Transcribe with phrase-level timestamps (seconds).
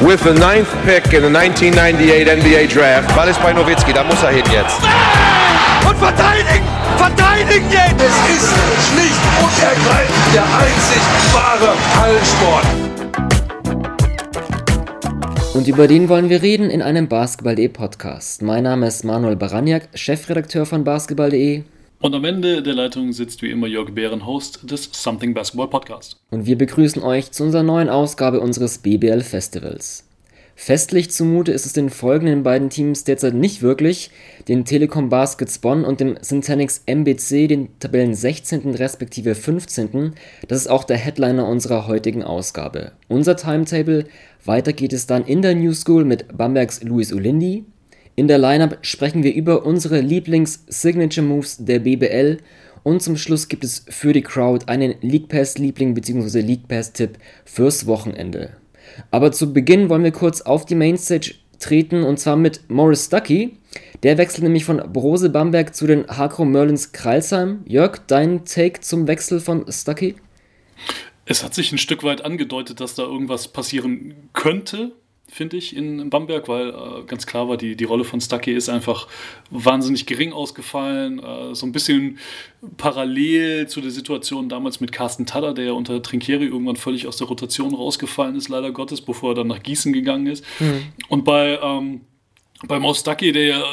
[0.00, 3.14] with the ninth pick in the 1998 NBA Draft.
[3.16, 4.78] Ball ist bei Nowitzki, da muss er hin jetzt.
[5.88, 6.64] Und verteidigen!
[6.96, 8.00] Verteidigen jetzt!
[8.00, 8.54] Es ist
[8.90, 12.66] schlicht und ergreifend der einzig wahre Hallensport.
[15.54, 18.42] Und über den wollen wir reden in einem Basketball.de Podcast.
[18.42, 21.64] Mein Name ist Manuel Baraniak, Chefredakteur von Basketball.de.
[22.00, 26.16] Und am Ende der Leitung sitzt wie immer Jörg Bären, Host des Something Basketball Podcast.
[26.30, 30.04] Und wir begrüßen euch zu unserer neuen Ausgabe unseres BBL Festivals.
[30.54, 34.12] Festlich zumute ist es den folgenden beiden Teams derzeit nicht wirklich,
[34.46, 38.76] den Telekom Baskets Bonn und dem Syntanix MBC, den Tabellen 16.
[38.76, 40.14] respektive 15.
[40.46, 42.92] Das ist auch der Headliner unserer heutigen Ausgabe.
[43.08, 44.04] Unser Timetable,
[44.44, 47.64] weiter geht es dann in der New School mit Bambergs Luis Ulindi,
[48.18, 52.38] in der Lineup sprechen wir über unsere Lieblings-Signature-Moves der BBL
[52.82, 56.40] und zum Schluss gibt es für die Crowd einen League Pass-Liebling bzw.
[56.40, 58.56] League Pass-Tipp fürs Wochenende.
[59.12, 63.56] Aber zu Beginn wollen wir kurz auf die Mainstage treten und zwar mit Morris Stuckey.
[64.02, 67.60] Der wechselt nämlich von Brose Bamberg zu den Hakro Merlins Kreilsheim.
[67.66, 70.16] Jörg, dein Take zum Wechsel von Stuckey?
[71.24, 74.90] Es hat sich ein Stück weit angedeutet, dass da irgendwas passieren könnte
[75.30, 78.68] finde ich, in Bamberg, weil äh, ganz klar war, die, die Rolle von Stuckey ist
[78.68, 79.08] einfach
[79.50, 81.18] wahnsinnig gering ausgefallen.
[81.22, 82.18] Äh, so ein bisschen
[82.76, 87.18] parallel zu der Situation damals mit Carsten Tadder, der ja unter Trinkieri irgendwann völlig aus
[87.18, 90.44] der Rotation rausgefallen ist, leider Gottes, bevor er dann nach Gießen gegangen ist.
[90.60, 90.86] Mhm.
[91.08, 92.00] Und bei, ähm,
[92.66, 93.64] bei Maus Stuckey, der ja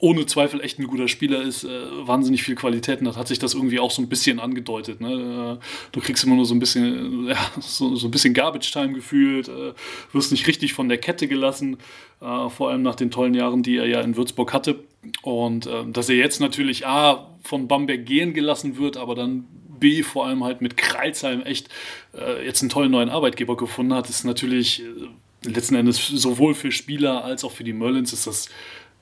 [0.00, 1.68] ohne Zweifel echt ein guter Spieler ist, äh,
[2.06, 5.00] wahnsinnig viel Qualitäten hat, hat sich das irgendwie auch so ein bisschen angedeutet.
[5.00, 5.58] Ne?
[5.60, 9.48] Äh, du kriegst immer nur so ein bisschen, ja, so, so ein bisschen Garbage-Time gefühlt,
[9.48, 9.72] äh,
[10.12, 11.76] wirst nicht richtig von der Kette gelassen,
[12.20, 14.82] äh, vor allem nach den tollen Jahren, die er ja in Würzburg hatte.
[15.22, 19.46] Und äh, dass er jetzt natürlich A, von Bamberg gehen gelassen wird, aber dann
[19.78, 21.68] B, vor allem halt mit Kreilsheim echt
[22.14, 24.82] äh, jetzt einen tollen neuen Arbeitgeber gefunden hat, ist natürlich
[25.44, 28.48] letzten Endes sowohl für Spieler als auch für die Merlins ist das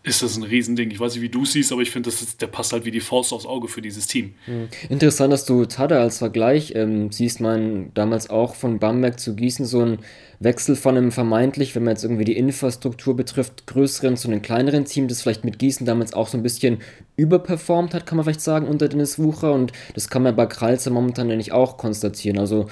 [0.08, 0.90] ist das ein Riesending.
[0.90, 3.32] Ich weiß nicht, wie du siehst, aber ich finde, der passt halt wie die Faust
[3.32, 4.34] aufs Auge für dieses Team.
[4.46, 4.68] Hm.
[4.88, 7.40] Interessant, dass du Tada als Vergleich ähm, siehst.
[7.40, 9.98] Man damals auch von Bamberg zu Gießen so ein
[10.40, 14.84] Wechsel von einem vermeintlich, wenn man jetzt irgendwie die Infrastruktur betrifft, größeren zu einem kleineren
[14.84, 16.78] Team, das vielleicht mit Gießen damals auch so ein bisschen
[17.16, 19.52] überperformt hat, kann man vielleicht sagen, unter Dennis Wucher.
[19.52, 22.38] Und das kann man bei Kralzer momentan eigentlich auch konstatieren.
[22.38, 22.68] Also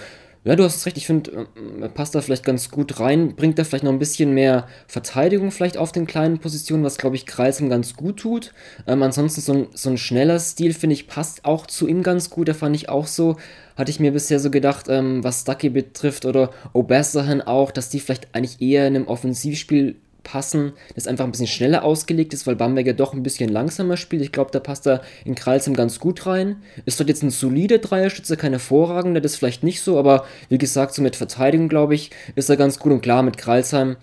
[0.47, 0.97] ja, du hast recht.
[0.97, 1.49] Ich finde,
[1.83, 3.35] äh, passt da vielleicht ganz gut rein.
[3.35, 7.17] Bringt da vielleicht noch ein bisschen mehr Verteidigung vielleicht auf den kleinen Positionen, was, glaube
[7.17, 8.55] ich, Kreisem ganz gut tut.
[8.87, 12.31] Ähm, ansonsten so ein, so ein schneller Stil, finde ich, passt auch zu ihm ganz
[12.31, 12.47] gut.
[12.47, 13.37] Da fand ich auch so,
[13.77, 17.99] hatte ich mir bisher so gedacht, ähm, was Stucky betrifft oder O'Bassahan auch, dass die
[17.99, 22.57] vielleicht eigentlich eher in einem Offensivspiel passen, das einfach ein bisschen schneller ausgelegt ist, weil
[22.57, 24.23] Bamberg ja doch ein bisschen langsamer spielt.
[24.23, 26.57] Ich glaube, da passt er in Kralsheim ganz gut rein.
[26.85, 30.95] Ist dort jetzt ein solider Dreierschütze, kein hervorragender, das vielleicht nicht so, aber wie gesagt,
[30.95, 33.97] so mit Verteidigung, glaube ich, ist er ganz gut und klar mit Kralsheim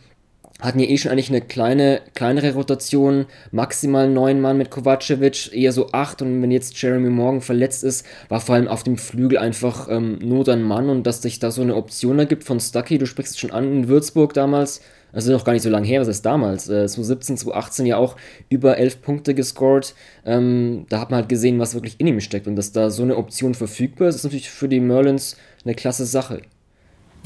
[0.61, 5.73] hatten ja eh schon eigentlich eine kleine, kleinere Rotation, maximal neun Mann mit Kovacevic, eher
[5.73, 9.37] so acht und wenn jetzt Jeremy Morgan verletzt ist, war vor allem auf dem Flügel
[9.37, 12.97] einfach ähm, Not an Mann und dass sich da so eine Option ergibt von Stucky,
[12.97, 14.79] du sprichst schon an, in Würzburg damals,
[15.13, 18.17] also noch gar nicht so lange her, was ist damals, äh, 2017, 2018 ja auch
[18.49, 19.95] über elf Punkte gescored.
[20.25, 23.03] Ähm, da hat man halt gesehen, was wirklich in ihm steckt und dass da so
[23.03, 26.41] eine Option verfügbar ist, ist natürlich für die Merlins eine klasse Sache.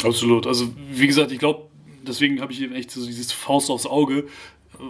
[0.04, 0.46] Absolut.
[0.46, 1.64] Also wie gesagt, ich glaube,
[2.06, 4.26] deswegen habe ich eben echt so dieses Faust aufs Auge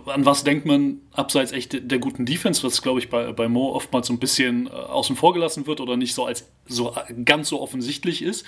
[0.05, 3.73] an was denkt man abseits echt der guten Defense, was glaube ich bei, bei Mo
[3.73, 6.93] oftmals so ein bisschen äh, außen vor gelassen wird oder nicht so als so
[7.25, 8.45] ganz so offensichtlich ist,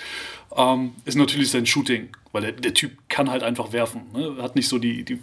[0.56, 4.02] ähm, ist natürlich sein Shooting, weil der, der Typ kann halt einfach werfen.
[4.12, 4.36] Ne?
[4.42, 5.18] Hat nicht so die, die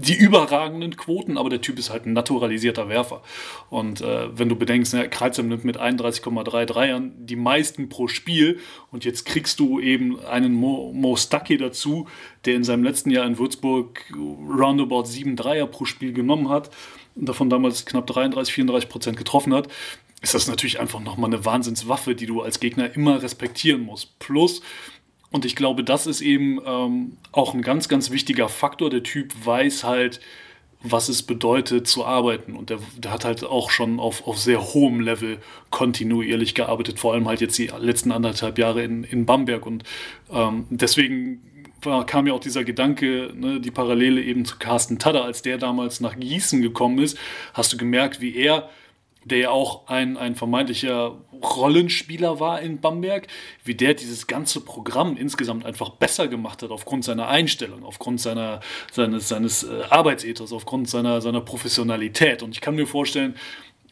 [0.00, 3.22] die überragenden Quoten, aber der Typ ist halt ein naturalisierter Werfer.
[3.68, 8.58] Und äh, wenn du bedenkst, ne, Kreuzheim nimmt mit 31,3 Dreiern die meisten pro Spiel
[8.90, 11.16] und jetzt kriegst du eben einen Mo, Mo
[11.58, 12.08] dazu,
[12.44, 16.70] der in seinem letzten Jahr in Würzburg roundabout sieben Dreier pro Spiel genommen hat
[17.14, 19.68] und davon damals knapp 33, 34 Prozent getroffen hat,
[20.22, 24.18] ist das natürlich einfach nochmal eine Wahnsinnswaffe, die du als Gegner immer respektieren musst.
[24.18, 24.62] Plus,
[25.32, 28.90] und ich glaube, das ist eben ähm, auch ein ganz, ganz wichtiger Faktor.
[28.90, 30.20] Der Typ weiß halt,
[30.82, 32.56] was es bedeutet zu arbeiten.
[32.56, 35.38] Und der, der hat halt auch schon auf, auf sehr hohem Level
[35.70, 39.66] kontinuierlich gearbeitet, vor allem halt jetzt die letzten anderthalb Jahre in, in Bamberg.
[39.66, 39.84] Und
[40.32, 41.42] ähm, deswegen
[41.82, 45.58] war, kam ja auch dieser Gedanke, ne, die Parallele eben zu Carsten Tadder, als der
[45.58, 47.16] damals nach Gießen gekommen ist,
[47.54, 48.68] hast du gemerkt, wie er
[49.24, 53.26] der ja auch ein, ein vermeintlicher Rollenspieler war in Bamberg,
[53.64, 58.60] wie der dieses ganze Programm insgesamt einfach besser gemacht hat, aufgrund seiner Einstellung, aufgrund seiner,
[58.92, 62.42] seines, seines äh, Arbeitsethos, aufgrund seiner, seiner Professionalität.
[62.42, 63.34] Und ich kann mir vorstellen,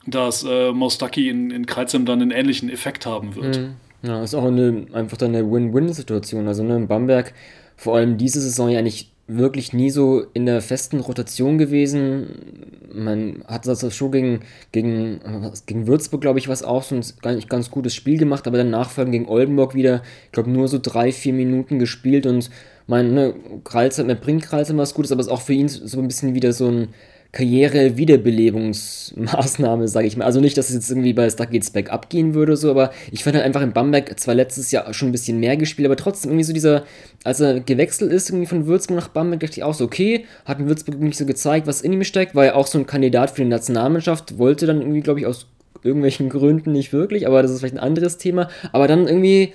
[0.06, 3.58] dass äh, Mostaki in, in Kreuzheim dann einen ähnlichen Effekt haben wird.
[3.58, 3.76] Mhm.
[4.02, 6.46] Ja, ist auch eine, einfach dann eine Win-Win-Situation.
[6.46, 7.34] Also ne, in Bamberg
[7.76, 12.80] vor allem diese Saison ja eigentlich wirklich nie so in der festen Rotation gewesen.
[12.92, 14.40] Man hat das schon gegen,
[14.72, 15.20] gegen,
[15.66, 18.70] gegen Würzburg, glaube ich, was auch so ein ganz, ganz gutes Spiel gemacht, aber dann
[18.70, 22.50] nachfolgend gegen Oldenburg wieder, ich glaube, nur so drei, vier Minuten gespielt und
[22.86, 23.34] mein, ne,
[23.64, 26.34] Kralzer, man bringt Kralzer was Gutes, aber es ist auch für ihn so ein bisschen
[26.34, 26.88] wieder so ein
[27.32, 30.24] Karriere-Wiederbelebungsmaßnahme, sage ich mal.
[30.24, 33.22] Also nicht, dass es jetzt irgendwie bei Stuck Geht's Back abgehen würde, so, aber ich
[33.22, 36.30] fand halt einfach in Bamberg zwar letztes Jahr schon ein bisschen mehr gespielt, aber trotzdem
[36.30, 36.84] irgendwie so dieser,
[37.24, 40.58] als er gewechselt ist, irgendwie von Würzburg nach Bamberg, dachte ich auch so, okay, hat
[40.58, 43.30] in Würzburg nicht so gezeigt, was in ihm steckt, war ja auch so ein Kandidat
[43.30, 45.46] für die Nationalmannschaft, wollte dann irgendwie, glaube ich, aus
[45.82, 48.48] irgendwelchen Gründen nicht wirklich, aber das ist vielleicht ein anderes Thema.
[48.72, 49.52] Aber dann irgendwie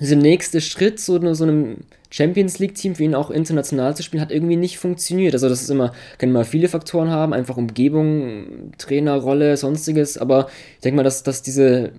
[0.00, 1.78] dieser nächste Schritt, so, so einem
[2.10, 5.34] Champions League-Team für ihn auch international zu spielen, hat irgendwie nicht funktioniert.
[5.34, 10.80] Also das ist immer, kann immer viele Faktoren haben, einfach Umgebung, Trainerrolle, sonstiges, aber ich
[10.80, 11.92] denke mal, dass, dass diese,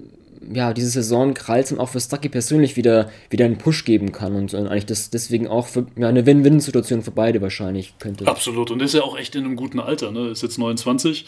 [0.51, 4.53] ja, diese Saison Kralsam auch für Stucky persönlich wieder, wieder einen Push geben kann und,
[4.53, 8.25] und eigentlich das deswegen auch für ja, eine Win-Win-Situation für beide wahrscheinlich könnte.
[8.27, 10.29] Absolut, und ist ja auch echt in einem guten Alter, ne?
[10.29, 11.25] Ist jetzt 29.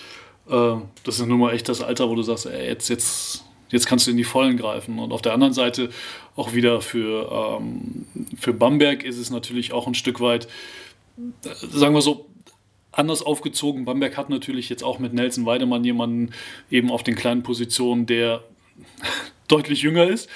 [0.49, 3.85] Äh, das ist nun mal echt das Alter, wo du sagst, ey, jetzt, jetzt jetzt
[3.85, 4.99] kannst du in die Vollen greifen.
[4.99, 5.89] Und auf der anderen Seite
[6.35, 8.05] auch wieder für, ähm,
[8.39, 10.47] für Bamberg ist es natürlich auch ein Stück weit,
[11.45, 12.27] äh, sagen wir so,
[12.91, 13.85] anders aufgezogen.
[13.85, 16.31] Bamberg hat natürlich jetzt auch mit Nelson Weidemann jemanden
[16.69, 18.43] eben auf den kleinen Positionen, der
[19.47, 20.29] deutlich jünger ist.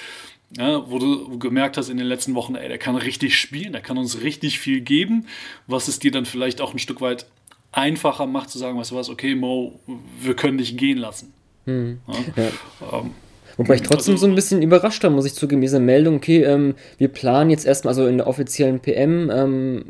[0.56, 3.82] Ja, wo du gemerkt hast in den letzten Wochen, ey, der kann richtig spielen, der
[3.82, 5.26] kann uns richtig viel geben,
[5.66, 7.26] was es dir dann vielleicht auch ein Stück weit
[7.72, 9.80] einfacher macht zu sagen, weißt du was, okay, Mo,
[10.20, 11.32] wir können dich gehen lassen.
[11.64, 12.00] Hm.
[12.06, 12.98] Ja, ja.
[13.00, 13.10] Ähm,
[13.56, 16.42] Wobei ich trotzdem also, so ein bisschen überrascht war, muss ich zugeben, diese Meldung, okay,
[16.42, 19.84] ähm, wir planen jetzt erstmal, also in der offiziellen PM, ähm,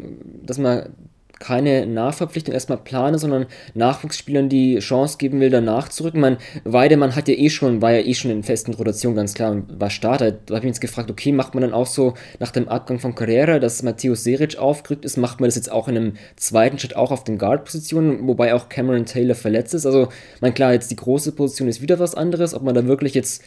[0.44, 0.90] dass man
[1.38, 6.14] keine Nachverpflichtung erstmal plane, sondern Nachwuchsspielern die Chance geben will, danach zurück.
[6.14, 9.52] Man, Weidemann hat ja eh schon, war ja eh schon in festen Rotation, ganz klar,
[9.52, 10.32] und war Starter.
[10.32, 12.98] Da habe ich mich jetzt gefragt, okay, macht man dann auch so nach dem Abgang
[12.98, 16.78] von Carrera, dass Matthäus Seric aufgerückt ist, macht man das jetzt auch in einem zweiten
[16.78, 19.86] Schritt auch auf den Guard-Positionen, wobei auch Cameron Taylor verletzt ist.
[19.86, 20.08] Also,
[20.40, 23.42] mein klar, jetzt die große Position ist wieder was anderes, ob man da wirklich jetzt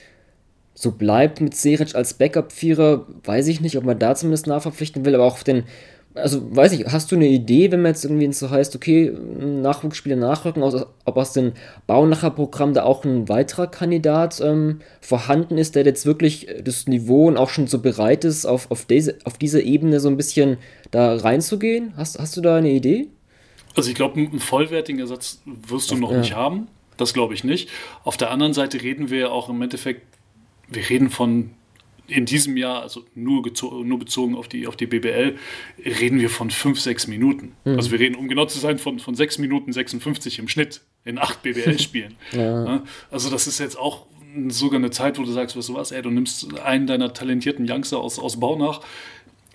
[0.76, 5.14] so bleibt mit Seric als Backup-Vierer, weiß ich nicht, ob man da zumindest nachverpflichten will,
[5.14, 5.64] aber auch auf den,
[6.22, 10.16] also weiß ich, hast du eine Idee, wenn man jetzt irgendwie so heißt, okay, Nachwuchsspieler
[10.16, 11.54] nachrücken, ob aus dem
[11.88, 17.38] Baunacher-Programm da auch ein weiterer Kandidat ähm, vorhanden ist, der jetzt wirklich das Niveau und
[17.38, 20.58] auch schon so bereit ist, auf, auf, diese, auf diese Ebene so ein bisschen
[20.92, 21.94] da reinzugehen?
[21.98, 23.08] Hast, hast du da eine Idee?
[23.76, 26.20] Also ich glaube, einen vollwertigen Ersatz wirst du noch ja.
[26.20, 26.68] nicht haben.
[26.98, 27.70] Das glaube ich nicht.
[28.04, 30.02] Auf der anderen Seite reden wir ja auch im Endeffekt
[30.70, 31.52] wir reden von
[32.10, 33.44] in diesem Jahr, also nur,
[33.84, 35.38] nur bezogen auf die, auf die BBL,
[35.86, 37.54] reden wir von 5, 6 Minuten.
[37.66, 37.76] Mhm.
[37.76, 41.18] Also wir reden, um genau zu sein, von, von 6 Minuten 56 im Schnitt in
[41.18, 42.16] 8 BBL-Spielen.
[42.32, 42.84] ja.
[43.12, 44.06] Also das ist jetzt auch
[44.50, 47.70] sogar eine Zeit, wo du sagst, weißt du was, ey, du nimmst einen deiner talentierten
[47.70, 48.82] Youngster aus, aus Baunach,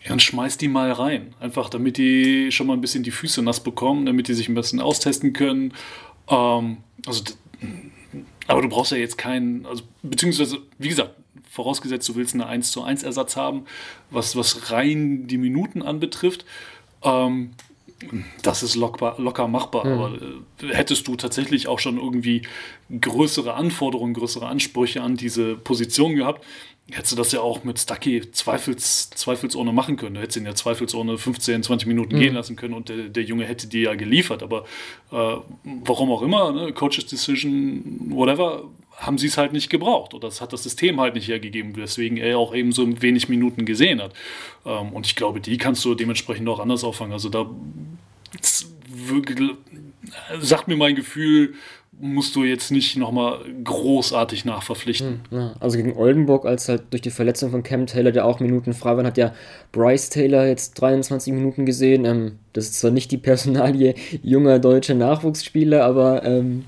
[0.04, 1.34] ja, und schmeißt die mal rein.
[1.40, 4.54] Einfach damit die schon mal ein bisschen die Füße nass bekommen, damit die sich ein
[4.54, 5.72] bisschen austesten können.
[6.28, 7.22] Ähm, also
[8.46, 11.14] aber du brauchst ja jetzt keinen, also beziehungsweise, wie gesagt,
[11.54, 13.64] vorausgesetzt, du willst einen 1 zu 1 Ersatz haben,
[14.10, 16.44] was, was rein die Minuten anbetrifft.
[17.02, 17.52] Ähm,
[18.42, 19.92] das ist locker, locker machbar, mhm.
[19.92, 22.42] aber äh, hättest du tatsächlich auch schon irgendwie
[23.00, 26.44] größere Anforderungen, größere Ansprüche an diese Position gehabt,
[26.90, 30.16] hättest du das ja auch mit Stucky zweifels, zweifelsohne machen können.
[30.16, 32.20] Du hättest ihn ja zweifelsohne 15, 20 Minuten mhm.
[32.20, 34.42] gehen lassen können und der, der Junge hätte dir ja geliefert.
[34.42, 34.64] Aber
[35.10, 36.72] äh, warum auch immer, ne?
[36.72, 38.64] Coaches Decision, whatever,
[38.96, 40.14] haben sie es halt nicht gebraucht.
[40.14, 43.64] Oder das hat das System halt nicht hergegeben, weswegen er auch eben so wenig Minuten
[43.64, 44.12] gesehen hat.
[44.64, 47.12] Ähm, und ich glaube, die kannst du dementsprechend auch anders auffangen.
[47.12, 47.48] Also da
[50.40, 51.54] sagt mir mein Gefühl,
[52.00, 55.20] musst du jetzt nicht nochmal großartig nachverpflichten.
[55.30, 58.72] Hm, also gegen Oldenburg, als halt durch die Verletzung von Cam Taylor, der auch Minuten
[58.72, 59.32] frei war, hat ja
[59.72, 62.04] Bryce Taylor jetzt 23 Minuten gesehen.
[62.04, 66.64] Ähm, das ist zwar nicht die Personalie junger deutscher Nachwuchsspieler, aber ähm,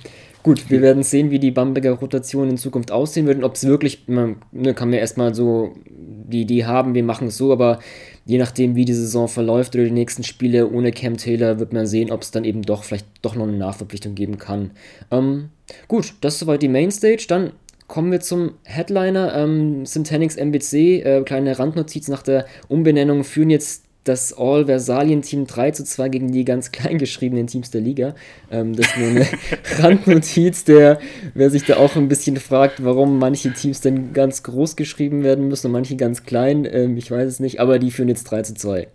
[0.47, 3.67] gut, wir werden sehen, wie die Bamberger Rotation in Zukunft aussehen wird und ob es
[3.67, 7.81] wirklich, man ne, kann mir erstmal so die Idee haben, wir machen es so, aber
[8.26, 11.88] je nachdem, wie die Saison verläuft oder die nächsten Spiele ohne Cam Taylor, wird man
[11.88, 14.71] sehen, ob es dann eben doch vielleicht doch noch eine Nachverpflichtung geben kann.
[15.11, 15.49] Ähm,
[15.88, 17.25] gut, das ist soweit die Mainstage.
[17.26, 17.50] Dann
[17.88, 19.35] kommen wir zum Headliner.
[19.35, 25.84] Ähm, Syntanix MBC, äh, kleine Randnotiz nach der Umbenennung, führen jetzt das All-Versalien-Team 3 zu
[25.84, 28.14] 2 gegen die ganz kleingeschriebenen Teams der Liga.
[28.50, 29.26] Ähm, das ist nur eine
[29.78, 30.98] Randnotiz, der,
[31.34, 35.48] wer sich da auch ein bisschen fragt, warum manche Teams denn ganz groß geschrieben werden
[35.48, 38.42] müssen und manche ganz klein, ähm, ich weiß es nicht, aber die führen jetzt 3
[38.42, 38.88] zu 2.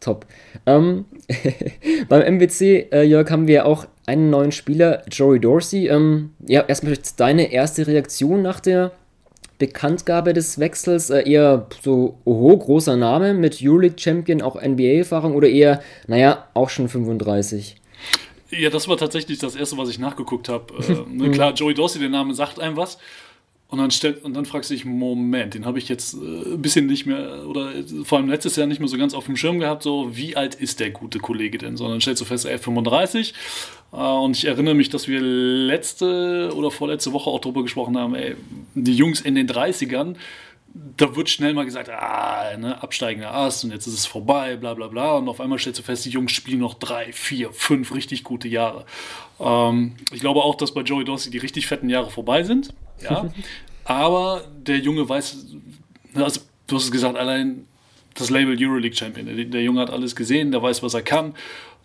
[0.00, 0.26] Top.
[0.66, 1.06] Ähm,
[2.08, 5.88] beim MWC, äh, Jörg, haben wir auch einen neuen Spieler, Joey Dorsey.
[5.88, 8.92] Ähm, ja, erstmal deine erste Reaktion nach der
[9.58, 15.82] Bekanntgabe des Wechsels äh, eher so, oho, großer Name mit Euroleague-Champion, auch NBA-Erfahrung oder eher,
[16.06, 17.76] naja, auch schon 35?
[18.50, 20.74] Ja, das war tatsächlich das Erste, was ich nachgeguckt habe.
[20.74, 22.98] Äh, ne, klar, Joey Dorsey, der Name sagt einem was.
[23.68, 26.62] Und dann, stellt, und dann fragst du dich, Moment, den habe ich jetzt äh, ein
[26.62, 27.72] bisschen nicht mehr, oder
[28.04, 30.54] vor allem letztes Jahr nicht mehr so ganz auf dem Schirm gehabt, so wie alt
[30.54, 31.76] ist der gute Kollege denn?
[31.76, 33.34] Sondern stellst du fest, er ist 35.
[33.92, 38.14] Äh, und ich erinnere mich, dass wir letzte oder vorletzte Woche auch darüber gesprochen haben,
[38.14, 38.36] ey,
[38.74, 40.16] die Jungs in den 30ern,
[40.96, 44.74] da wird schnell mal gesagt, ah, ne, absteigender Ast und jetzt ist es vorbei, bla
[44.74, 45.16] bla bla.
[45.16, 48.48] Und auf einmal stellst du fest, die Jungs spielen noch drei, vier, fünf richtig gute
[48.48, 48.84] Jahre.
[49.40, 52.74] Ähm, ich glaube auch, dass bei Joey Dorsey die richtig fetten Jahre vorbei sind.
[53.02, 53.30] Ja.
[53.84, 55.46] Aber der Junge weiß,
[56.14, 57.66] also du hast es gesagt, allein
[58.14, 59.50] das Label Euroleague Champion.
[59.50, 61.34] Der Junge hat alles gesehen, der weiß, was er kann.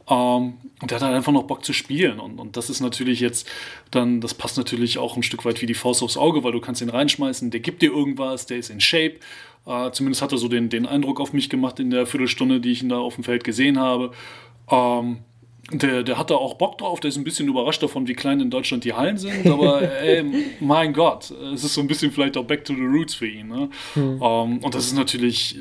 [0.06, 2.20] Um, und der hat halt einfach noch Bock zu spielen.
[2.20, 3.48] Und, und das ist natürlich jetzt
[3.92, 6.60] dann, das passt natürlich auch ein Stück weit wie die Faust aufs Auge, weil du
[6.60, 9.16] kannst ihn reinschmeißen, der gibt dir irgendwas, der ist in Shape.
[9.66, 12.72] Uh, zumindest hat er so den, den Eindruck auf mich gemacht in der Viertelstunde, die
[12.72, 14.12] ich ihn da auf dem Feld gesehen habe.
[14.66, 15.20] Um,
[15.72, 18.40] der, der hat da auch Bock drauf, der ist ein bisschen überrascht davon, wie klein
[18.40, 20.26] in Deutschland die Hallen sind, aber ey,
[20.60, 23.48] mein Gott, es ist so ein bisschen vielleicht auch back to the roots für ihn.
[23.48, 23.70] Ne?
[23.96, 24.22] Mhm.
[24.22, 25.60] Um, und das ist natürlich,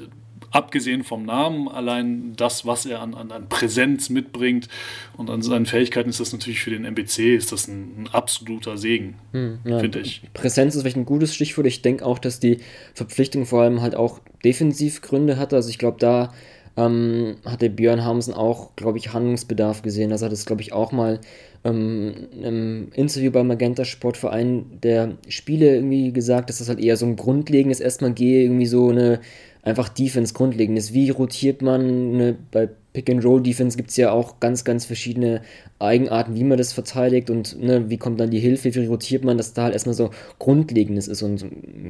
[0.51, 4.69] abgesehen vom Namen, allein das, was er an, an, an, Präsenz mitbringt
[5.17, 8.77] und an seinen Fähigkeiten, ist das natürlich für den MBC ist das ein, ein absoluter
[8.77, 9.79] Segen, mhm, ja.
[9.79, 10.23] finde ich.
[10.35, 11.67] Präsenz ist vielleicht ein gutes Stichwort.
[11.67, 12.59] Ich denke auch, dass die
[12.95, 15.57] Verpflichtung vor allem halt auch Defensivgründe hatte.
[15.57, 16.33] Also ich glaube, da
[16.77, 20.13] ähm, hatte Björn Hamsen auch, glaube ich, Handlungsbedarf gesehen.
[20.13, 21.21] Also hat es, glaube ich, auch mal
[21.65, 27.07] ähm, im Interview beim Magenta Sportverein der Spiele irgendwie gesagt, dass das halt eher so
[27.07, 29.21] ein grundlegendes erstmal gehe, irgendwie so eine
[29.63, 30.93] einfach Defense grundlegendes.
[30.93, 35.43] Wie rotiert man eine, bei Pick-and-Roll-Defense gibt es ja auch ganz, ganz verschiedene
[35.79, 39.37] Eigenarten, wie man das verteidigt und ne, wie kommt dann die Hilfe, wie rotiert man,
[39.37, 41.23] dass da halt erstmal so Grundlegendes ist.
[41.23, 41.45] Und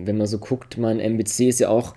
[0.05, 1.95] wenn man so guckt, mein MBC ist ja auch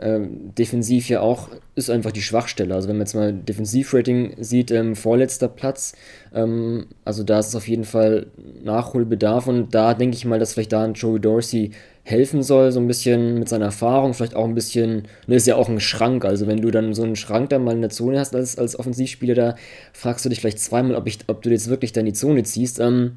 [0.00, 2.74] ähm, defensiv ja auch ist einfach die Schwachstelle.
[2.74, 5.94] Also wenn man jetzt mal Defensivrating sieht, ähm, vorletzter Platz,
[6.34, 8.26] ähm, also da ist es auf jeden Fall
[8.62, 11.70] Nachholbedarf und da denke ich mal, dass vielleicht da ein Joey Dorsey
[12.02, 15.56] helfen soll, so ein bisschen mit seiner Erfahrung, vielleicht auch ein bisschen, ne, ist ja
[15.56, 18.20] auch ein Schrank, also wenn du dann so einen Schrank da mal in der Zone
[18.20, 19.56] hast als, als Offensivspieler, da
[19.92, 22.44] fragst du dich vielleicht zweimal, ob, ich, ob du jetzt wirklich da in die Zone
[22.44, 22.78] ziehst.
[22.78, 23.16] Ähm,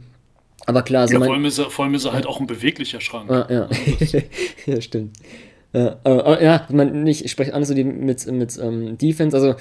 [0.65, 2.47] aber klar, so ja, vor, allem ist er, vor allem ist er halt auch ein
[2.47, 3.29] beweglicher Schrank.
[3.31, 3.69] Ah, ja.
[4.65, 5.15] ja, stimmt.
[5.73, 9.35] Ja, aber, ja, man, ich spreche an so die, mit, mit ähm, Defense.
[9.35, 9.55] Also,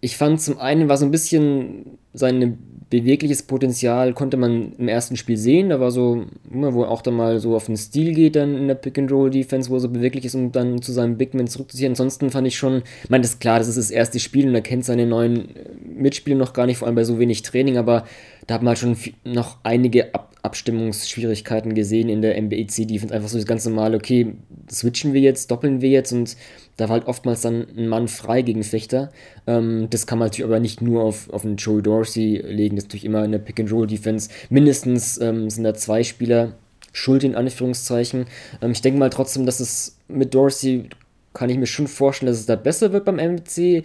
[0.00, 2.58] ich fand zum einen war so ein bisschen sein
[2.90, 5.70] bewegliches Potenzial konnte man im ersten Spiel sehen.
[5.70, 8.68] Da war so, wo er auch dann mal so auf den Stil geht, dann in
[8.68, 11.92] der Pick-and-Roll-Defense, wo er so beweglich ist, um dann zu seinem Bigman zurückzuziehen.
[11.92, 14.54] Ansonsten fand ich schon, ich meine, das ist klar, das ist das erste Spiel und
[14.54, 15.48] er kennt seine neuen
[15.96, 18.04] Mitspieler noch gar nicht, vor allem bei so wenig Training, aber
[18.46, 23.14] da hat man halt schon noch einige Ab Abstimmungsschwierigkeiten gesehen in der MBEC-Defense.
[23.14, 24.34] Einfach so das ganz normale, okay,
[24.70, 26.36] switchen wir jetzt, doppeln wir jetzt und
[26.76, 29.10] da war halt oftmals dann ein Mann frei gegen Fechter.
[29.46, 32.84] Ähm, das kann man natürlich aber nicht nur auf, auf einen Joey Dorsey legen, das
[32.84, 34.28] ist natürlich immer in der Pick-and-Roll-Defense.
[34.50, 36.52] Mindestens ähm, sind da zwei Spieler
[36.92, 38.26] schuld, in Anführungszeichen.
[38.60, 40.90] Ähm, ich denke mal trotzdem, dass es mit Dorsey,
[41.32, 43.84] kann ich mir schon vorstellen, dass es da besser wird beim MBC.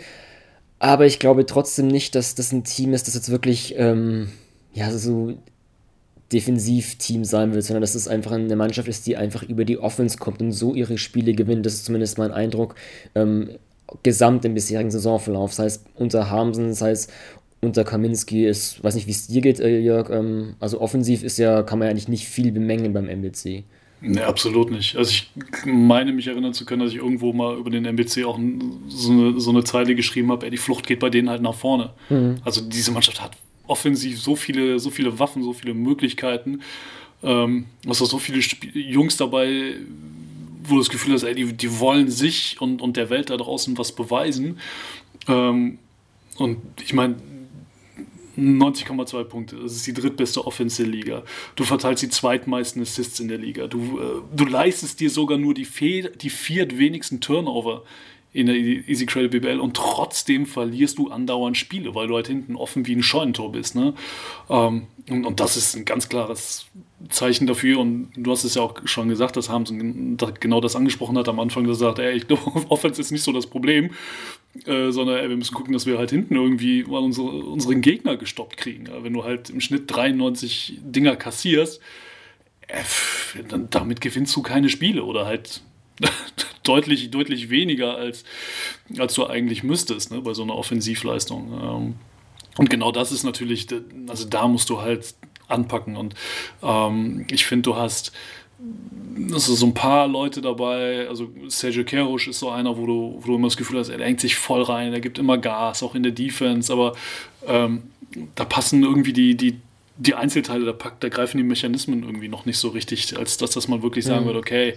[0.77, 4.29] Aber ich glaube trotzdem nicht, dass das ein Team ist, das jetzt wirklich, ähm,
[4.79, 5.33] ja, so
[6.31, 10.17] Defensivteam sein will, sondern dass es einfach eine Mannschaft ist, die einfach über die Offense
[10.17, 11.65] kommt und so ihre Spiele gewinnt.
[11.65, 12.75] Das ist zumindest mein Eindruck.
[13.15, 13.49] Ähm,
[14.03, 17.07] gesamt im bisherigen Saisonverlauf, sei es unter Hamsen, sei es
[17.59, 20.11] unter Kaminski, ist, weiß nicht, wie es dir geht, äh, Jörg.
[20.11, 23.63] Ähm, also offensiv ist ja, kann man ja eigentlich nicht viel bemängeln beim MBC.
[24.01, 24.95] Nee, absolut nicht.
[24.95, 25.31] Also ich
[25.65, 28.39] meine mich erinnern zu können, dass ich irgendwo mal über den MBC auch
[28.87, 31.55] so eine, so eine Zeile geschrieben habe, ey, die Flucht geht bei denen halt nach
[31.55, 31.89] vorne.
[32.09, 32.37] Mhm.
[32.45, 33.31] Also diese Mannschaft hat
[33.69, 36.61] offensiv so viele, so viele Waffen, so viele Möglichkeiten.
[37.21, 39.75] Ähm, hast so viele Sp Jungs dabei,
[40.63, 43.37] wo du das Gefühl hast, ey, die, die wollen sich und, und der Welt da
[43.37, 44.59] draußen was beweisen.
[45.27, 45.79] Ähm,
[46.37, 47.17] und ich meine,
[48.37, 49.57] 90,2 Punkte.
[49.57, 51.23] Das ist die drittbeste Offense der Liga.
[51.55, 53.67] Du verteilst die zweitmeisten Assists in der Liga.
[53.67, 55.67] Du, äh, du leistest dir sogar nur die,
[56.21, 57.83] die viertwenigsten Turnover
[58.31, 62.55] in der Easy Credit BBL und trotzdem verlierst du andauernd Spiele, weil du halt hinten
[62.55, 63.75] offen wie ein Scheunentor bist.
[63.75, 63.95] Ne?
[64.49, 66.67] Ähm, und, und, das ist ein ganz klares
[67.09, 71.17] Zeichen dafür und du hast es ja auch schon gesagt, dass Hamsen genau das angesprochen
[71.17, 73.91] hat am Anfang, dass er sagt, ey, ich glaube, Offense ist nicht so das Problem,
[74.65, 78.15] äh, sondern ey, wir müssen gucken, dass wir halt hinten irgendwie mal unsere, unseren Gegner
[78.15, 78.85] gestoppt kriegen.
[78.85, 79.03] Ja?
[79.03, 81.81] Wenn du halt im Schnitt 93 Dinger kassierst,
[82.67, 82.83] äh,
[83.47, 85.63] dann, damit gewinnst du keine Spiele oder halt
[86.63, 88.23] deutlich, deutlich weniger, als,
[88.97, 91.53] als du eigentlich müsstest ne, bei so einer Offensivleistung.
[91.61, 91.95] Ähm,
[92.57, 93.67] und genau das ist natürlich,
[94.07, 95.15] also da musst du halt
[95.47, 95.95] anpacken.
[95.95, 96.15] Und
[96.61, 98.11] ähm, ich finde, du hast
[99.31, 103.17] das sind so ein paar Leute dabei, also Sergio Kerousch ist so einer, wo du,
[103.21, 105.83] wo du immer das Gefühl hast, er denkt sich voll rein, er gibt immer Gas,
[105.83, 106.93] auch in der Defense, aber
[107.47, 107.83] ähm,
[108.35, 109.59] da passen irgendwie die, die,
[109.99, 113.51] die Einzelteile, da, packt, da greifen die Mechanismen irgendwie noch nicht so richtig, als dass,
[113.51, 114.27] dass man wirklich sagen mhm.
[114.27, 114.69] würde, okay,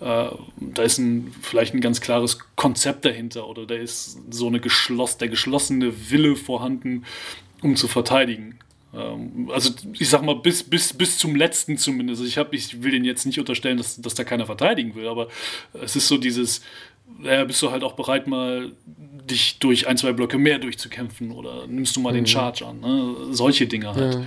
[0.00, 0.28] äh,
[0.60, 5.16] da ist ein, vielleicht ein ganz klares Konzept dahinter oder da ist so eine geschloss,
[5.16, 7.04] der geschlossene Wille vorhanden,
[7.62, 8.58] um zu verteidigen.
[8.94, 12.22] Ähm, also ich sag mal, bis, bis, bis zum letzten zumindest.
[12.22, 15.28] Ich, hab, ich will den jetzt nicht unterstellen, dass, dass da keiner verteidigen will, aber
[15.72, 16.60] es ist so dieses,
[17.22, 21.66] ja, bist du halt auch bereit, mal dich durch ein, zwei Blöcke mehr durchzukämpfen oder
[21.66, 22.16] nimmst du mal mhm.
[22.16, 22.80] den Charge an.
[22.80, 23.14] Ne?
[23.30, 24.14] Solche Dinge halt.
[24.14, 24.24] Ja.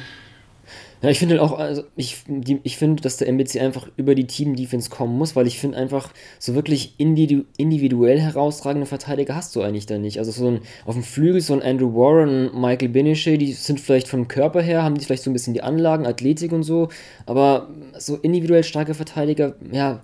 [1.02, 2.24] Ja, ich finde halt auch, also ich,
[2.64, 6.14] ich finde, dass der MBC einfach über die Team-Defense kommen muss, weil ich finde einfach,
[6.38, 10.20] so wirklich individu individuell herausragende Verteidiger hast du eigentlich da nicht.
[10.20, 14.08] Also so ein, auf dem Flügel so ein Andrew Warren, Michael Binische, die sind vielleicht
[14.08, 16.90] vom Körper her, haben die vielleicht so ein bisschen die Anlagen, Athletik und so,
[17.26, 20.04] aber so individuell starke Verteidiger, ja,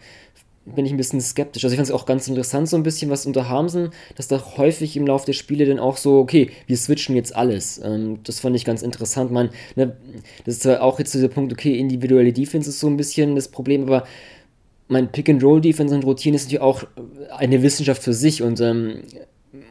[0.75, 1.63] bin ich ein bisschen skeptisch.
[1.63, 4.57] Also ich fand es auch ganz interessant, so ein bisschen, was unter Harmsen, dass da
[4.57, 7.79] häufig im Laufe der Spiele dann auch so, okay, wir switchen jetzt alles.
[7.83, 9.31] Ähm, das fand ich ganz interessant.
[9.31, 9.95] Man, ne,
[10.45, 13.47] das ist zwar auch jetzt dieser Punkt, okay, individuelle Defense ist so ein bisschen das
[13.47, 14.03] Problem, aber
[14.89, 16.83] mein Pick-and-Roll-Defense und Routine ist natürlich auch
[17.35, 19.03] eine Wissenschaft für sich und ähm,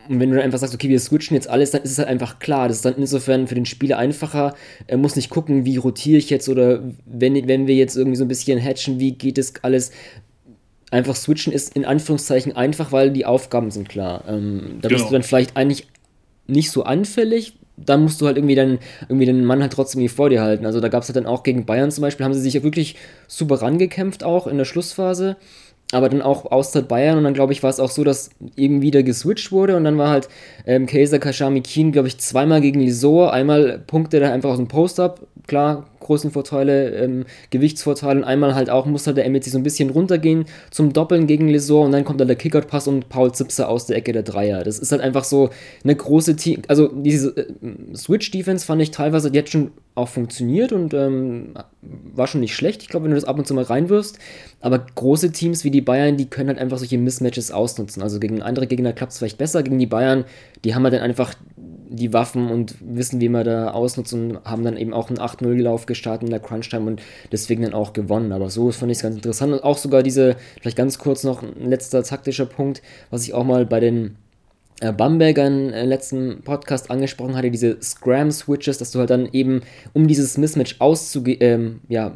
[0.09, 2.39] wenn du dann einfach sagst, okay, wir switchen jetzt alles, dann ist es halt einfach
[2.39, 2.69] klar.
[2.69, 4.55] Das ist dann insofern für den Spieler einfacher.
[4.87, 8.25] Er muss nicht gucken, wie rotiere ich jetzt oder wenn, wenn wir jetzt irgendwie so
[8.25, 9.91] ein bisschen hatchen, wie geht das alles
[10.91, 14.25] einfach switchen ist in Anführungszeichen einfach, weil die Aufgaben sind klar.
[14.29, 14.99] Ähm, da genau.
[14.99, 15.89] bist du dann vielleicht eigentlich
[16.47, 17.55] nicht so anfällig.
[17.77, 18.79] Dann musst du halt irgendwie dann
[19.09, 20.65] irgendwie den Mann halt trotzdem hier vor dir halten.
[20.65, 22.63] Also da gab es halt dann auch gegen Bayern zum Beispiel, haben sie sich ja
[22.63, 25.37] wirklich super rangekämpft auch in der Schlussphase
[25.93, 28.89] aber dann auch Auszeit Bayern und dann glaube ich war es auch so, dass irgendwie
[28.89, 30.29] wieder geswitcht wurde und dann war halt
[30.67, 34.69] ähm, Kaiser Kashami Keen, glaube ich, zweimal gegen Lisor, einmal punkte er einfach aus dem
[34.69, 39.59] Post-Up, klar, großen Vorteile, ähm, Gewichtsvorteile und einmal halt auch muss halt der MLC so
[39.59, 43.33] ein bisschen runtergehen zum Doppeln gegen Lesor und dann kommt dann der Kickout-Pass und Paul
[43.33, 44.65] Zipser aus der Ecke der Dreier.
[44.65, 45.51] Das ist halt einfach so
[45.85, 47.47] eine große Team, also diese äh,
[47.95, 52.83] Switch-Defense fand ich teilweise jetzt schon auch funktioniert und ähm, war schon nicht schlecht.
[52.83, 54.19] Ich glaube, wenn du das ab und zu mal reinwirfst,
[54.61, 58.03] aber große Teams wie die Bayern, die können halt einfach solche Mismatches ausnutzen.
[58.03, 60.25] Also gegen andere Gegner klappt es vielleicht besser, gegen die Bayern,
[60.65, 61.35] die haben halt dann einfach
[61.89, 65.87] die Waffen und wissen, wie man da ausnutzt und haben dann eben auch einen 8-0-Lauf
[65.87, 68.33] gestartet in der Crunch-Time und deswegen dann auch gewonnen.
[68.33, 71.43] Aber so fand ich es ganz interessant und auch sogar diese, vielleicht ganz kurz noch
[71.43, 74.17] ein letzter taktischer Punkt, was ich auch mal bei den
[74.81, 79.63] äh, Bambergern im letzten Podcast angesprochen hatte, diese Scram-Switches, dass du halt dann eben,
[79.95, 82.15] um dieses Mismatch auszugehen, ähm, ja,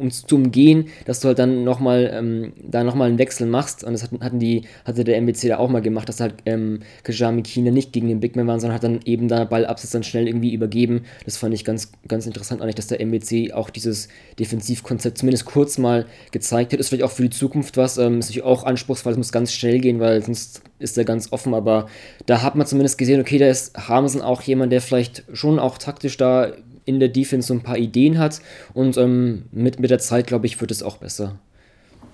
[0.00, 3.84] um zu umgehen, dass du halt dann nochmal ähm, da nochmal einen Wechsel machst.
[3.84, 7.42] Und das hatten, die, hatte der MBC da auch mal gemacht, dass halt ähm, Kajami
[7.42, 10.26] Kine nicht gegen den Big Man waren, sondern hat dann eben da Ballabsatz dann schnell
[10.26, 11.02] irgendwie übergeben.
[11.24, 14.08] Das fand ich ganz, ganz interessant eigentlich, dass der MBC auch dieses
[14.38, 16.80] Defensivkonzept zumindest kurz mal gezeigt hat.
[16.80, 19.52] Ist vielleicht auch für die Zukunft was, ähm, ist natürlich auch anspruchsvoll, es muss ganz
[19.52, 21.86] schnell gehen, weil sonst ist er ganz offen, aber
[22.26, 25.76] da hat man zumindest gesehen, okay, da ist Hamsen auch jemand, der vielleicht schon auch
[25.78, 26.52] taktisch da
[26.90, 28.40] in der Defense so ein paar Ideen hat
[28.74, 31.38] und ähm, mit, mit der Zeit, glaube ich, wird es auch besser.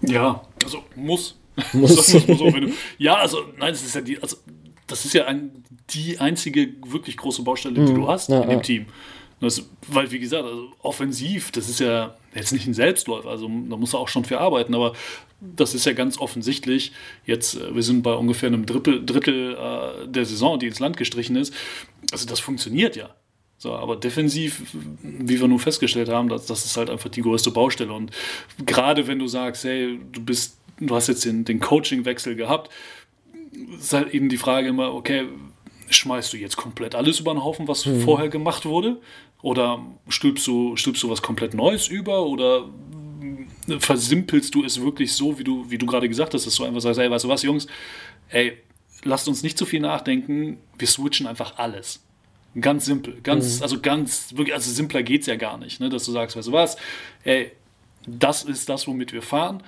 [0.02, 1.36] Ja, also muss.
[1.72, 2.06] Muss.
[2.08, 4.36] so, du, ja, also nein, das ist ja die, also
[4.86, 7.94] das ist ja ein, die einzige wirklich große Baustelle, die mhm.
[7.94, 8.62] du hast ja, in dem ja.
[8.62, 8.86] Team.
[9.40, 13.76] Das, weil, wie gesagt, also offensiv, das ist ja jetzt nicht ein Selbstläufer, also da
[13.76, 14.92] muss er auch schon für arbeiten, aber
[15.40, 16.92] das ist ja ganz offensichtlich.
[17.24, 20.96] Jetzt, äh, wir sind bei ungefähr einem Drittel, Drittel äh, der Saison, die ins Land
[20.96, 21.52] gestrichen ist.
[22.12, 23.14] Also das funktioniert ja.
[23.58, 24.62] So, aber defensiv,
[25.02, 27.92] wie wir nun festgestellt haben, das, das ist halt einfach die größte Baustelle.
[27.92, 28.10] Und
[28.64, 32.70] gerade wenn du sagst, hey, du bist, du hast jetzt den, den Coaching-Wechsel gehabt,
[33.78, 35.26] ist halt eben die Frage immer, okay,
[35.88, 38.00] schmeißt du jetzt komplett alles über den Haufen, was mhm.
[38.02, 39.00] vorher gemacht wurde?
[39.40, 42.26] Oder stülpst du, stülpst du was komplett Neues über?
[42.26, 42.68] Oder
[43.78, 46.80] versimpelst du es wirklich so, wie du, wie du gerade gesagt hast, dass du einfach
[46.80, 47.66] sagst, ey, weißt du was, Jungs,
[48.28, 48.58] ey,
[49.02, 52.05] lasst uns nicht zu viel nachdenken, wir switchen einfach alles.
[52.60, 53.18] Ganz simpel.
[53.22, 53.62] Ganz, mhm.
[53.62, 55.88] also ganz, wirklich, also simpler geht es ja gar nicht, ne?
[55.88, 56.76] dass du sagst, weißt du was,
[57.24, 57.52] ey,
[58.06, 59.62] das ist das, womit wir fahren.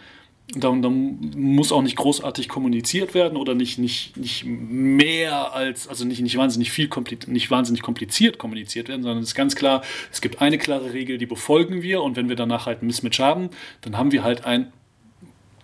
[0.55, 6.07] Dann, dann, muss auch nicht großartig kommuniziert werden oder nicht, nicht, nicht mehr als, also
[6.07, 6.88] nicht, nicht, wahnsinnig viel
[7.27, 11.18] nicht wahnsinnig kompliziert kommuniziert werden, sondern es ist ganz klar, es gibt eine klare Regel,
[11.18, 13.51] die befolgen wir und wenn wir danach halt ein Mismatch haben,
[13.83, 14.72] dann haben wir halt ein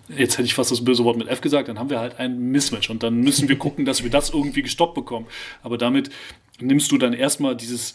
[0.08, 2.50] jetzt hätte ich fast das böse Wort mit F gesagt, dann haben wir halt ein
[2.50, 5.26] Mismatch und dann müssen wir gucken, dass wir das irgendwie gestoppt bekommen.
[5.62, 6.10] Aber damit
[6.60, 7.94] nimmst du dann erstmal dieses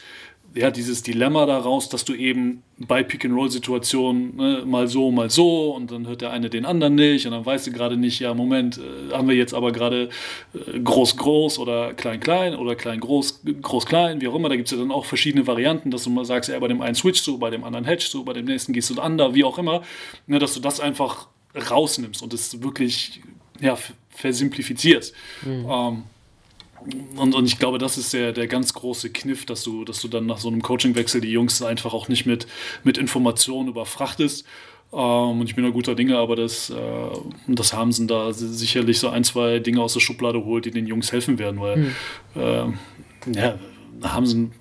[0.56, 5.91] ja, dieses Dilemma daraus, dass du eben bei Pick-and-Roll-Situationen ne, mal so, mal so und
[5.91, 8.78] dann hört der eine den anderen nicht und dann weißt du gerade nicht, ja, Moment,
[8.78, 10.10] äh, haben wir jetzt aber gerade
[10.54, 14.50] äh, groß-groß oder klein-klein oder klein-groß, groß-klein, wie auch immer.
[14.50, 16.82] Da gibt es ja dann auch verschiedene Varianten, dass du mal sagst, ja, bei dem
[16.82, 19.43] einen switch du, bei dem anderen hedge du, bei dem nächsten gehst du under, wie
[19.43, 19.84] auch immer,
[20.26, 21.28] ne, dass du das einfach
[21.69, 23.22] rausnimmst und es wirklich
[23.60, 23.78] ja,
[24.10, 25.13] versimplifizierst.
[25.45, 25.67] Mhm.
[25.69, 26.04] Ähm,
[27.17, 30.07] und, und ich glaube, das ist der, der ganz große Kniff, dass du, dass du
[30.07, 32.47] dann nach so einem Coachingwechsel die Jungs einfach auch nicht mit,
[32.83, 34.45] mit Informationen überfrachtest.
[34.91, 36.75] Ähm, und ich bin da guter Dinge, aber das, äh,
[37.47, 40.87] das haben sie da sicherlich so ein, zwei Dinge aus der Schublade holt, die den
[40.87, 41.95] Jungs helfen werden, weil mhm.
[42.35, 43.59] äh, ja,
[44.03, 44.51] Hamsen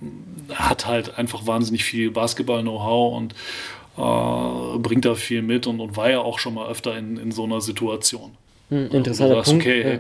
[0.53, 3.35] hat halt einfach wahnsinnig viel Basketball-Know-how und
[3.97, 7.33] äh, bringt da viel mit und, und war ja auch schon mal öfter in, in
[7.33, 8.33] so einer Situation.
[8.71, 9.65] Hm, interessanter sagst, Punkt.
[9.65, 9.99] Okay, ja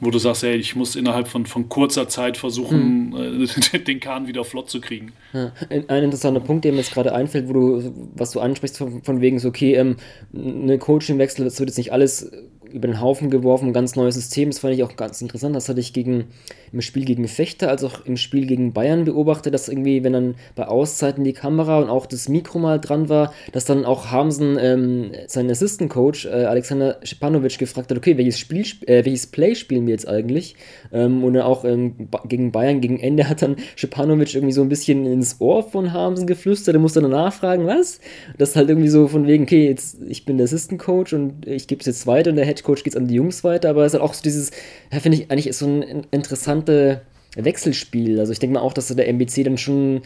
[0.00, 3.44] wo du sagst, ey, ich muss innerhalb von, von kurzer Zeit versuchen, hm.
[3.72, 5.12] äh, den Kahn wieder flott zu kriegen.
[5.32, 5.52] Ja.
[5.70, 9.20] Ein interessanter Punkt, der mir jetzt gerade einfällt, wo du, was du ansprichst, von, von
[9.20, 9.96] wegen so, okay, ähm,
[10.34, 12.30] eine Coachingwechsel, das wird jetzt nicht alles
[12.72, 14.50] über den Haufen geworfen, ein ganz neues System.
[14.50, 15.54] Das fand ich auch ganz interessant.
[15.56, 16.26] Das hatte ich gegen,
[16.72, 20.34] im Spiel gegen Fechter, als auch im Spiel gegen Bayern beobachtet, dass irgendwie, wenn dann
[20.54, 24.58] bei Auszeiten die Kamera und auch das Mikro mal dran war, dass dann auch Hamsen,
[24.60, 29.54] ähm, sein Assistant Coach, äh, Alexander Schipanovic, gefragt hat, okay, welches, Spiel, äh, welches Play
[29.54, 30.56] spielen wir jetzt eigentlich?
[30.92, 35.06] Ähm, und auch ähm, gegen Bayern, gegen Ende hat dann Schipanovic irgendwie so ein bisschen
[35.06, 36.74] ins Ohr von Hamsen geflüstert.
[36.74, 38.00] Er musste dann nachfragen, was?
[38.38, 41.46] Das ist halt irgendwie so von wegen, okay, jetzt, ich bin der Assistant Coach und
[41.46, 43.70] ich gebe es jetzt weiter und der Head Coach geht es an die Jungs weiter,
[43.70, 44.50] aber es ist halt auch so dieses,
[44.92, 47.02] ja, finde ich eigentlich ist so ein interessante
[47.36, 48.18] Wechselspiel.
[48.18, 50.02] Also ich denke mal auch, dass der MBC dann schon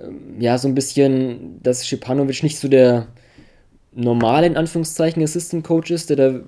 [0.00, 3.08] ähm, ja so ein bisschen, dass Schipanovic nicht so der
[3.94, 6.40] normale in Anführungszeichen Assistant Coach ist, der da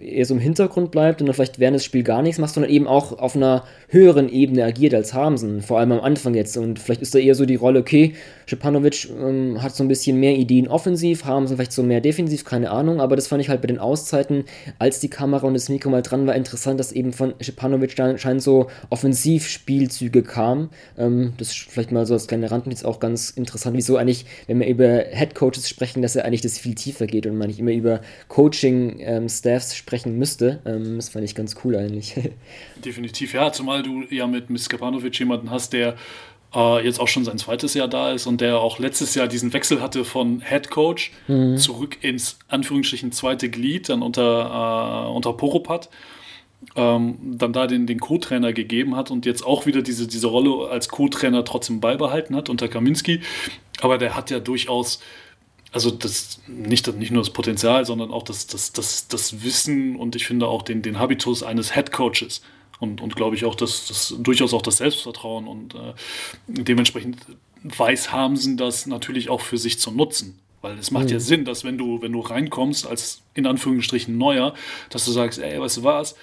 [0.00, 2.70] eher so im Hintergrund bleibt und dann vielleicht während des Spiels gar nichts macht, sondern
[2.70, 6.56] eben auch auf einer höheren Ebene agiert als Hamsen, vor allem am Anfang jetzt.
[6.56, 8.14] Und vielleicht ist da eher so die Rolle, okay,
[8.46, 12.70] Schepanovic ähm, hat so ein bisschen mehr Ideen offensiv, Hamsen vielleicht so mehr defensiv, keine
[12.70, 14.44] Ahnung, aber das fand ich halt bei den Auszeiten,
[14.78, 18.06] als die Kamera und das Mikro mal dran war, interessant, dass eben von Schepanovic da
[18.06, 20.70] anscheinend so Offensivspielzüge kam.
[20.96, 24.60] Ähm, das ist vielleicht mal so als kleine Randnotiz auch ganz interessant, wieso eigentlich, wenn
[24.60, 27.72] wir über Headcoaches sprechen, dass er eigentlich das viel tiefer geht und man nicht immer
[27.72, 30.60] über Coaching-Staffs ähm, sprechen müsste.
[30.66, 32.14] Ähm, das fand ich ganz cool eigentlich.
[32.84, 35.96] Definitiv, ja, zumal du ja mit Miskapanovic jemanden hast, der
[36.54, 39.52] äh, jetzt auch schon sein zweites Jahr da ist und der auch letztes Jahr diesen
[39.54, 41.56] Wechsel hatte von Head Coach mhm.
[41.56, 45.88] zurück ins Anführungsstrichen zweite Glied, dann unter, äh, unter Poropat.
[46.74, 50.68] Ähm, dann da den, den Co-Trainer gegeben hat und jetzt auch wieder diese, diese Rolle
[50.68, 53.20] als Co-Trainer trotzdem beibehalten hat unter Kaminski.
[53.80, 55.00] Aber der hat ja durchaus
[55.72, 60.16] also das nicht, nicht nur das Potenzial, sondern auch das, das, das, das Wissen und
[60.16, 62.42] ich finde auch den, den Habitus eines Head Coaches
[62.80, 65.94] und, und glaube ich auch das, das durchaus auch das Selbstvertrauen und äh,
[66.46, 67.18] dementsprechend
[67.62, 70.38] weiß Hamsen das natürlich auch für sich zu nutzen.
[70.60, 71.12] Weil es macht mhm.
[71.12, 74.54] ja Sinn, dass wenn du, wenn du reinkommst als in Anführungsstrichen Neuer,
[74.90, 76.16] dass du sagst, ey, weißt du was,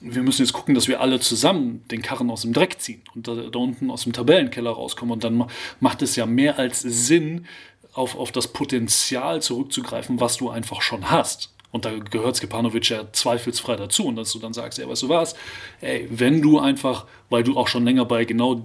[0.00, 3.28] wir müssen jetzt gucken, dass wir alle zusammen den Karren aus dem Dreck ziehen und
[3.28, 5.12] da, da unten aus dem Tabellenkeller rauskommen.
[5.12, 5.44] Und dann
[5.80, 7.46] macht es ja mehr als Sinn,
[7.94, 11.54] auf, auf das Potenzial zurückzugreifen, was du einfach schon hast.
[11.70, 14.06] Und da gehört Skepanovic ja zweifelsfrei dazu.
[14.06, 15.34] Und dass du dann sagst, ey, weißt du was,
[15.80, 18.62] ey, wenn du einfach, weil du auch schon länger bei genau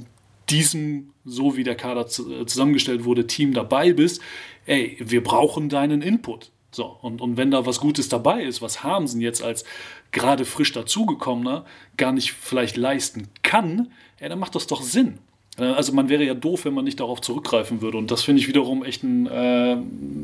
[0.50, 4.22] diesem, so wie der Kader äh, zusammengestellt wurde, Team dabei bist,
[4.66, 6.52] ey, wir brauchen deinen Input.
[6.72, 9.64] So, und, und wenn da was Gutes dabei ist, was Hamsen jetzt als
[10.12, 11.66] gerade frisch dazugekommener
[11.98, 15.18] gar nicht vielleicht leisten kann, ey, dann macht das doch Sinn.
[15.60, 17.98] Äh, also man wäre ja doof, wenn man nicht darauf zurückgreifen würde.
[17.98, 19.78] Und das finde ich wiederum echt ein, äh,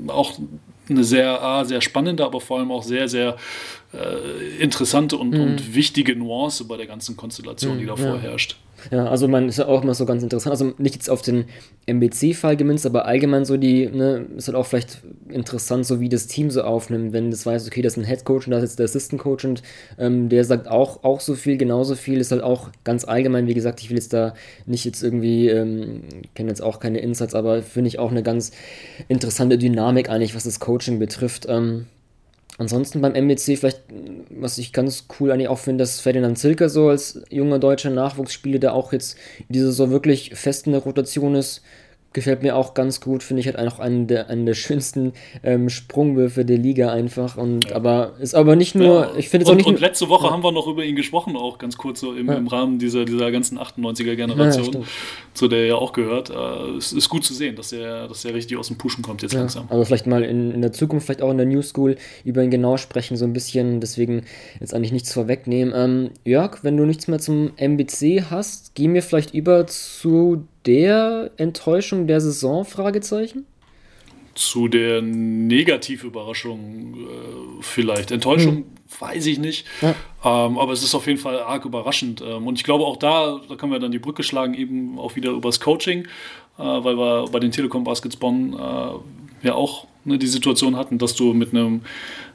[0.07, 0.33] auch
[0.89, 3.37] eine sehr, ah, sehr spannende, aber vor allem auch sehr, sehr
[3.93, 5.41] äh, interessante und, mhm.
[5.41, 7.97] und, wichtige Nuance bei der ganzen Konstellation, mhm, die da ja.
[7.97, 8.51] vorherrscht.
[8.51, 11.45] Ja, also man ist ja auch immer so ganz interessant, also nicht jetzt auf den
[11.85, 16.27] MBC-Fall gemünzt, aber allgemein so die, ne, ist halt auch vielleicht interessant, so wie das
[16.27, 18.79] Team so aufnimmt, wenn das weiß, okay, das ist ein Head-Coach und das ist jetzt
[18.79, 19.63] der Assistant-Coach und
[19.97, 23.53] ähm, der sagt auch, auch so viel, genauso viel, ist halt auch ganz allgemein, wie
[23.53, 24.33] gesagt, ich will jetzt da
[24.65, 28.51] nicht jetzt irgendwie, ähm, kenne jetzt auch keine Insights, aber finde ich auch eine ganz
[29.07, 31.45] interessante Dynamik eigentlich, was das Coaching betrifft.
[31.49, 31.87] Ähm,
[32.57, 33.83] Ansonsten beim MBC vielleicht,
[34.29, 38.59] was ich ganz cool eigentlich auch finde, dass Ferdinand Zilker so als junger deutscher Nachwuchsspieler,
[38.59, 41.61] der auch jetzt in dieser so wirklich fest in der Rotation ist,
[42.15, 45.69] gefällt mir auch ganz gut, finde ich halt auch einen der, einen der schönsten ähm,
[45.69, 47.37] Sprungwürfe der Liga einfach.
[47.37, 47.75] Und ja.
[47.75, 49.11] aber ist aber nicht nur, ja.
[49.17, 49.67] ich finde es auch nicht.
[49.67, 50.31] Und letzte Woche ja.
[50.31, 53.31] haben wir noch über ihn gesprochen, auch ganz kurz so im, im Rahmen dieser, dieser
[53.31, 54.85] ganzen 98er Generation,
[55.33, 56.29] zu der er ja auch gehört.
[56.29, 59.21] Äh, es ist gut zu sehen, dass er, dass er richtig aus dem Pushen kommt
[59.21, 59.65] jetzt langsam.
[59.69, 62.49] Aber vielleicht mal in, in der Zukunft, vielleicht auch in der New School über ihn
[62.49, 64.23] genau sprechen, so ein bisschen, deswegen
[64.61, 65.73] jetzt eigentlich nichts vorwegnehmen.
[65.75, 71.31] Ähm, Jörg, wenn du nichts mehr zum MBC hast, gehen wir vielleicht über zu der
[71.37, 72.65] Enttäuschung der Saison?
[72.65, 73.45] Fragezeichen?
[74.33, 78.11] Zu der Negativüberraschung äh, vielleicht.
[78.11, 78.65] Enttäuschung hm.
[78.99, 79.65] weiß ich nicht.
[79.81, 79.95] Ja.
[80.23, 82.21] Ähm, aber es ist auf jeden Fall arg überraschend.
[82.21, 85.15] Ähm, und ich glaube auch da, da können wir dann die Brücke schlagen, eben auch
[85.15, 86.01] wieder übers Coaching,
[86.57, 90.97] äh, weil wir bei den Telekom Baskets Bonn äh, ja auch ne, die Situation hatten,
[90.97, 91.81] dass du mit einem,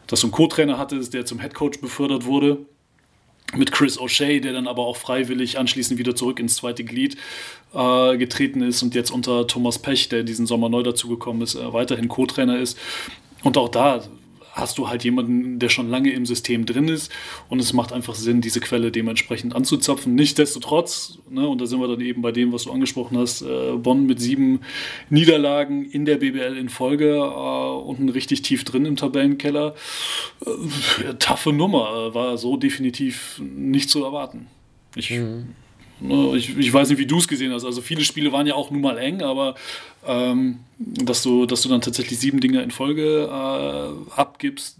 [0.06, 2.58] dass du einen Co-Trainer hattest, der zum Head Coach befördert wurde
[3.56, 7.16] mit Chris O'Shea, der dann aber auch freiwillig anschließend wieder zurück ins zweite Glied
[7.74, 11.72] äh, getreten ist und jetzt unter Thomas Pech, der diesen Sommer neu dazugekommen ist, äh,
[11.72, 12.78] weiterhin Co-Trainer ist.
[13.42, 14.02] Und auch da
[14.52, 17.10] hast du halt jemanden, der schon lange im System drin ist
[17.48, 20.14] und es macht einfach Sinn, diese Quelle dementsprechend anzuzapfen.
[20.14, 23.72] Nichtsdestotrotz, ne, und da sind wir dann eben bei dem, was du angesprochen hast, äh,
[23.76, 24.60] Bonn mit sieben
[25.08, 29.74] Niederlagen in der BBL in Folge äh, unten richtig tief drin im Tabellenkeller.
[30.44, 34.48] Äh, taffe Nummer, äh, war so definitiv nicht zu erwarten.
[34.96, 35.54] Ich mhm.
[36.00, 37.64] Ne, ich, ich weiß nicht, wie du es gesehen hast.
[37.64, 39.54] Also viele Spiele waren ja auch nun mal eng, aber
[40.06, 44.78] ähm, dass, du, dass du dann tatsächlich sieben Dinge in Folge äh, abgibst,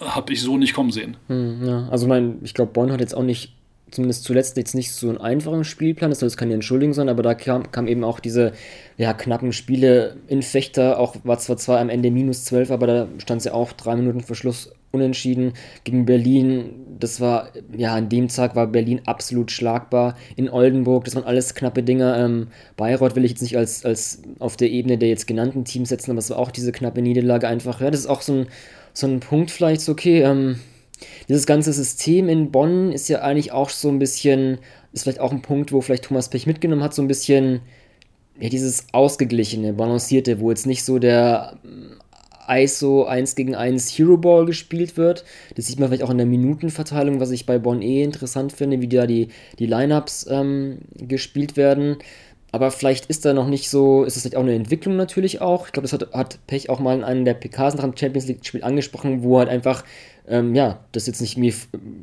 [0.00, 1.16] habe ich so nicht kommen sehen.
[1.26, 1.88] Hm, ja.
[1.90, 3.54] Also mein, ich glaube, Bonn hat jetzt auch nicht,
[3.90, 7.22] zumindest zuletzt jetzt nicht so einen einfachen Spielplan, das soll jetzt keine Entschuldigung sein, aber
[7.22, 8.52] da kam, kam eben auch diese
[8.96, 13.08] ja, knappen Spiele in Fechter, auch war zwar zwar am Ende minus 12, aber da
[13.18, 15.52] stand es ja auch drei Minuten Verschluss unentschieden
[15.84, 16.70] gegen Berlin.
[16.98, 20.16] Das war, ja, an dem Tag war Berlin absolut schlagbar.
[20.36, 22.16] In Oldenburg, das waren alles knappe Dinger.
[22.18, 25.90] Ähm, Bayreuth will ich jetzt nicht als, als auf der Ebene der jetzt genannten Teams
[25.90, 27.80] setzen, aber es war auch diese knappe Niederlage einfach.
[27.80, 28.46] Ja, das ist auch so ein,
[28.92, 30.58] so ein Punkt vielleicht, so okay, ähm,
[31.28, 34.58] dieses ganze System in Bonn ist ja eigentlich auch so ein bisschen,
[34.92, 37.60] ist vielleicht auch ein Punkt, wo vielleicht Thomas Pech mitgenommen hat, so ein bisschen,
[38.40, 41.58] ja, dieses ausgeglichene, balancierte, wo jetzt nicht so der
[42.48, 45.24] ISO 1 gegen 1 Hero Ball gespielt wird.
[45.54, 48.80] Das sieht man vielleicht auch in der Minutenverteilung, was ich bei Bonn eh interessant finde,
[48.80, 51.98] wie da die, die Lineups ähm, gespielt werden.
[52.50, 55.66] Aber vielleicht ist da noch nicht so, ist das vielleicht auch eine Entwicklung natürlich auch.
[55.66, 58.26] Ich glaube, das hat, hat Pech auch mal in einem der PKs nach dem Champions
[58.26, 59.84] League-Spiel angesprochen, wo halt einfach,
[60.28, 61.52] ähm, ja, das jetzt nicht mir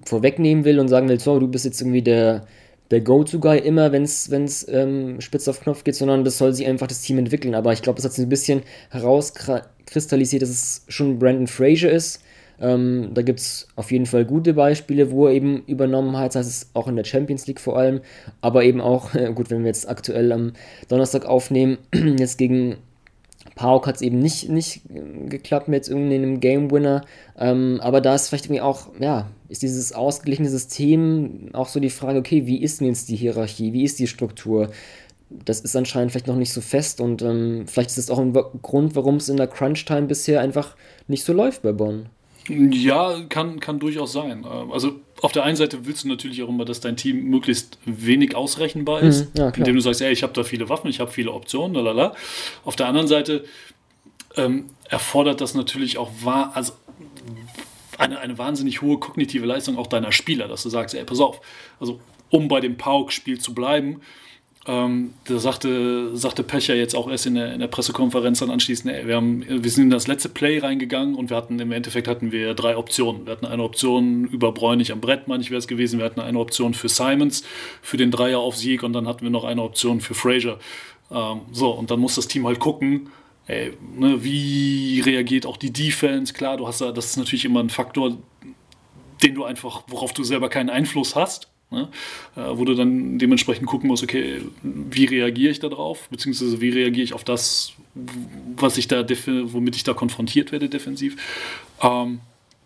[0.06, 2.46] vorwegnehmen will und sagen will, so, du bist jetzt irgendwie der,
[2.92, 6.88] der Go-To-Guy immer, wenn es ähm, spitz auf Knopf geht, sondern das soll sich einfach
[6.88, 7.56] das Team entwickeln.
[7.56, 12.22] Aber ich glaube, das hat sich ein bisschen herauskristallisiert, dass es schon Brandon Fraser ist.
[12.60, 16.46] Ähm, da gibt es auf jeden Fall gute Beispiele, wo er eben übernommen hat, das
[16.46, 18.00] heißt es auch in der Champions League vor allem,
[18.40, 20.54] aber eben auch, gut, wenn wir jetzt aktuell am
[20.88, 21.80] Donnerstag aufnehmen,
[22.18, 22.78] jetzt gegen
[23.56, 24.82] Pauk hat es eben nicht, nicht
[25.28, 27.04] geklappt mit irgendeinem Game Winner.
[27.38, 31.90] Ähm, aber da ist vielleicht irgendwie auch, ja, ist dieses ausgeglichene System auch so die
[31.90, 34.70] Frage, okay, wie ist denn jetzt die Hierarchie, wie ist die Struktur?
[35.30, 38.34] Das ist anscheinend vielleicht noch nicht so fest und ähm, vielleicht ist das auch ein
[38.34, 40.76] Grund, warum es in der Crunch-Time bisher einfach
[41.08, 42.10] nicht so läuft bei Bonn.
[42.48, 44.46] Ja, kann, kann durchaus sein.
[44.46, 47.78] Ähm, also auf der einen Seite willst du natürlich auch immer, dass dein Team möglichst
[47.86, 51.00] wenig ausrechenbar ist, mhm, ja, indem du sagst, ey, ich habe da viele Waffen, ich
[51.00, 52.16] habe viele Optionen, lalala.
[52.64, 53.46] Auf der anderen Seite
[54.36, 56.74] ähm, erfordert das natürlich auch wahr, also
[57.98, 61.40] eine, eine wahnsinnig hohe kognitive Leistung auch deiner Spieler, dass du sagst, ey, pass auf,
[61.80, 62.00] also
[62.30, 64.02] um bei dem Pauk-Spiel zu bleiben,
[64.68, 68.92] ähm, da sagte, sagte Pecher jetzt auch erst in der, in der Pressekonferenz dann anschließend,
[68.92, 72.08] ey, wir, haben, wir sind in das letzte Play reingegangen und wir hatten im Endeffekt
[72.08, 73.28] hatten wir drei Optionen.
[73.28, 76.00] Wir hatten eine Option über Bräunig am Brett, meine ich wäre es gewesen.
[76.00, 77.44] Wir hatten eine Option für Simons,
[77.84, 80.58] für den Dreier auf Sieg und dann hatten wir noch eine Option für Fraser.
[81.12, 83.10] Ähm, so, und dann muss das Team halt gucken,
[83.46, 86.34] ey, ne, wie reagiert auch die Defense.
[86.34, 88.18] Klar, du hast da, das ist natürlich immer ein Faktor,
[89.22, 91.50] den du einfach, worauf du selber keinen Einfluss hast.
[91.72, 91.90] Ne?
[92.36, 97.04] Äh, wo du dann dementsprechend gucken musst, okay, wie reagiere ich darauf, beziehungsweise wie reagiere
[97.04, 97.74] ich auf das,
[98.56, 101.16] was ich da, womit ich da konfrontiert werde defensiv.
[101.82, 102.20] Ähm,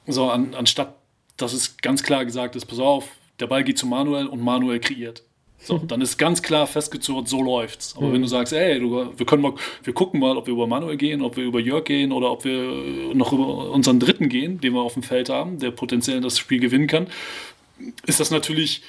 [0.05, 0.95] so, an, anstatt,
[1.37, 3.09] dass es ganz klar gesagt ist, pass auf,
[3.39, 5.23] der Ball geht zu Manuel und Manuel kreiert.
[5.61, 7.95] So, dann ist ganz klar festgezurrt, so läuft's.
[7.95, 8.13] Aber mhm.
[8.13, 10.97] wenn du sagst, ey, du, wir können mal, wir gucken mal, ob wir über Manuel
[10.97, 14.73] gehen, ob wir über Jörg gehen oder ob wir noch über unseren Dritten gehen, den
[14.73, 17.07] wir auf dem Feld haben, der potenziell das Spiel gewinnen kann,
[18.05, 18.81] ist das natürlich,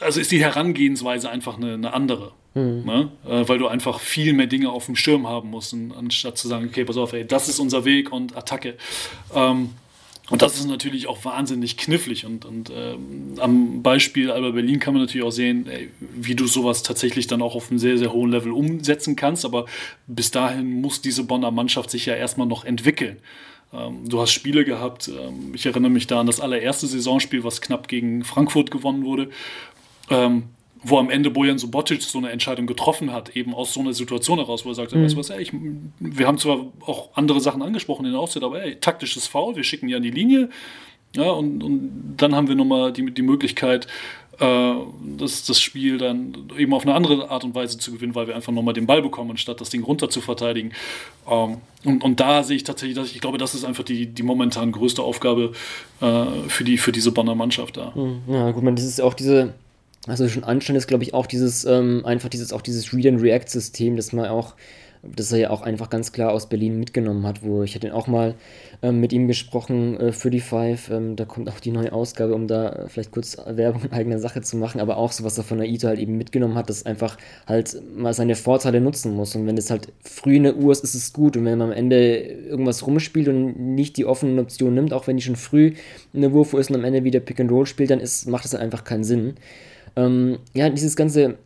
[0.00, 2.32] also ist die Herangehensweise einfach eine, eine andere.
[2.54, 2.82] Mhm.
[2.84, 3.10] Ne?
[3.26, 6.66] Äh, weil du einfach viel mehr Dinge auf dem Schirm haben musst, anstatt zu sagen,
[6.68, 8.76] okay, pass auf, ey, das ist unser Weg und Attacke.
[9.34, 9.70] Ähm,
[10.28, 12.26] und das ist natürlich auch wahnsinnig knifflig.
[12.26, 16.46] Und, und ähm, am Beispiel Alba Berlin kann man natürlich auch sehen, ey, wie du
[16.46, 19.44] sowas tatsächlich dann auch auf einem sehr, sehr hohen Level umsetzen kannst.
[19.44, 19.66] Aber
[20.08, 23.18] bis dahin muss diese Bonner Mannschaft sich ja erstmal noch entwickeln.
[23.72, 27.60] Ähm, du hast Spiele gehabt, ähm, ich erinnere mich da an das allererste Saisonspiel, was
[27.60, 29.30] knapp gegen Frankfurt gewonnen wurde,
[30.10, 30.44] ähm,
[30.82, 34.38] wo am Ende Bojan Subotic so eine Entscheidung getroffen hat, eben aus so einer Situation
[34.38, 35.04] heraus, wo er sagte, mhm.
[35.04, 35.52] weißt du was, ey, ich,
[35.98, 39.64] wir haben zwar auch andere Sachen angesprochen in der Aufzeit, aber ey, taktisches Foul, wir
[39.64, 40.48] schicken ja an die Linie,
[41.16, 43.86] ja, und, und dann haben wir nochmal die, die Möglichkeit,
[44.38, 44.74] äh,
[45.18, 48.34] das, das Spiel dann eben auf eine andere Art und Weise zu gewinnen, weil wir
[48.36, 50.72] einfach nochmal den Ball bekommen, anstatt das Ding runter zu verteidigen.
[51.30, 54.06] Ähm, und, und da sehe ich tatsächlich, dass ich, ich glaube, das ist einfach die,
[54.06, 55.52] die momentan größte Aufgabe
[56.00, 57.94] äh, für, die, für diese Bonner Mannschaft da.
[57.94, 59.54] Hm, ja, gut, man, das ist auch diese,
[60.06, 64.12] also schon anstand ist, glaube ich, auch dieses, ähm, einfach dieses, auch dieses Read-and-React-System, das
[64.12, 64.54] man auch
[65.14, 68.06] das er ja auch einfach ganz klar aus Berlin mitgenommen hat, wo ich hatte auch
[68.06, 68.34] mal
[68.82, 70.90] ähm, mit ihm gesprochen äh, für die Five.
[70.90, 74.18] Ähm, da kommt auch die neue Ausgabe, um da äh, vielleicht kurz Werbung in eigener
[74.18, 76.68] Sache zu machen, aber auch so, was er von der Ito halt eben mitgenommen hat,
[76.70, 77.16] dass einfach
[77.46, 79.34] halt mal seine Vorteile nutzen muss.
[79.36, 81.36] Und wenn es halt früh eine Uhr ist, ist es gut.
[81.36, 85.16] Und wenn man am Ende irgendwas rumspielt und nicht die offenen Optionen nimmt, auch wenn
[85.16, 85.74] die schon früh
[86.14, 88.52] eine Wurfuhr ist und am Ende wieder Pick and Roll spielt, dann ist, macht das
[88.52, 89.34] halt einfach keinen Sinn.
[89.96, 91.36] Ähm, ja, dieses ganze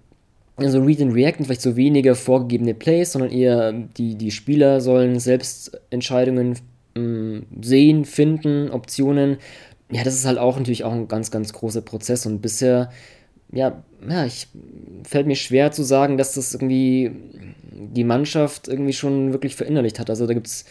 [0.65, 4.81] also Read and React und vielleicht so weniger vorgegebene Plays, sondern eher die, die Spieler
[4.81, 6.59] sollen selbst Entscheidungen
[6.95, 9.39] mh, sehen, finden, Optionen.
[9.91, 12.91] Ja, das ist halt auch natürlich auch ein ganz, ganz großer Prozess und bisher,
[13.53, 14.49] ja, ja, ich
[15.05, 17.11] fällt mir schwer zu sagen, dass das irgendwie
[17.73, 20.11] die Mannschaft irgendwie schon wirklich verinnerlicht hat.
[20.11, 20.65] Also da gibt es,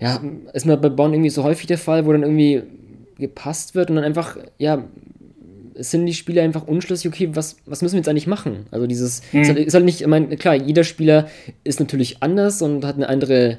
[0.00, 0.20] ja,
[0.52, 2.62] ist mir bei Bonn irgendwie so häufig der Fall, wo dann irgendwie
[3.18, 4.84] gepasst wird und dann einfach, ja,
[5.78, 8.66] sind die Spieler einfach unschlüssig, okay, was, was müssen wir jetzt eigentlich machen?
[8.70, 9.42] Also dieses, mhm.
[9.42, 11.28] ist, halt, ist halt nicht, ich meine, klar, jeder Spieler
[11.64, 13.58] ist natürlich anders und hat eine andere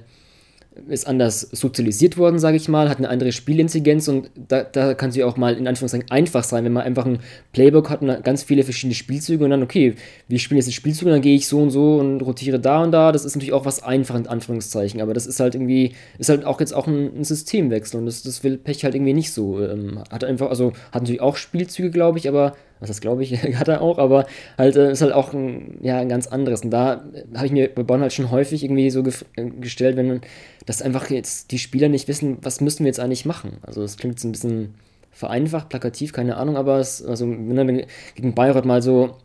[0.87, 5.11] ist anders sozialisiert worden, sage ich mal, hat eine andere Spielintelligenz und da, da kann
[5.11, 7.19] sie auch mal in Anführungszeichen einfach sein, wenn man einfach ein
[7.53, 9.95] Playbook hat und ganz viele verschiedene Spielzüge und dann, okay,
[10.27, 12.91] wir spielen jetzt die Spielzüge, dann gehe ich so und so und rotiere da und
[12.91, 13.11] da.
[13.11, 16.45] Das ist natürlich auch was einfach in Anführungszeichen, aber das ist halt irgendwie, ist halt
[16.45, 19.61] auch jetzt auch ein, ein Systemwechsel und das, das will Pech halt irgendwie nicht so.
[19.61, 23.31] Ähm, hat einfach, also hat natürlich auch Spielzüge, glaube ich, aber was das glaube ich,
[23.59, 24.25] hat er auch, aber
[24.57, 26.61] halt äh, ist halt auch ein, ja, ein ganz anderes.
[26.61, 27.03] Und da
[27.35, 29.03] habe ich mir bei Bonn halt schon häufig irgendwie so
[29.35, 30.21] äh, gestellt, wenn
[30.65, 33.57] dass einfach jetzt die Spieler nicht wissen, was müssen wir jetzt eigentlich machen.
[33.61, 34.75] Also das klingt jetzt ein bisschen
[35.11, 37.81] vereinfacht, plakativ, keine Ahnung, aber es, also wenn dann
[38.15, 39.15] gegen Bayreuth mal so,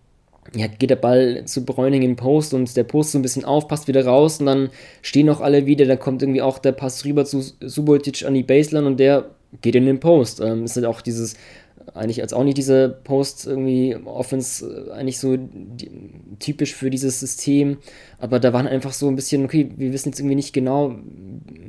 [0.54, 3.68] ja, geht der Ball zu Bräuning im Post und der Post so ein bisschen auf,
[3.68, 4.70] passt wieder raus und dann
[5.02, 8.42] stehen auch alle wieder, dann kommt irgendwie auch der Pass rüber zu Subotic an die
[8.42, 9.26] Baseline und der
[9.60, 10.40] geht in den Post.
[10.40, 11.36] Ähm, ist halt auch dieses
[11.94, 15.90] eigentlich als auch nicht diese Posts irgendwie Offense äh, eigentlich so die,
[16.38, 17.78] typisch für dieses System,
[18.18, 20.96] aber da waren einfach so ein bisschen, okay, wir wissen jetzt irgendwie nicht genau,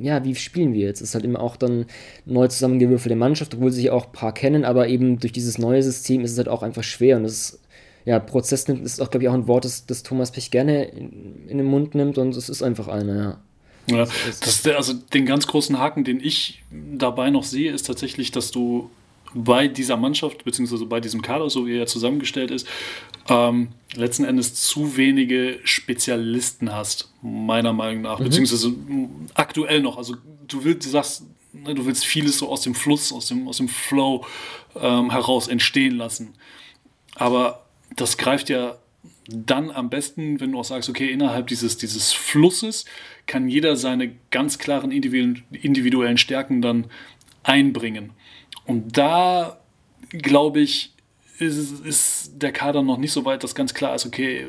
[0.00, 1.00] ja, wie spielen wir jetzt?
[1.00, 1.86] Ist halt immer auch dann
[2.24, 5.82] neu zusammengewürfelte Mannschaft, obwohl sie sich auch ein paar kennen, aber eben durch dieses neue
[5.82, 7.60] System ist es halt auch einfach schwer und es ist
[8.04, 10.84] ja, Prozess nimmt, ist auch, glaube ich, auch ein Wort, das, das Thomas Pech gerne
[10.84, 13.40] in, in, den Mund nimmt und es ist einfach eine, ja.
[13.86, 14.06] Ja,
[14.40, 18.90] das also den ganz großen Haken, den ich dabei noch sehe, ist tatsächlich, dass du
[19.34, 22.66] bei dieser Mannschaft, beziehungsweise bei diesem Kader, so wie er zusammengestellt ist,
[23.28, 28.24] ähm, letzten Endes zu wenige Spezialisten hast, meiner Meinung nach, mhm.
[28.24, 28.72] beziehungsweise
[29.34, 29.98] aktuell noch.
[29.98, 30.16] Also
[30.46, 33.56] du willst, du sagst, ne, du willst vieles so aus dem Fluss, aus dem, aus
[33.58, 34.24] dem Flow
[34.80, 36.34] ähm, heraus entstehen lassen.
[37.16, 37.66] Aber
[37.96, 38.76] das greift ja
[39.28, 42.84] dann am besten, wenn du auch sagst, okay, innerhalb dieses, dieses Flusses
[43.26, 46.86] kann jeder seine ganz klaren individuellen Stärken dann
[47.42, 48.10] einbringen.
[48.66, 49.60] Und da,
[50.10, 50.92] glaube ich,
[51.38, 54.46] ist, ist der Kader noch nicht so weit, dass ganz klar ist, okay,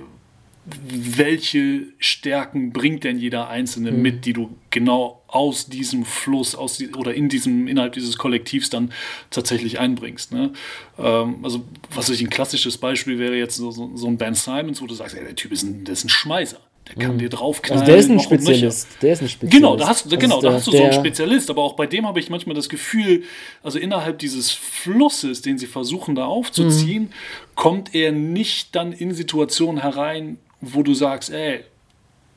[0.66, 4.02] welche Stärken bringt denn jeder Einzelne mhm.
[4.02, 8.72] mit, die du genau aus diesem Fluss aus die, oder in diesem, innerhalb dieses Kollektivs
[8.72, 8.92] dann
[9.30, 10.32] tatsächlich einbringst.
[10.32, 10.54] Ne?
[10.98, 14.82] Ähm, also, was ich ein klassisches Beispiel wäre jetzt so, so, so ein Ben Simons,
[14.82, 16.60] wo du sagst, ey, der Typ ist ein, der ist ein Schmeißer.
[16.88, 17.20] Der kann mhm.
[17.20, 17.82] dir draufknallen.
[17.82, 18.88] Also der ist ein Spezialist.
[19.02, 19.56] Der ist ein Spezialist.
[19.56, 21.50] Genau, da hast, genau, da hast du so einen Spezialist.
[21.50, 23.24] Aber auch bei dem habe ich manchmal das Gefühl,
[23.64, 27.10] also innerhalb dieses Flusses, den sie versuchen da aufzuziehen, mhm.
[27.56, 31.64] kommt er nicht dann in Situationen herein, wo du sagst, ey,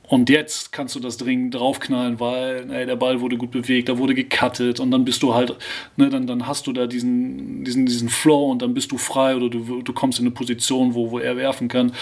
[0.09, 3.99] und jetzt kannst du das dringend draufknallen, weil ey, der Ball wurde gut bewegt, da
[3.99, 5.55] wurde gecuttet und dann bist du halt,
[5.97, 9.37] ne, dann, dann hast du da diesen, diesen, diesen Flow und dann bist du frei
[9.37, 11.93] oder du, du kommst in eine Position, wo, wo er werfen kann.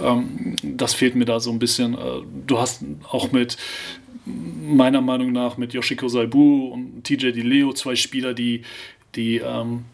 [0.00, 1.94] Ähm, das fehlt mir da so ein bisschen.
[1.94, 3.56] Äh, du hast auch mit,
[4.26, 8.62] meiner Meinung nach, mit Yoshiko Saibu und TJ Di Leo zwei Spieler, die,
[9.14, 9.84] die ähm,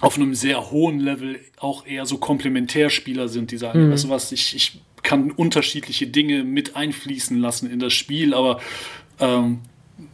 [0.00, 3.92] auf einem sehr hohen Level auch eher so Komplementärspieler sind, die sagen, mhm.
[3.92, 4.80] weißt du was, ich, ich
[5.12, 8.60] kann unterschiedliche Dinge mit einfließen lassen in das Spiel, aber
[9.20, 9.60] ähm,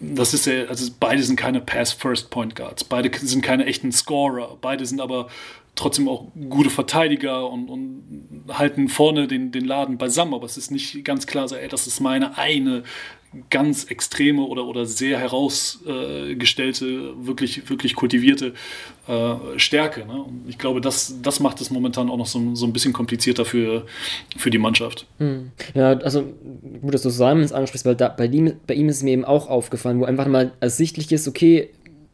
[0.00, 4.84] das ist ja, also beide sind keine Pass-First-Point Guards, beide sind keine echten Scorer, beide
[4.86, 5.28] sind aber
[5.76, 10.72] trotzdem auch gute Verteidiger und, und halten vorne den, den Laden beisammen, aber es ist
[10.72, 12.82] nicht ganz klar so, ey, das ist meine eine
[13.50, 18.54] ganz extreme oder, oder sehr herausgestellte, wirklich, wirklich kultivierte
[19.06, 20.06] äh, Stärke.
[20.06, 20.22] Ne?
[20.22, 23.44] Und ich glaube, das, das macht es momentan auch noch so, so ein bisschen komplizierter
[23.44, 23.84] für,
[24.36, 25.06] für die Mannschaft.
[25.18, 25.50] Hm.
[25.74, 26.24] Ja, also
[26.80, 29.48] gut, dass du Simons ansprichst, weil da, bei, ihm, bei ihm ist mir eben auch
[29.48, 31.70] aufgefallen, wo einfach mal ersichtlich ist, okay,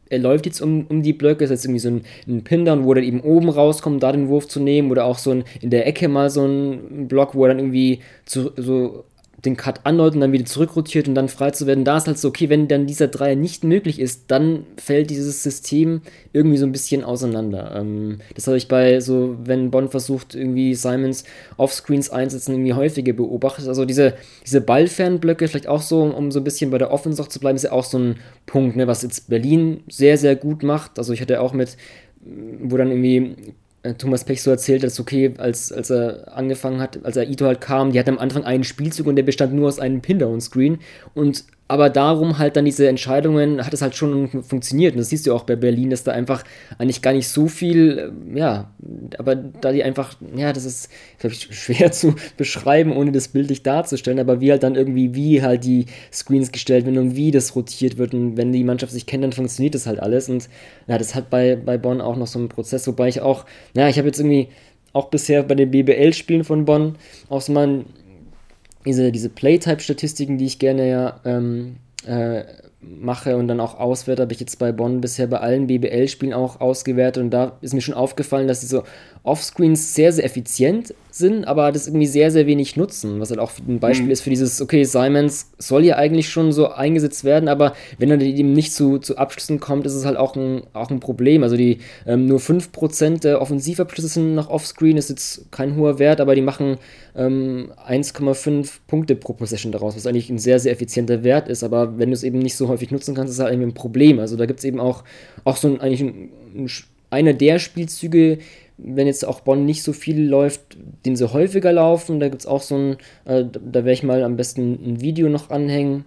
[0.09, 2.91] er läuft jetzt um, um die Blöcke, ist jetzt irgendwie so ein, ein Pin-Down, wo
[2.91, 5.71] er dann eben oben rauskommt, da den Wurf zu nehmen oder auch so ein, in
[5.71, 9.05] der Ecke mal so ein Block, wo er dann irgendwie zu, so
[9.45, 11.83] den Cut andeutet und dann wieder zurückrotiert und dann frei zu werden.
[11.83, 15.43] Da ist halt so, okay, wenn dann dieser Dreier nicht möglich ist, dann fällt dieses
[15.43, 16.01] System
[16.33, 17.75] irgendwie so ein bisschen auseinander.
[17.75, 21.23] Ähm, das habe ich bei so, wenn Bonn versucht, irgendwie Simons
[21.57, 23.67] Offscreens einsetzen, irgendwie häufiger beobachtet.
[23.67, 24.13] Also diese,
[24.45, 27.63] diese Ballfernblöcke, vielleicht auch so, um so ein bisschen bei der Offense zu bleiben, ist
[27.63, 28.15] ja auch so ein
[28.45, 30.97] Punkt, ne, was jetzt Berlin sehr, sehr gut macht.
[30.97, 31.77] Also ich hatte auch mit,
[32.61, 33.35] wo dann irgendwie
[33.93, 37.61] Thomas Pech so erzählt, dass okay, als, als er angefangen hat, als er Ito halt
[37.61, 40.79] kam, die hatten am Anfang einen Spielzug und der bestand nur aus einem Pin-Down-Screen
[41.13, 44.93] und aber darum halt dann diese Entscheidungen hat es halt schon funktioniert.
[44.93, 46.43] Und das siehst du auch bei Berlin, dass da einfach
[46.77, 48.71] eigentlich gar nicht so viel, äh, ja,
[49.17, 53.63] aber da die einfach, ja, das ist, glaube ich, schwer zu beschreiben, ohne das bildlich
[53.63, 57.55] darzustellen, aber wie halt dann irgendwie, wie halt die Screens gestellt werden und wie das
[57.55, 60.29] rotiert wird und wenn die Mannschaft sich kennt, dann funktioniert das halt alles.
[60.29, 60.47] Und
[60.87, 63.45] ja, das hat bei, bei Bonn auch noch so einen Prozess, wobei ich auch,
[63.75, 64.49] ja, ich habe jetzt irgendwie
[64.93, 66.95] auch bisher bei den BBL-Spielen von Bonn
[67.27, 67.85] auch so mal
[68.85, 72.43] diese, diese Playtype-Statistiken, die ich gerne ja ähm, äh,
[72.81, 76.61] mache und dann auch auswerte, habe ich jetzt bei Bonn bisher bei allen BBL-Spielen auch
[76.61, 77.23] ausgewertet.
[77.23, 78.83] Und da ist mir schon aufgefallen, dass diese
[79.25, 83.19] Offscreens sehr, sehr effizient sind, aber das irgendwie sehr, sehr wenig nutzen.
[83.19, 84.11] Was halt auch ein Beispiel mhm.
[84.11, 88.21] ist für dieses, okay, Simons soll ja eigentlich schon so eingesetzt werden, aber wenn er
[88.21, 91.41] eben nicht zu, zu Abschlüssen kommt, ist es halt auch ein, auch ein Problem.
[91.41, 96.21] Also die ähm, nur 5% der Offensivabschlüsse sind nach Offscreen, ist jetzt kein hoher Wert,
[96.21, 96.77] aber die machen
[97.15, 101.63] ähm, 1,5 Punkte pro Possession daraus, was eigentlich ein sehr, sehr effizienter Wert ist.
[101.63, 103.73] Aber wenn du es eben nicht so häufig nutzen kannst, ist es halt irgendwie ein
[103.73, 104.19] Problem.
[104.19, 105.03] Also da gibt es eben auch,
[105.45, 106.69] auch so ein, eigentlich ein, ein,
[107.09, 108.39] einer der Spielzüge,
[108.77, 112.19] wenn jetzt auch Bonn nicht so viel läuft, den sie häufiger laufen.
[112.19, 115.29] Da gibt es auch so ein, äh, da werde ich mal am besten ein Video
[115.29, 116.05] noch anhängen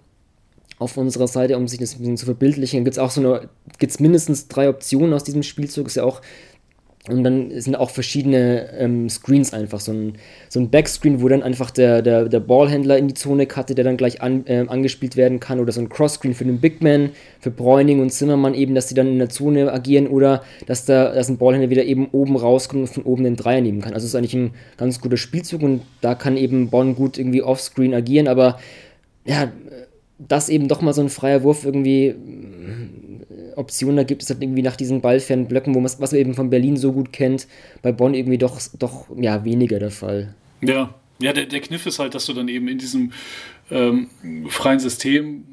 [0.77, 2.79] auf unserer Seite, um sich das ein bisschen zu verbildlichen.
[2.79, 3.49] Da gibt es auch so eine,
[3.79, 5.87] gibt es mindestens drei Optionen aus diesem Spielzug.
[5.87, 6.21] Ist ja auch
[7.09, 9.79] und dann sind auch verschiedene ähm, Screens einfach.
[9.79, 10.13] So ein,
[10.47, 13.83] so ein Backscreen, wo dann einfach der, der, der Ballhändler in die Zone cutte, der
[13.83, 15.59] dann gleich an, äh, angespielt werden kann.
[15.59, 18.93] Oder so ein Cross-Screen für den Big Man, für Bräuning und Zimmermann eben, dass die
[18.93, 20.07] dann in der Zone agieren.
[20.07, 23.61] Oder dass, da, dass ein Ballhändler wieder eben oben rauskommt und von oben den Dreier
[23.61, 23.93] nehmen kann.
[23.93, 27.93] Also ist eigentlich ein ganz guter Spielzug und da kann eben Bonn gut irgendwie offscreen
[27.93, 28.27] agieren.
[28.27, 28.59] Aber
[29.25, 29.51] ja,
[30.19, 32.15] dass eben doch mal so ein freier Wurf irgendwie
[33.59, 36.33] Option da gibt es halt irgendwie nach diesen ballfernen Blöcken, wo man, was man eben
[36.33, 37.47] von Berlin so gut kennt,
[37.81, 40.33] bei Bonn irgendwie doch, doch ja, weniger der Fall.
[40.61, 43.11] Ja, ja der, der Kniff ist halt, dass du dann eben in diesem
[43.69, 44.09] ähm,
[44.47, 45.43] freien System,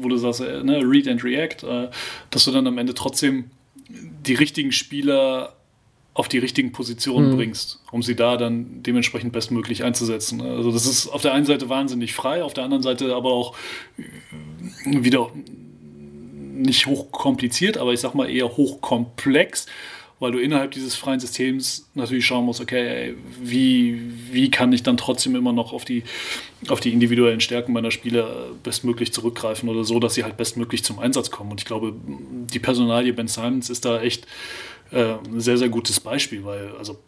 [0.00, 1.90] wo du sagst, äh, ne, Read and React, äh,
[2.30, 3.44] dass du dann am Ende trotzdem
[3.88, 5.54] die richtigen Spieler
[6.18, 7.36] auf die richtigen Positionen mhm.
[7.36, 10.40] bringst, um sie da dann dementsprechend bestmöglich einzusetzen.
[10.40, 13.56] Also das ist auf der einen Seite wahnsinnig frei, auf der anderen Seite aber auch
[14.84, 15.30] wieder
[16.58, 19.66] nicht hochkompliziert, aber ich sag mal eher hochkomplex,
[20.20, 24.00] weil du innerhalb dieses freien Systems natürlich schauen musst, okay, wie,
[24.32, 26.02] wie kann ich dann trotzdem immer noch auf die,
[26.68, 30.98] auf die individuellen Stärken meiner Spieler bestmöglich zurückgreifen oder so, dass sie halt bestmöglich zum
[30.98, 31.52] Einsatz kommen.
[31.52, 34.26] Und ich glaube, die Personalie Ben Simons ist da echt
[34.90, 36.98] äh, ein sehr, sehr gutes Beispiel, weil, also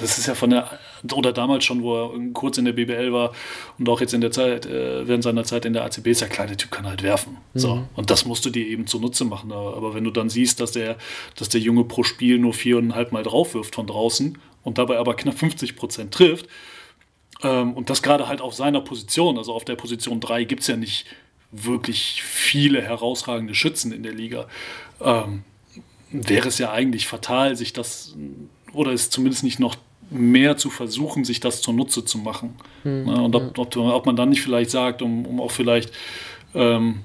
[0.00, 0.78] das ist ja von der,
[1.12, 3.32] oder damals schon, wo er kurz in der BBL war
[3.78, 6.28] und auch jetzt in der Zeit, äh, während seiner Zeit in der ACB ist, der
[6.28, 7.36] kleine Typ kann halt werfen.
[7.54, 7.58] Mhm.
[7.58, 7.88] So.
[7.94, 9.52] Und das musst du dir eben zunutze machen.
[9.52, 10.96] Aber wenn du dann siehst, dass der,
[11.36, 15.14] dass der Junge pro Spiel nur viereinhalb Mal drauf wirft von draußen und dabei aber
[15.14, 16.48] knapp 50 Prozent trifft,
[17.42, 20.68] ähm, und das gerade halt auf seiner Position, also auf der Position 3 gibt es
[20.68, 21.06] ja nicht
[21.50, 24.48] wirklich viele herausragende Schützen in der Liga.
[25.00, 25.44] Ähm,
[26.10, 28.14] wäre es ja eigentlich fatal, sich das
[28.72, 29.76] oder ist zumindest nicht noch
[30.10, 32.54] mehr zu versuchen, sich das zunutze zu machen.
[32.84, 33.08] Mhm.
[33.08, 35.92] und ob, ob, ob, man dann nicht vielleicht sagt, um, um auch vielleicht,
[36.54, 37.00] ähm,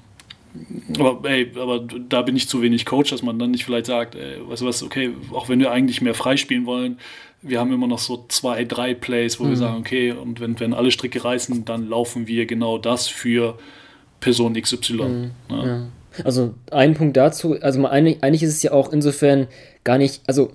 [0.98, 4.14] aber, ey, aber da bin ich zu wenig Coach, dass man dann nicht vielleicht sagt,
[4.14, 6.98] ey, weißt du was, okay, auch wenn wir eigentlich mehr freispielen wollen,
[7.40, 9.48] wir haben immer noch so zwei, drei Plays, wo mhm.
[9.50, 13.58] wir sagen, okay, und wenn, wenn alle Stricke reißen, dann laufen wir genau das für
[14.20, 14.92] Person XY.
[14.94, 15.30] Mhm.
[15.50, 15.66] Ja.
[15.66, 15.86] Ja.
[16.24, 19.48] Also ein Punkt dazu, also eigentlich, eigentlich ist es ja auch insofern
[19.82, 20.52] gar nicht, also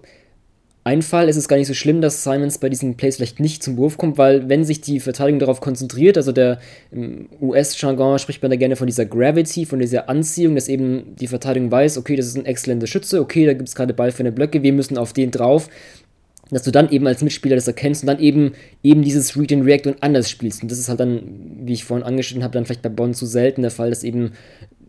[0.87, 3.61] ein Fall ist es gar nicht so schlimm, dass Simons bei diesen Plays vielleicht nicht
[3.61, 6.59] zum Wurf kommt, weil wenn sich die Verteidigung darauf konzentriert, also der
[7.41, 11.69] US-Jargon spricht man da gerne von dieser Gravity, von dieser Anziehung, dass eben die Verteidigung
[11.71, 14.31] weiß, okay, das ist ein exzellenter Schütze, okay, da gibt es gerade Ball für eine
[14.31, 15.69] Blöcke, wir müssen auf den drauf,
[16.51, 19.65] dass du dann eben als Mitspieler das erkennst und dann eben eben dieses Read and
[19.65, 20.61] React und anders spielst.
[20.63, 21.21] Und das ist halt dann,
[21.65, 24.31] wie ich vorhin angeschnitten habe, dann vielleicht bei Bonn zu selten der Fall, dass eben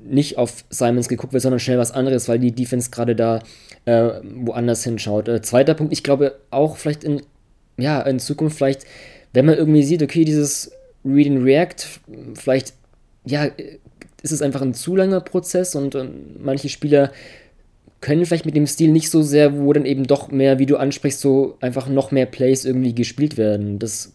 [0.05, 3.41] nicht auf Simons geguckt wird, sondern schnell was anderes, weil die Defense gerade da
[3.85, 5.29] äh, woanders hinschaut.
[5.29, 7.23] Äh, zweiter Punkt, ich glaube auch vielleicht in,
[7.77, 8.85] ja, in Zukunft vielleicht,
[9.33, 10.73] wenn man irgendwie sieht, okay, dieses
[11.05, 12.01] Read and React,
[12.35, 12.75] vielleicht,
[13.25, 13.49] ja,
[14.23, 17.13] ist es einfach ein zu langer Prozess und äh, manche Spieler
[18.01, 20.77] können vielleicht mit dem Stil nicht so sehr, wo dann eben doch mehr, wie du
[20.77, 23.79] ansprichst, so einfach noch mehr Plays irgendwie gespielt werden.
[23.79, 24.13] Das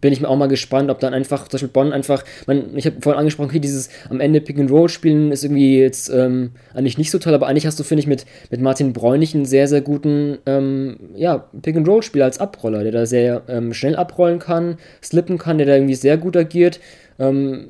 [0.00, 2.86] bin ich mir auch mal gespannt, ob dann einfach, zum Beispiel Bonn einfach, man, ich
[2.86, 6.52] habe vorhin angesprochen, okay, dieses am Ende Pick and Roll spielen ist irgendwie jetzt ähm,
[6.74, 9.46] eigentlich nicht so toll, aber eigentlich hast du, finde ich, mit, mit Martin Bräunig einen
[9.46, 13.72] sehr, sehr guten, ähm, ja, Pick and Roll Spieler als Abroller, der da sehr ähm,
[13.72, 16.80] schnell abrollen kann, slippen kann, der da irgendwie sehr gut agiert.
[17.18, 17.66] Ähm,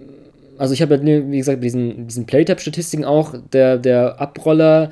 [0.58, 4.90] also ich habe ja, wie gesagt, diesen, diesen Playtap-Statistiken auch, der, der Abroller,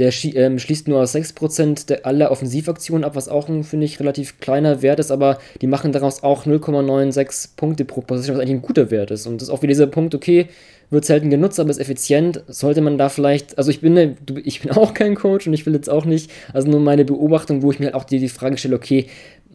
[0.00, 4.00] der ähm, schließt nur aus 6% der aller Offensivaktionen ab, was auch ein, finde ich,
[4.00, 8.56] relativ kleiner Wert ist, aber die machen daraus auch 0,96 Punkte pro Position, was eigentlich
[8.56, 9.26] ein guter Wert ist.
[9.26, 10.48] Und das ist auch wieder dieser Punkt, okay,
[10.88, 12.42] wird selten genutzt, aber ist effizient.
[12.48, 15.66] Sollte man da vielleicht, also ich bin, ne, ich bin auch kein Coach und ich
[15.66, 18.30] will jetzt auch nicht, also nur meine Beobachtung, wo ich mir halt auch die, die
[18.30, 19.06] Frage stelle, okay,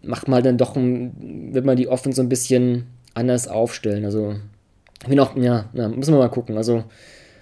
[0.04, 2.86] macht mal dann doch, ein, wird man die Offense so ein bisschen
[3.16, 4.06] anders aufstellen.
[4.06, 4.36] Also,
[5.02, 6.56] ich bin auch, ja, ja, müssen wir mal gucken.
[6.56, 6.84] Also,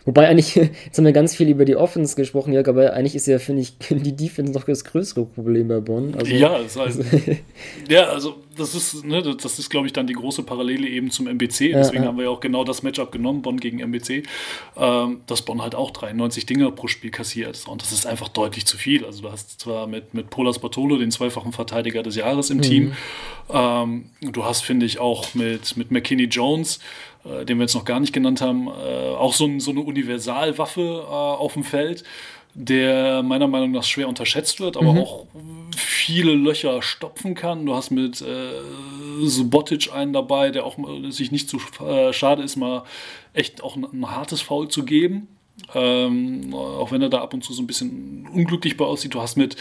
[0.05, 3.27] Wobei eigentlich, jetzt haben wir ganz viel über die Offense gesprochen, Jörg, aber eigentlich ist
[3.27, 6.13] ja, finde ich, die Defense noch das größere Problem bei Bonn.
[6.15, 6.97] Also, ja, ist halt,
[7.89, 11.27] ja, also das ist, ne, das ist, glaube ich, dann die große Parallele eben zum
[11.27, 11.73] MBC.
[11.73, 12.07] Deswegen ja, ja.
[12.07, 14.23] haben wir ja auch genau das Matchup genommen, Bonn gegen MBC,
[14.77, 17.63] ähm, dass Bonn halt auch 93 Dinger pro Spiel kassiert.
[17.67, 19.05] Und das ist einfach deutlich zu viel.
[19.05, 22.61] Also du hast zwar mit, mit Polas Bartolo den zweifachen Verteidiger des Jahres im mhm.
[22.61, 22.93] Team.
[23.51, 26.79] Ähm, du hast, finde ich, auch mit, mit McKinney Jones
[27.25, 28.71] äh, den wir jetzt noch gar nicht genannt haben, äh,
[29.15, 32.03] auch so, ein, so, eine Universalwaffe äh, auf dem Feld,
[32.53, 34.99] der meiner Meinung nach schwer unterschätzt wird, aber mhm.
[34.99, 35.25] auch
[35.75, 37.65] viele Löcher stopfen kann.
[37.65, 40.77] Du hast mit äh, Subotic einen dabei, der auch
[41.09, 42.83] sich nicht zu äh, schade ist, mal
[43.33, 45.27] echt auch ein, ein hartes Foul zu geben.
[45.75, 49.13] Ähm, auch wenn er da ab und zu so ein bisschen unglücklich bei aussieht.
[49.13, 49.55] Du hast mit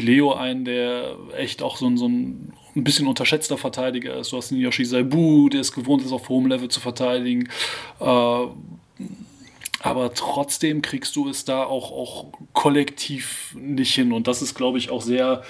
[0.00, 4.32] Leo einen, der echt auch so, so ein, ein bisschen unterschätzter Verteidiger ist.
[4.32, 7.48] Du hast einen Yoshi Saibu, der es gewohnt ist, auf hohem Level zu verteidigen.
[8.00, 8.46] Äh,
[9.84, 14.12] aber trotzdem kriegst du es da auch, auch kollektiv nicht hin.
[14.12, 15.42] Und das ist, glaube ich, auch sehr,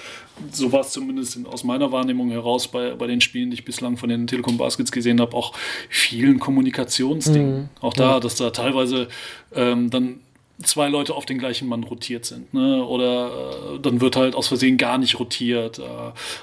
[0.50, 3.64] so war es zumindest in, aus meiner Wahrnehmung heraus bei, bei den Spielen, die ich
[3.64, 5.54] bislang von den Telekom Baskets gesehen habe, auch
[5.88, 7.56] vielen Kommunikationsdingen.
[7.56, 7.68] Mhm.
[7.80, 9.06] Auch da, dass da teilweise
[9.54, 10.18] ähm, dann
[10.62, 12.54] zwei Leute auf den gleichen Mann rotiert sind.
[12.54, 12.84] Ne?
[12.84, 15.80] Oder äh, dann wird halt aus Versehen gar nicht rotiert.
[15.80, 15.82] Äh,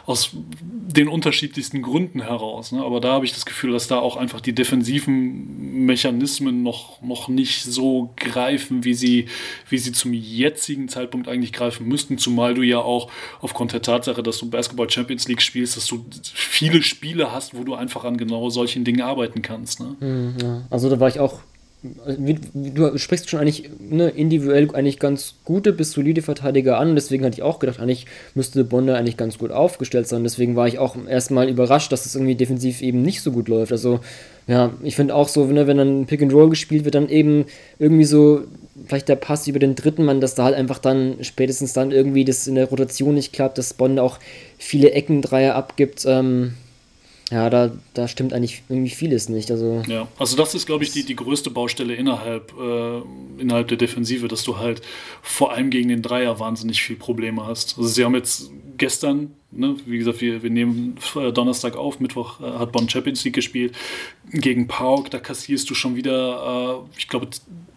[0.06, 2.74] aus den unterschiedlichsten Gründen heraus.
[2.74, 2.84] Ne?
[2.84, 7.30] Aber da habe ich das Gefühl, dass da auch einfach die defensiven Mechanismen noch, noch
[7.30, 9.28] nicht so greifen, wie sie,
[9.70, 12.18] wie sie zum jetzigen Zeitpunkt eigentlich greifen müssten.
[12.18, 13.10] Zumal du ja auch
[13.40, 17.64] aufgrund der Tatsache, dass du Basketball Champions League spielst, dass du viele Spiele hast, wo
[17.64, 19.80] du einfach an genau solchen Dingen arbeiten kannst.
[19.80, 19.96] Ne?
[20.00, 20.66] Mhm.
[20.70, 21.40] Also da war ich auch
[21.84, 26.94] du sprichst schon eigentlich ne, individuell eigentlich ganz gute bis solide Verteidiger an.
[26.94, 28.06] Deswegen hatte ich auch gedacht, eigentlich
[28.36, 30.24] müsste Bonde eigentlich ganz gut aufgestellt sein.
[30.24, 33.72] Deswegen war ich auch erstmal überrascht, dass es irgendwie defensiv eben nicht so gut läuft.
[33.72, 34.00] Also,
[34.48, 37.46] ja, ich finde auch so, ne, wenn dann Pick and Roll gespielt wird, dann eben
[37.80, 38.42] irgendwie so
[38.86, 42.26] vielleicht der Pass über den dritten Mann, dass da halt einfach dann spätestens dann irgendwie
[42.26, 44.20] das in der Rotation nicht klappt, dass Bonde auch
[44.60, 46.06] viele Eckendreier abgibt.
[46.08, 46.54] Ähm,
[47.32, 49.50] ja, da, da stimmt eigentlich irgendwie vieles nicht.
[49.52, 53.02] Also, ja, also das ist, glaube ich, die, die größte Baustelle innerhalb, äh,
[53.42, 54.82] innerhalb der Defensive, dass du halt
[55.22, 57.78] vor allem gegen den Dreier wahnsinnig viel Probleme hast.
[57.78, 60.96] Also sie haben jetzt gestern, ne, wie gesagt, wir, wir nehmen
[61.34, 63.76] Donnerstag auf, Mittwoch äh, hat Bonn Champions League gespielt,
[64.32, 67.28] gegen Pauk, da kassierst du schon wieder, äh, ich glaube,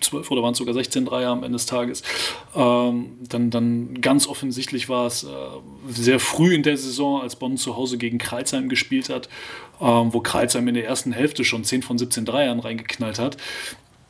[0.01, 2.03] 12 oder waren es sogar 16 Dreier am Ende des Tages.
[2.55, 5.29] Ähm, dann, dann ganz offensichtlich war es äh,
[5.89, 9.29] sehr früh in der Saison, als Bonn zu Hause gegen Kreilsheim gespielt hat,
[9.81, 13.37] ähm, wo Kreilsheim in der ersten Hälfte schon 10 von 17 Dreiern reingeknallt hat.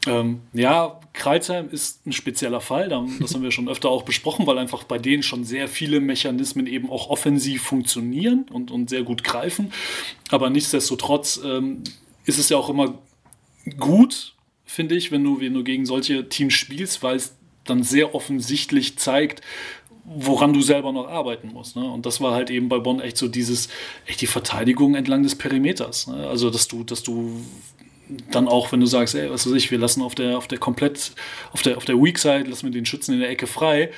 [0.07, 2.89] Ähm, ja, Kreilsheim ist ein spezieller Fall,
[3.21, 6.67] das haben wir schon öfter auch besprochen, weil einfach bei denen schon sehr viele Mechanismen
[6.67, 9.73] eben auch offensiv funktionieren und, und sehr gut greifen.
[10.31, 11.85] Aber nichtsdestotrotz ähm,
[12.25, 12.99] ist es ja auch immer
[13.79, 14.35] gut,
[14.65, 18.99] finde ich, wenn du, wenn du gegen solche Teams spielst, weil es dann sehr offensichtlich
[18.99, 19.41] zeigt,
[20.05, 21.77] woran du selber noch arbeiten musst.
[21.77, 21.91] Ne?
[21.91, 23.69] Und das war halt eben bei Bonn echt so dieses,
[24.07, 26.09] echt die Verteidigung entlang des Perimeters.
[26.09, 26.29] Ne?
[26.29, 27.41] Also, dass du, dass du
[28.31, 30.59] dann auch, wenn du sagst, ey, was weiß ich, wir lassen auf der, auf der
[30.59, 31.13] komplett,
[31.53, 33.91] auf der, auf der Weak Side, lassen wir den Schützen in der Ecke frei,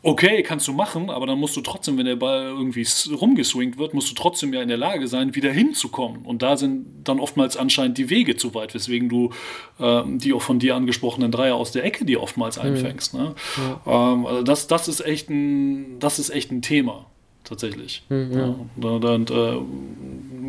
[0.00, 3.94] Okay, kannst du machen, aber dann musst du trotzdem, wenn der Ball irgendwie rumgeswingt wird,
[3.94, 6.24] musst du trotzdem ja in der Lage sein, wieder hinzukommen.
[6.24, 9.32] Und da sind dann oftmals anscheinend die Wege zu weit, weswegen du
[9.80, 12.62] äh, die auch von dir angesprochenen Dreier aus der Ecke die oftmals mhm.
[12.62, 13.14] einfängst.
[13.14, 13.34] Ne?
[13.56, 14.12] Ja.
[14.12, 17.06] Ähm, also das, das, ist echt ein, das ist echt ein Thema,
[17.42, 18.04] tatsächlich.
[18.08, 18.54] Mhm, ja.
[18.80, 19.56] Ja, und, äh,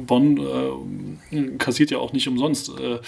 [0.06, 1.09] Bonn äh,
[1.58, 3.00] kassiert ja auch nicht umsonst äh,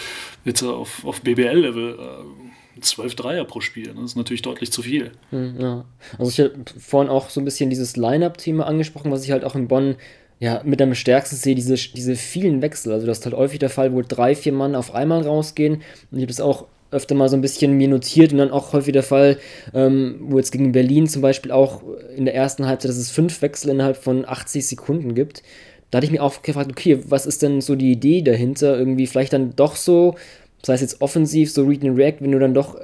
[0.45, 3.93] jetzt auf, auf BBL-Level äh, zwölf Dreier pro Spiel.
[3.93, 5.11] Das ist natürlich deutlich zu viel.
[5.29, 5.85] Hm, ja.
[6.17, 9.55] Also ich habe vorhin auch so ein bisschen dieses Line-Up-Thema angesprochen, was ich halt auch
[9.55, 9.95] in Bonn
[10.39, 12.91] ja, mit am stärksten sehe, diese, diese vielen Wechsel.
[12.91, 15.75] Also das ist halt häufig der Fall, wo drei, vier Mann auf einmal rausgehen.
[15.75, 18.73] Und ich habe das auch öfter mal so ein bisschen mir notiert und dann auch
[18.73, 19.37] häufig der Fall,
[19.73, 21.83] ähm, wo jetzt gegen Berlin zum Beispiel auch
[22.15, 25.43] in der ersten Halbzeit, dass es fünf Wechsel innerhalb von 80 Sekunden gibt.
[25.91, 28.77] Da hatte ich mir auch gefragt, okay, was ist denn so die Idee dahinter?
[28.77, 30.15] Irgendwie vielleicht dann doch so,
[30.63, 32.77] sei es jetzt offensiv, so Read and React, wenn du dann doch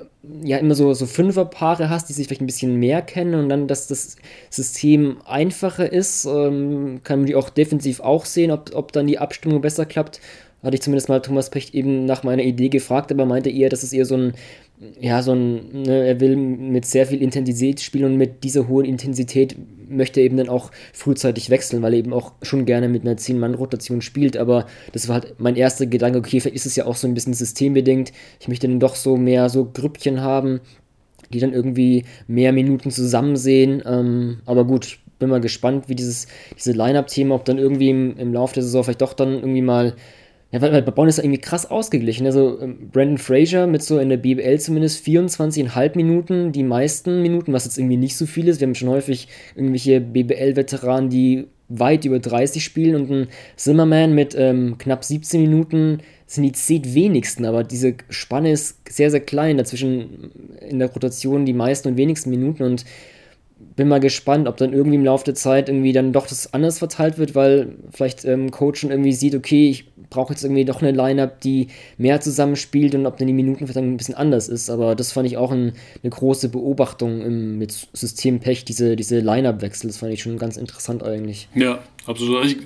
[0.43, 3.67] ja immer so, so Fünferpaare hast, die sich vielleicht ein bisschen mehr kennen und dann,
[3.67, 4.17] dass das
[4.49, 9.19] System einfacher ist, ähm, kann man die auch defensiv auch sehen, ob, ob dann die
[9.19, 10.19] Abstimmung besser klappt.
[10.63, 13.83] Hatte ich zumindest mal Thomas Pecht eben nach meiner Idee gefragt, aber meinte eher, dass
[13.83, 14.33] es eher so ein,
[14.99, 18.85] ja, so ein, ne, er will mit sehr viel Intensität spielen und mit dieser hohen
[18.85, 19.55] Intensität
[19.89, 23.15] möchte er eben dann auch frühzeitig wechseln, weil er eben auch schon gerne mit einer
[23.15, 24.37] 10-Mann-Rotation spielt.
[24.37, 27.13] Aber das war halt mein erster Gedanke, okay, vielleicht ist es ja auch so ein
[27.13, 28.11] bisschen systembedingt.
[28.39, 30.59] Ich möchte dann doch so mehr so Grüppchen haben,
[31.33, 33.81] die dann irgendwie mehr Minuten zusammen sehen.
[33.85, 38.17] Ähm, aber gut, ich bin mal gespannt, wie dieses diese Line-Up-Thema, ob dann irgendwie im,
[38.17, 39.95] im Laufe der Saison vielleicht doch dann irgendwie mal
[40.51, 42.25] ja, weil, weil bei Bonn ist irgendwie krass ausgeglichen.
[42.25, 47.53] Also ähm, Brandon Fraser mit so in der BBL zumindest 24,5 Minuten, die meisten Minuten,
[47.53, 48.61] was jetzt irgendwie nicht so viel ist.
[48.61, 53.27] Wir haben schon häufig irgendwelche BBL-Veteranen, die weit über 30 spielen und ein
[53.57, 59.11] Zimmerman mit ähm, knapp 17 Minuten sind die zehn wenigsten, aber diese Spanne ist sehr,
[59.11, 60.31] sehr klein dazwischen
[60.61, 62.85] in der Rotation die meisten und wenigsten Minuten und
[63.77, 66.79] bin mal gespannt, ob dann irgendwie im Laufe der Zeit irgendwie dann doch das anders
[66.79, 70.81] verteilt wird, weil vielleicht ähm, Coach schon irgendwie sieht, okay, ich brauche jetzt irgendwie doch
[70.81, 71.67] eine Line-Up, die
[71.97, 74.71] mehr zusammenspielt und ob dann die Minutenverteilung ein bisschen anders ist.
[74.71, 79.87] Aber das fand ich auch ein, eine große Beobachtung im, mit Systempech, diese, diese Line-Up-Wechsel.
[79.87, 81.47] Das fand ich schon ganz interessant eigentlich.
[81.53, 82.45] Ja, absolut.
[82.45, 82.57] Ich,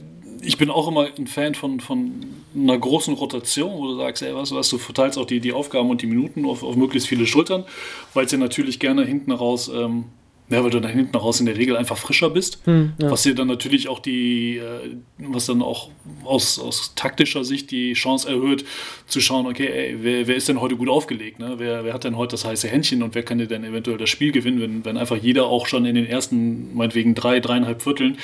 [0.44, 4.34] ich bin auch immer ein Fan von, von einer großen Rotation, wo du sagst, ey,
[4.34, 7.28] was, was du verteilst auch die, die Aufgaben und die Minuten auf, auf möglichst viele
[7.28, 7.66] Schultern,
[8.14, 10.06] weil es ja natürlich gerne hinten raus ähm,
[10.52, 12.60] ja, weil du dann hinten raus in der Regel einfach frischer bist.
[12.66, 13.10] Hm, ja.
[13.10, 15.90] Was dir dann natürlich auch die, äh, was dann auch
[16.26, 18.66] aus, aus taktischer Sicht die Chance erhöht,
[19.08, 21.40] zu schauen, okay, ey, wer, wer ist denn heute gut aufgelegt?
[21.40, 21.56] Ne?
[21.58, 24.10] Wer, wer hat denn heute das heiße Händchen und wer kann dir denn eventuell das
[24.10, 28.18] Spiel gewinnen, wenn, wenn einfach jeder auch schon in den ersten, meinetwegen drei, dreieinhalb Vierteln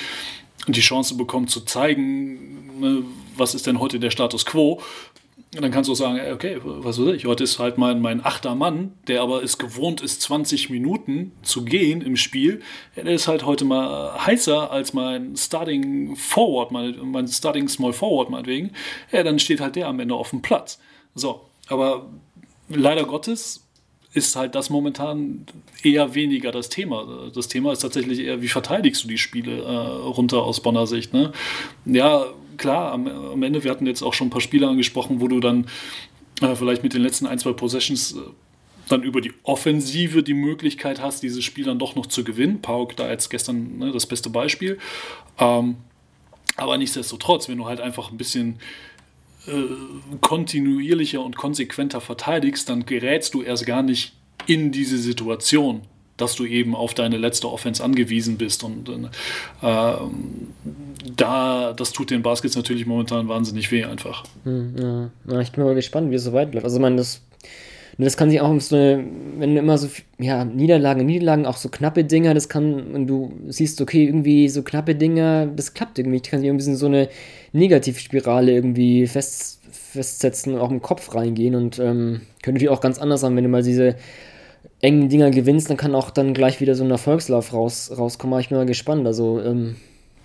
[0.66, 3.02] die Chance bekommt zu zeigen, ne,
[3.36, 4.82] was ist denn heute der Status quo,
[5.54, 8.22] und dann kannst du auch sagen, okay, was weiß ich, heute ist halt mein, mein
[8.22, 12.60] achter Mann, der aber es gewohnt ist, 20 Minuten zu gehen im Spiel.
[12.96, 18.28] Der ist halt heute mal heißer als mein Starting Forward, mein, mein Starting Small Forward
[18.28, 18.72] meinetwegen.
[19.10, 20.78] Ja, dann steht halt der am Ende auf dem Platz.
[21.14, 22.10] So, aber
[22.68, 23.67] leider Gottes
[24.14, 25.46] ist halt das momentan
[25.82, 27.30] eher weniger das Thema.
[27.34, 31.12] Das Thema ist tatsächlich eher, wie verteidigst du die Spiele äh, runter aus Bonner Sicht.
[31.12, 31.32] Ne?
[31.84, 35.28] Ja, klar, am, am, Ende, wir hatten jetzt auch schon ein paar Spiele angesprochen, wo
[35.28, 35.66] du dann
[36.40, 38.20] äh, vielleicht mit den letzten ein, zwei Possessions äh,
[38.88, 42.62] dann über die Offensive die Möglichkeit hast, dieses Spiel dann doch noch zu gewinnen.
[42.62, 44.78] Pauk da jetzt gestern ne, das beste Beispiel.
[45.38, 45.76] Ähm,
[46.56, 48.58] aber nichtsdestotrotz, wenn du halt einfach ein bisschen
[50.20, 54.12] kontinuierlicher und konsequenter verteidigst, dann gerätst du erst gar nicht
[54.46, 55.82] in diese Situation
[56.18, 58.62] dass du eben auf deine letzte Offense angewiesen bist.
[58.64, 59.92] Und äh,
[61.16, 64.24] da, das tut den Baskets natürlich momentan wahnsinnig weh einfach.
[64.44, 65.10] Hm, ja.
[65.32, 66.64] ja ich bin mal gespannt, wie es so weit läuft.
[66.64, 67.22] Also, meine, das,
[67.98, 69.04] das kann sich auch so eine,
[69.38, 73.32] wenn du immer so, ja, Niederlagen, Niederlagen, auch so knappe Dinger, das kann, und du
[73.48, 76.16] siehst, okay, irgendwie so knappe Dinger, das klappt irgendwie.
[76.16, 77.08] Ich kann sich ein bisschen so eine
[77.52, 82.98] Negativspirale irgendwie fest, festsetzen und auch im Kopf reingehen und ähm, könnte natürlich auch ganz
[82.98, 83.96] anders sein, wenn du mal diese
[84.80, 88.38] engen Dinger gewinnst, dann kann auch dann gleich wieder so ein Erfolgslauf raus, rauskommen.
[88.40, 89.06] Ich bin mal gespannt.
[89.06, 89.76] Also, ähm,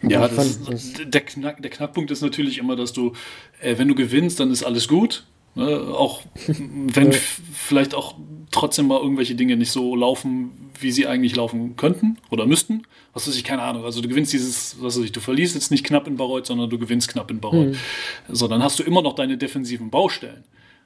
[0.01, 0.59] ja, das
[1.05, 3.13] der, Knack, der Knackpunkt ist natürlich immer, dass du,
[3.61, 5.25] äh, wenn du gewinnst, dann ist alles gut.
[5.55, 5.65] Ne?
[5.65, 8.15] Auch wenn vielleicht auch
[8.51, 12.83] trotzdem mal irgendwelche Dinge nicht so laufen, wie sie eigentlich laufen könnten oder müssten.
[13.13, 13.85] Was weiß ich, keine Ahnung.
[13.85, 16.69] Also du gewinnst dieses, was weiß ich, du verlierst jetzt nicht knapp in Bayreuth, sondern
[16.69, 17.71] du gewinnst knapp in Bayreuth.
[17.71, 18.35] Mhm.
[18.35, 20.43] So, dann hast du immer noch deine defensiven Baustellen.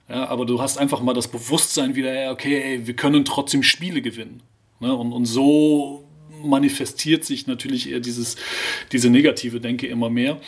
[0.10, 4.02] Ja, aber du hast einfach mal das Bewusstsein wieder, okay, ey, wir können trotzdem Spiele
[4.02, 4.42] gewinnen.
[4.80, 4.94] Ne?
[4.94, 6.08] Und, und so
[6.44, 8.38] manifestiert sich natürlich eher dieses,
[8.92, 10.40] diese negative Denke immer mehr.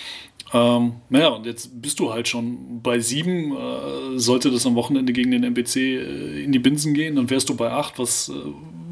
[0.52, 3.52] Ähm, naja, und jetzt bist du halt schon bei sieben.
[3.52, 7.50] Äh, sollte das am Wochenende gegen den MBC äh, in die Binsen gehen, dann wärst
[7.50, 8.34] du bei acht, was äh,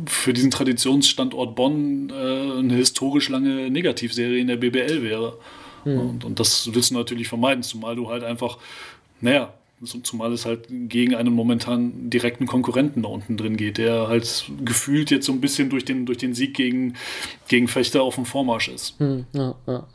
[0.10, 5.38] für diesen Traditionsstandort Bonn äh, eine historisch lange Negativserie in der BBL wäre.
[5.86, 6.00] Mhm.
[6.00, 8.58] Und, und das willst du natürlich vermeiden, zumal du halt einfach,
[9.22, 9.54] naja,
[9.86, 15.12] Zumal es halt gegen einen momentan direkten Konkurrenten da unten drin geht, der halt gefühlt
[15.12, 16.96] jetzt so ein bisschen durch den, durch den Sieg gegen,
[17.48, 19.00] gegen Fechter auf dem Vormarsch ist.
[19.00, 19.88] Hm, ja, ja.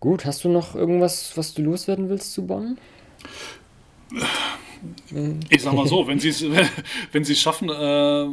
[0.00, 2.78] Gut, hast du noch irgendwas, was du loswerden willst zu Bonn?
[5.50, 6.42] Ich sag mal so, wenn sie es
[7.12, 8.28] wenn schaffen, äh,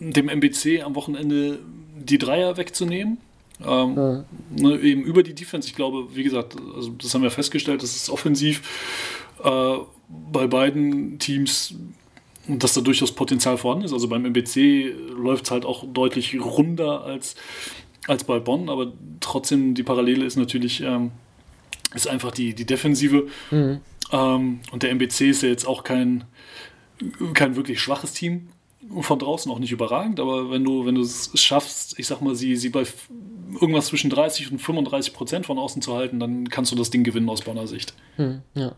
[0.00, 1.60] dem MBC am Wochenende
[1.96, 3.18] die Dreier wegzunehmen,
[3.64, 4.24] ähm, ja.
[4.56, 5.68] ne, eben über die Defense.
[5.68, 8.62] Ich glaube, wie gesagt, also das haben wir festgestellt, das ist offensiv
[9.44, 9.76] äh,
[10.32, 11.74] bei beiden Teams,
[12.48, 13.92] dass da durchaus Potenzial vorhanden ist.
[13.92, 17.36] Also beim MBC läuft es halt auch deutlich runder als,
[18.08, 21.10] als bei Bonn, aber trotzdem die Parallele ist natürlich ähm,
[21.94, 23.26] ist einfach die, die Defensive.
[23.50, 23.80] Mhm.
[24.12, 26.24] Ähm, und der MBC ist ja jetzt auch kein,
[27.34, 28.48] kein wirklich schwaches Team
[29.00, 32.34] von draußen, auch nicht überragend, aber wenn du, wenn du es schaffst, ich sag mal,
[32.34, 32.84] sie, sie bei
[33.60, 37.04] irgendwas zwischen 30 und 35 Prozent von außen zu halten, dann kannst du das Ding
[37.04, 37.94] gewinnen aus Bonner Sicht.
[38.16, 38.74] Hm, ja.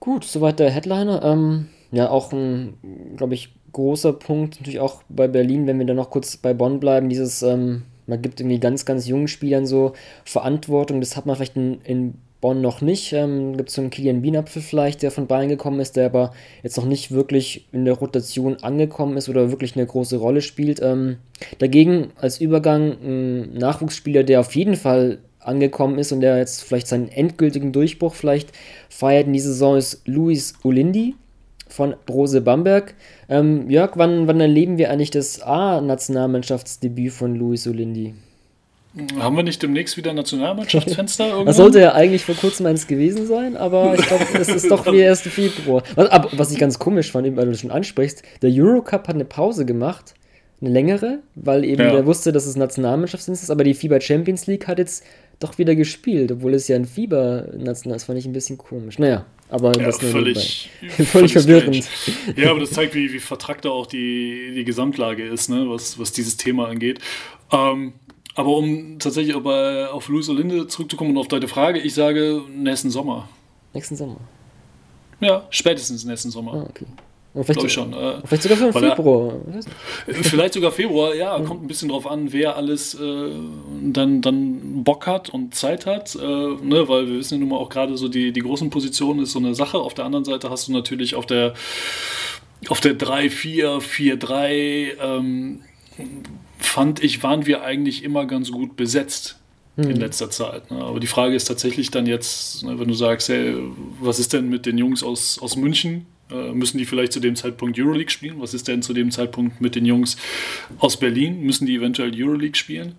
[0.00, 1.22] Gut, soweit der Headliner.
[1.22, 5.96] Ähm, ja, auch ein, glaube ich, großer Punkt, natürlich auch bei Berlin, wenn wir dann
[5.96, 9.92] noch kurz bei Bonn bleiben, dieses, ähm, man gibt irgendwie ganz, ganz jungen Spielern so
[10.24, 13.12] Verantwortung, das hat man vielleicht in, in Bonn noch nicht.
[13.12, 16.32] Ähm, gibt es so einen Kilian Bienapfel vielleicht, der von Bayern gekommen ist, der aber
[16.62, 20.80] jetzt noch nicht wirklich in der Rotation angekommen ist oder wirklich eine große Rolle spielt.
[20.82, 21.16] Ähm,
[21.58, 26.88] dagegen als Übergang ein Nachwuchsspieler, der auf jeden Fall angekommen ist und der jetzt vielleicht
[26.88, 28.52] seinen endgültigen Durchbruch vielleicht
[28.88, 31.14] feiert in dieser Saison ist Luis Olindi
[31.68, 32.94] von Rose Bamberg.
[33.28, 38.14] Ähm, Jörg, wann, wann erleben wir eigentlich das A-Nationalmannschaftsdebüt von Luis Olindi?
[39.18, 41.46] Haben wir nicht demnächst wieder Nationalmannschaftsfenster irgendwann?
[41.46, 44.90] Das sollte ja eigentlich vor kurzem eins gewesen sein, aber ich glaube, es ist doch
[44.90, 45.20] wie 1.
[45.22, 45.82] Februar.
[45.94, 49.14] Was, aber, was ich ganz komisch fand, weil du das schon ansprichst, der Eurocup hat
[49.14, 50.14] eine Pause gemacht,
[50.62, 51.92] eine längere, weil eben ja.
[51.92, 55.04] der wusste, dass es Nationalmannschaftsdienst ist, aber die FIBA Champions League hat jetzt
[55.40, 58.98] doch wieder gespielt, obwohl es ja ein FIBA national ist, fand ich ein bisschen komisch.
[58.98, 61.86] Naja, aber ja, das völlig, völlig, völlig verwirrend.
[62.36, 66.12] Ja, aber das zeigt, wie, wie vertrackt auch die, die Gesamtlage ist, ne, was, was
[66.12, 67.00] dieses Thema angeht.
[67.52, 67.92] Ähm,
[68.36, 72.90] aber um tatsächlich aber auf Luis Olinde zurückzukommen und auf deine Frage, ich sage nächsten
[72.90, 73.28] Sommer.
[73.72, 74.18] Nächsten Sommer?
[75.20, 76.52] Ja, spätestens nächsten Sommer.
[76.52, 76.86] Ah, okay.
[77.44, 77.92] Vielleicht, so, schon.
[77.92, 79.34] Äh, vielleicht sogar für Februar.
[80.06, 81.38] Er, vielleicht sogar Februar, ja.
[81.40, 83.30] Kommt ein bisschen drauf an, wer alles äh,
[83.82, 86.14] dann, dann Bock hat und Zeit hat.
[86.14, 89.20] Äh, ne, weil wir wissen ja nun mal auch gerade so, die, die großen Positionen
[89.20, 89.78] ist so eine Sache.
[89.78, 91.52] Auf der anderen Seite hast du natürlich auf der,
[92.68, 95.60] auf der 3-4, 4-3 ähm,
[96.76, 99.38] fand ich, waren wir eigentlich immer ganz gut besetzt
[99.78, 99.96] in hm.
[99.96, 100.70] letzter Zeit.
[100.70, 100.76] Ne?
[100.76, 103.54] Aber die Frage ist tatsächlich dann jetzt, ne, wenn du sagst, hey,
[103.98, 106.04] was ist denn mit den Jungs aus, aus München?
[106.30, 108.42] Äh, müssen die vielleicht zu dem Zeitpunkt Euroleague spielen?
[108.42, 110.18] Was ist denn zu dem Zeitpunkt mit den Jungs
[110.78, 111.40] aus Berlin?
[111.40, 112.96] Müssen die eventuell Euroleague spielen?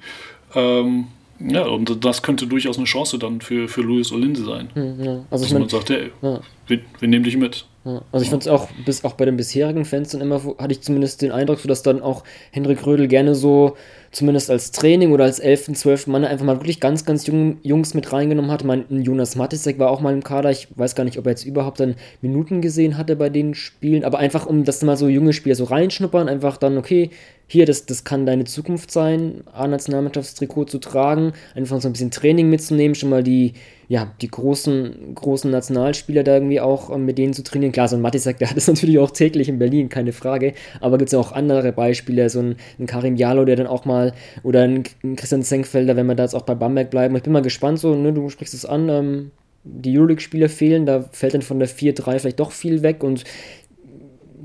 [0.56, 1.10] Ähm,
[1.40, 4.70] ja, und das könnte durchaus eine Chance dann für, für Luis Olinde sein.
[4.74, 5.26] Hm, ja.
[5.30, 6.40] Also Dass man sagt, hey, ja.
[6.66, 7.68] wir, wir nehmen dich mit.
[8.12, 10.82] Also ich fand es auch, bis auch bei den bisherigen Fans dann immer, hatte ich
[10.82, 13.76] zumindest den Eindruck, dass dann auch Hendrik Rödel gerne so,
[14.12, 16.08] zumindest als Training oder als 11., 12.
[16.08, 18.64] Mann einfach mal wirklich ganz, ganz jung, Jungs mit reingenommen hat.
[18.64, 20.52] Mein Jonas Matisek war auch mal im Kader.
[20.52, 24.04] Ich weiß gar nicht, ob er jetzt überhaupt dann Minuten gesehen hatte bei den Spielen,
[24.04, 27.12] aber einfach um, dass mal so junge Spieler so reinschnuppern, einfach dann, okay,
[27.48, 32.50] hier, das, das kann deine Zukunft sein, A-Nationalmannschaftstrikot zu tragen, einfach so ein bisschen Training
[32.50, 33.54] mitzunehmen, schon mal die,
[33.88, 37.72] ja, die großen, großen Nationalspieler da irgendwie auch ähm, mit denen zu trainieren.
[37.72, 40.54] Klar, so ein Matisek, der hat es natürlich auch täglich in Berlin, keine Frage.
[40.82, 43.86] Aber gibt es ja auch andere Beispiele, so ein, ein Karim Jalo, der dann auch
[43.86, 47.16] mal, oder ein, ein Christian Senkfelder, wenn wir da jetzt auch bei Bamberg bleiben.
[47.16, 49.32] Ich bin mal gespannt, so, ne, du sprichst es an, ähm,
[49.64, 53.24] die Euroleague-Spieler fehlen, da fällt dann von der 4-3 vielleicht doch viel weg und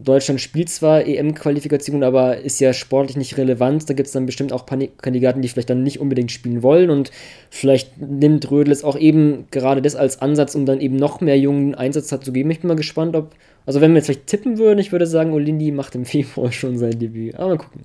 [0.03, 3.89] Deutschland spielt zwar EM-Qualifikation, aber ist ja sportlich nicht relevant.
[3.89, 6.91] Da gibt es dann bestimmt auch Kandidaten, die vielleicht dann nicht unbedingt spielen wollen.
[6.91, 7.11] Und
[7.51, 11.39] vielleicht nimmt Rödel es auch eben gerade das als Ansatz, um dann eben noch mehr
[11.39, 12.51] jungen Einsatz zu geben.
[12.51, 13.35] Ich bin mal gespannt, ob.
[13.65, 16.79] Also, wenn wir jetzt vielleicht tippen würden, ich würde sagen, Olindi macht im Februar schon
[16.79, 17.37] sein Debüt.
[17.37, 17.83] Aber mal gucken.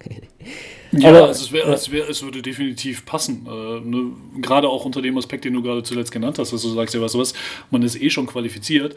[0.91, 3.45] Ja, aber, also es, wär, es, wär, es würde definitiv passen.
[3.45, 4.11] Äh, ne?
[4.41, 7.01] Gerade auch unter dem Aspekt, den du gerade zuletzt genannt hast, dass du sagst, ja,
[7.01, 7.33] was, was,
[7.71, 8.95] man ist eh schon qualifiziert.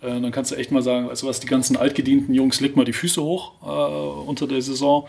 [0.00, 2.84] Äh, dann kannst du echt mal sagen, also was die ganzen altgedienten Jungs, leg mal
[2.84, 5.06] die Füße hoch äh, unter der Saison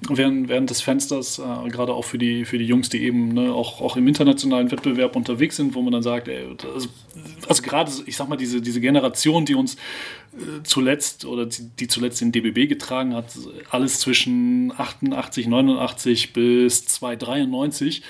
[0.00, 3.52] während, während des Fensters, äh, gerade auch für die, für die Jungs, die eben ne,
[3.52, 6.88] auch, auch im internationalen Wettbewerb unterwegs sind, wo man dann sagt, ey, also,
[7.48, 9.74] also gerade, ich sag mal, diese, diese Generation, die uns
[10.34, 13.26] äh, zuletzt oder die, die, zuletzt den DBB getragen hat,
[13.70, 18.02] alles zwischen 88, 89 bis 293,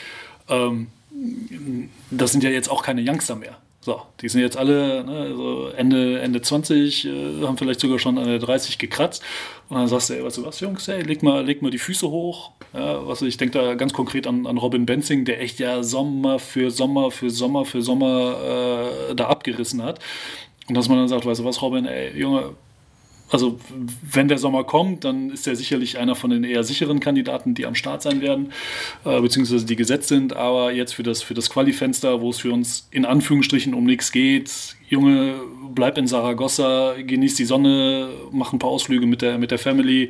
[0.49, 0.89] ähm,
[2.11, 3.59] das sind ja jetzt auch keine Youngster mehr.
[3.89, 8.19] So, die sind jetzt alle ne, also Ende, Ende 20, äh, haben vielleicht sogar schon
[8.19, 9.23] an der 30 gekratzt.
[9.71, 11.79] Und dann sagst du, ey, weißt du was, Jungs, ey, leg mal, leg mal die
[11.79, 12.51] Füße hoch.
[12.75, 16.39] Ja, was, ich denke da ganz konkret an, an Robin Benzing, der echt ja Sommer
[16.39, 20.01] für Sommer für Sommer für Sommer äh, da abgerissen hat.
[20.69, 22.57] Und dass man dann sagt, weißt du was, Robin, ey, Junge,
[23.31, 23.59] also
[24.11, 27.67] wenn der Sommer kommt, dann ist er sicherlich einer von den eher sicheren Kandidaten, die
[27.67, 28.53] am Start sein werden,
[29.05, 30.35] äh, beziehungsweise die gesetzt sind.
[30.35, 34.13] Aber jetzt für das, für das Quali-Fenster, wo es für uns in Anführungsstrichen um nichts
[34.13, 35.35] geht, Junge,
[35.75, 40.09] bleib in Saragossa, genieß die Sonne, mach ein paar Ausflüge mit der, mit der Family,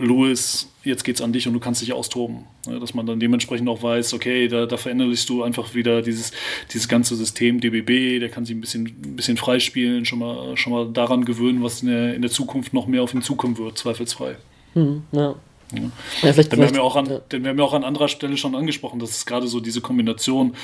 [0.00, 2.44] Louis, jetzt geht's an dich und du kannst dich austoben.
[2.64, 6.32] Dass man dann dementsprechend auch weiß, okay, da, da veränderst du einfach wieder dieses,
[6.72, 10.72] dieses ganze System DBB, der kann sich ein bisschen, ein bisschen freispielen, schon mal, schon
[10.72, 13.78] mal daran gewöhnen, was in der, in der Zukunft noch mehr auf ihn zukommen wird,
[13.78, 14.36] zweifelsfrei.
[14.74, 15.34] Hm, ja.
[15.72, 15.82] Ja.
[16.22, 17.18] Ja, vielleicht, den, werden wir auch an, ja.
[17.18, 20.54] den werden wir auch an anderer Stelle schon angesprochen, dass es gerade so diese Kombination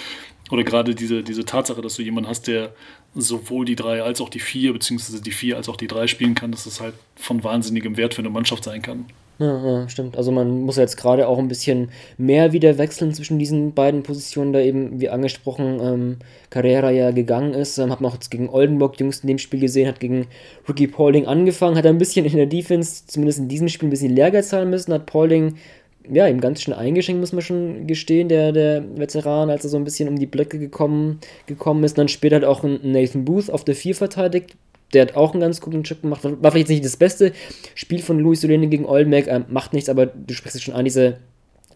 [0.51, 2.75] oder gerade diese, diese Tatsache, dass du jemanden hast, der
[3.15, 6.35] sowohl die drei als auch die vier, beziehungsweise die vier als auch die drei spielen
[6.35, 9.07] kann, dass das halt von wahnsinnigem Wert für eine Mannschaft sein kann.
[9.39, 10.17] Ja, ja, stimmt.
[10.17, 14.55] Also man muss jetzt gerade auch ein bisschen mehr wieder wechseln zwischen diesen beiden Positionen,
[14.55, 16.17] da eben, wie angesprochen, ähm,
[16.49, 17.77] Carrera ja gegangen ist.
[17.77, 20.27] Ähm, hat man auch jetzt gegen Oldenburg jüngst in dem Spiel gesehen, hat gegen
[20.67, 24.17] Ricky Paulding angefangen, hat ein bisschen in der Defense, zumindest in diesem Spiel, ein bisschen
[24.17, 25.57] Lehrgeiz zahlen müssen, hat Paulding
[26.11, 29.77] ja, ihm ganz schön eingeschenkt, muss man schon gestehen, der, der Veteran, als er so
[29.77, 31.99] ein bisschen um die Blöcke gekommen, gekommen ist.
[31.99, 34.57] Dann später hat auch Nathan Booth auf der 4 verteidigt.
[34.93, 36.23] Der hat auch einen ganz guten Chip gemacht.
[36.23, 37.33] War vielleicht nicht das beste
[37.75, 40.85] Spiel von Luis Solene gegen Oldenburg, ähm, macht nichts, aber du sprichst es schon an,
[40.85, 41.19] diese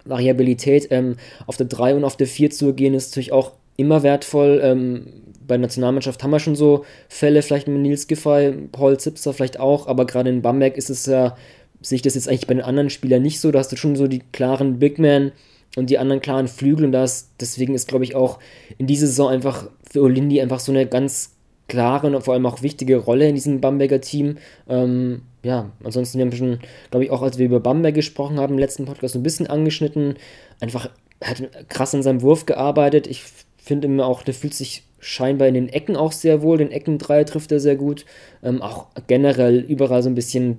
[0.05, 4.03] Variabilität ähm, auf der 3 und auf der 4 zu gehen, ist natürlich auch immer
[4.03, 4.61] wertvoll.
[4.63, 5.07] Ähm,
[5.47, 9.59] bei der Nationalmannschaft haben wir schon so Fälle, vielleicht mit Nils Giffey, Paul Zipser vielleicht
[9.59, 11.37] auch, aber gerade in Bamberg ist es ja
[11.81, 13.51] sehe ich das jetzt eigentlich bei den anderen Spielern nicht so.
[13.51, 15.33] Da hast du schon so die klaren Big Men
[15.77, 18.39] und die anderen klaren Flügel und das, deswegen ist, glaube ich, auch
[18.79, 21.37] in dieser Saison einfach für Olindi einfach so eine ganz
[21.71, 24.37] klare und vor allem auch wichtige Rolle in diesem Bamberger Team.
[24.69, 26.59] Ähm, ja, ansonsten wir haben schon,
[26.91, 29.47] glaube ich, auch als wir über Bamberg gesprochen haben, im letzten Podcast so ein bisschen
[29.47, 30.17] angeschnitten,
[30.61, 30.91] einfach
[31.23, 33.07] hat krass an seinem Wurf gearbeitet.
[33.07, 33.25] Ich
[33.63, 36.59] finde immer auch, der fühlt sich scheinbar in den Ecken auch sehr wohl.
[36.59, 38.05] Den Eckendreier trifft er sehr gut.
[38.43, 40.57] Ähm, auch generell überall so ein bisschen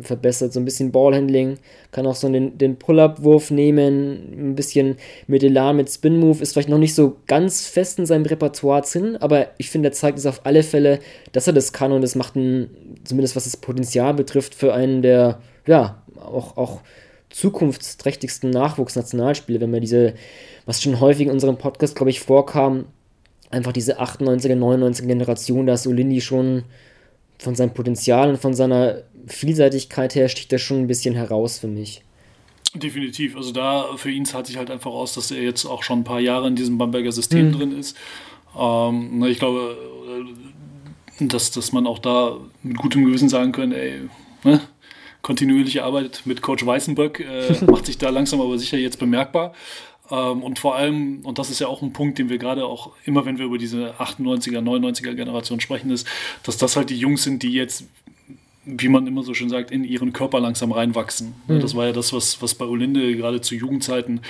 [0.00, 1.58] verbessert, so ein bisschen Ballhandling.
[1.92, 4.50] Kann auch so den, den Pull-Up-Wurf nehmen.
[4.50, 4.96] Ein bisschen
[5.26, 6.42] mit Elan, mit Spin-Move.
[6.42, 9.92] Ist vielleicht noch nicht so ganz fest in seinem Repertoire drin, aber ich finde, er
[9.92, 11.00] zeigt es auf alle Fälle,
[11.32, 12.70] dass er das kann und das macht ihn,
[13.04, 16.80] zumindest was das Potenzial betrifft, für einen der, ja, auch, auch
[17.30, 20.14] zukunftsträchtigsten Nachwuchsnationalspiele, wenn man diese,
[20.66, 22.86] was schon häufig in unserem Podcast, glaube ich, vorkam,
[23.50, 26.64] einfach diese 98er, 99er Generation, da ist Olindi schon
[27.38, 31.68] von seinem Potenzial und von seiner Vielseitigkeit her sticht das schon ein bisschen heraus für
[31.68, 32.02] mich.
[32.74, 33.36] Definitiv.
[33.36, 36.04] Also da für ihn zahlt sich halt einfach aus, dass er jetzt auch schon ein
[36.04, 37.52] paar Jahre in diesem Bamberger System mhm.
[37.52, 37.96] drin ist.
[38.58, 39.76] Ähm, ich glaube,
[41.20, 44.08] äh, dass, dass man auch da mit gutem Gewissen sagen kann, ey,
[44.44, 44.60] ne?
[45.20, 49.52] kontinuierliche Arbeit mit Coach Weißenböck äh, macht sich da langsam aber sicher jetzt bemerkbar.
[50.12, 52.92] Ähm, und vor allem, und das ist ja auch ein Punkt, den wir gerade auch
[53.04, 56.06] immer, wenn wir über diese 98er, 99er Generation sprechen, ist,
[56.42, 57.86] dass das halt die Jungs sind, die jetzt
[58.64, 61.34] wie man immer so schön sagt, in ihren Körper langsam reinwachsen.
[61.48, 61.60] Mhm.
[61.60, 64.20] Das war ja das, was, was bei Olinde gerade zu Jugendzeiten,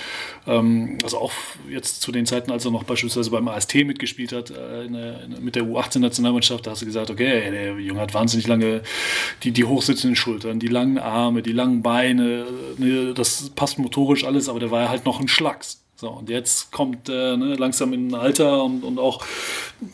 [0.47, 1.31] ähm, also auch
[1.69, 5.23] jetzt zu den Zeiten, als er noch beispielsweise beim AST mitgespielt hat, äh, in der,
[5.23, 8.81] in, mit der U18-Nationalmannschaft, da hast du gesagt, okay, der Junge hat wahnsinnig lange,
[9.43, 12.45] die, die hochsitzenden Schultern, die langen Arme, die langen Beine,
[12.77, 15.83] ne, das passt motorisch alles, aber der war ja halt noch ein Schlags.
[15.95, 19.23] So, und jetzt kommt äh, ne, langsam in ein Alter und, und auch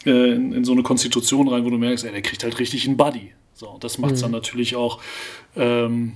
[0.06, 2.88] äh, in, in, so eine Konstitution rein, wo du merkst, ey, der kriegt halt richtig
[2.88, 3.34] einen Buddy.
[3.60, 4.24] So, das macht es mhm.
[4.24, 5.02] dann natürlich auch
[5.58, 6.14] ähm,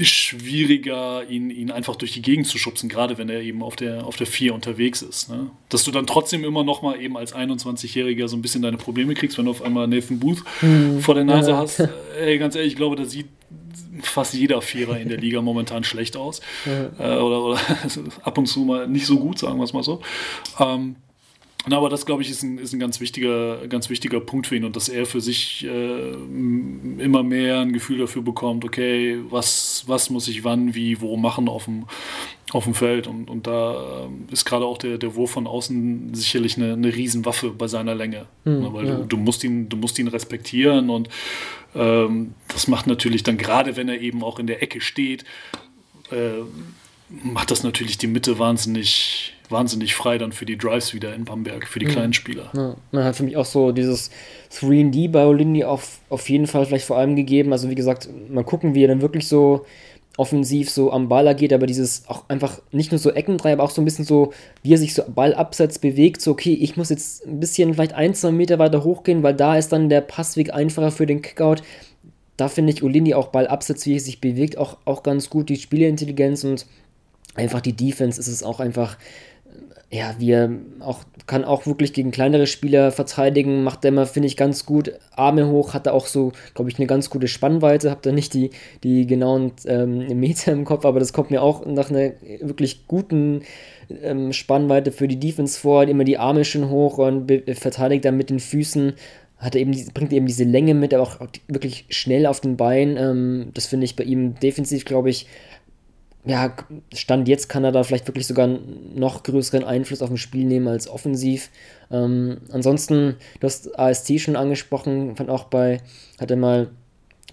[0.00, 4.04] schwieriger, ihn, ihn einfach durch die Gegend zu schubsen, gerade wenn er eben auf der,
[4.04, 5.30] auf der 4 unterwegs ist.
[5.30, 5.50] Ne?
[5.68, 9.14] Dass du dann trotzdem immer noch mal eben als 21-Jähriger so ein bisschen deine Probleme
[9.14, 10.98] kriegst, wenn du auf einmal Nathan Booth mhm.
[10.98, 11.58] vor der Nase ja.
[11.58, 11.88] hast.
[12.20, 13.28] Ey, ganz ehrlich, ich glaube, da sieht
[14.00, 16.40] fast jeder Vierer in der Liga momentan schlecht aus.
[16.66, 16.86] Ja.
[16.98, 17.60] Äh, oder, oder
[18.22, 20.00] ab und zu mal nicht so gut, sagen wir es mal so.
[20.58, 20.96] Ähm,
[21.68, 24.56] na, aber das, glaube ich, ist ein, ist ein ganz, wichtiger, ganz wichtiger Punkt für
[24.56, 26.12] ihn und dass er für sich äh,
[26.98, 31.48] immer mehr ein Gefühl dafür bekommt, okay, was, was muss ich wann, wie, wo machen
[31.48, 31.84] auf dem,
[32.50, 33.06] auf dem Feld.
[33.06, 36.94] Und, und da äh, ist gerade auch der, der Wurf von außen sicherlich eine, eine
[36.94, 38.26] Riesenwaffe bei seiner Länge.
[38.44, 38.96] Hm, weil ja.
[38.96, 41.08] du, du, musst ihn, du musst ihn respektieren und
[41.76, 45.24] ähm, das macht natürlich dann, gerade wenn er eben auch in der Ecke steht,
[46.10, 46.42] äh,
[47.08, 51.68] macht das natürlich die Mitte wahnsinnig, wahnsinnig frei dann für die Drives wieder in Bamberg,
[51.68, 51.92] für die ja.
[51.92, 52.50] kleinen Spieler.
[52.54, 52.76] Ja.
[52.90, 54.10] Man hat für mich auch so dieses
[54.52, 57.52] 3D bei Olindi auf, auf jeden Fall vielleicht vor allem gegeben.
[57.52, 59.64] Also wie gesagt, mal gucken, wie er dann wirklich so
[60.16, 63.70] offensiv so am Ball agiert, aber dieses auch einfach nicht nur so Eckendrei, aber auch
[63.70, 64.32] so ein bisschen so,
[64.62, 68.14] wie er sich so Ballabsatz bewegt, so okay, ich muss jetzt ein bisschen vielleicht ein,
[68.14, 71.62] zwei Meter weiter hochgehen, weil da ist dann der Passweg einfacher für den Kickout.
[72.36, 75.56] Da finde ich Olindi auch Ballabsatz, wie er sich bewegt, auch, auch ganz gut, die
[75.56, 76.66] Spielerintelligenz und
[77.34, 78.98] einfach die Defense ist es auch einfach,
[79.92, 84.38] ja, wir auch, kann auch wirklich gegen kleinere Spieler verteidigen, macht er immer, finde ich,
[84.38, 84.92] ganz gut.
[85.14, 88.32] Arme hoch, hat er auch so, glaube ich, eine ganz gute Spannweite, habt da nicht
[88.32, 88.50] die,
[88.84, 93.42] die genauen ähm, Meter im Kopf, aber das kommt mir auch nach einer wirklich guten
[94.02, 98.30] ähm, Spannweite für die Defense vor, immer die Arme schön hoch und verteidigt dann mit
[98.30, 98.94] den Füßen
[99.36, 101.16] hat er eben, bringt eben diese Länge mit, aber auch
[101.48, 102.96] wirklich schnell auf den Beinen.
[102.96, 105.26] Ähm, das finde ich bei ihm defensiv, glaube ich,
[106.24, 106.54] ja,
[106.94, 108.48] Stand jetzt kann er da vielleicht wirklich sogar
[108.94, 111.50] noch größeren Einfluss auf ein Spiel nehmen als offensiv.
[111.90, 115.80] Ähm, ansonsten, du hast AST schon angesprochen, fand auch bei,
[116.20, 116.70] hat er mal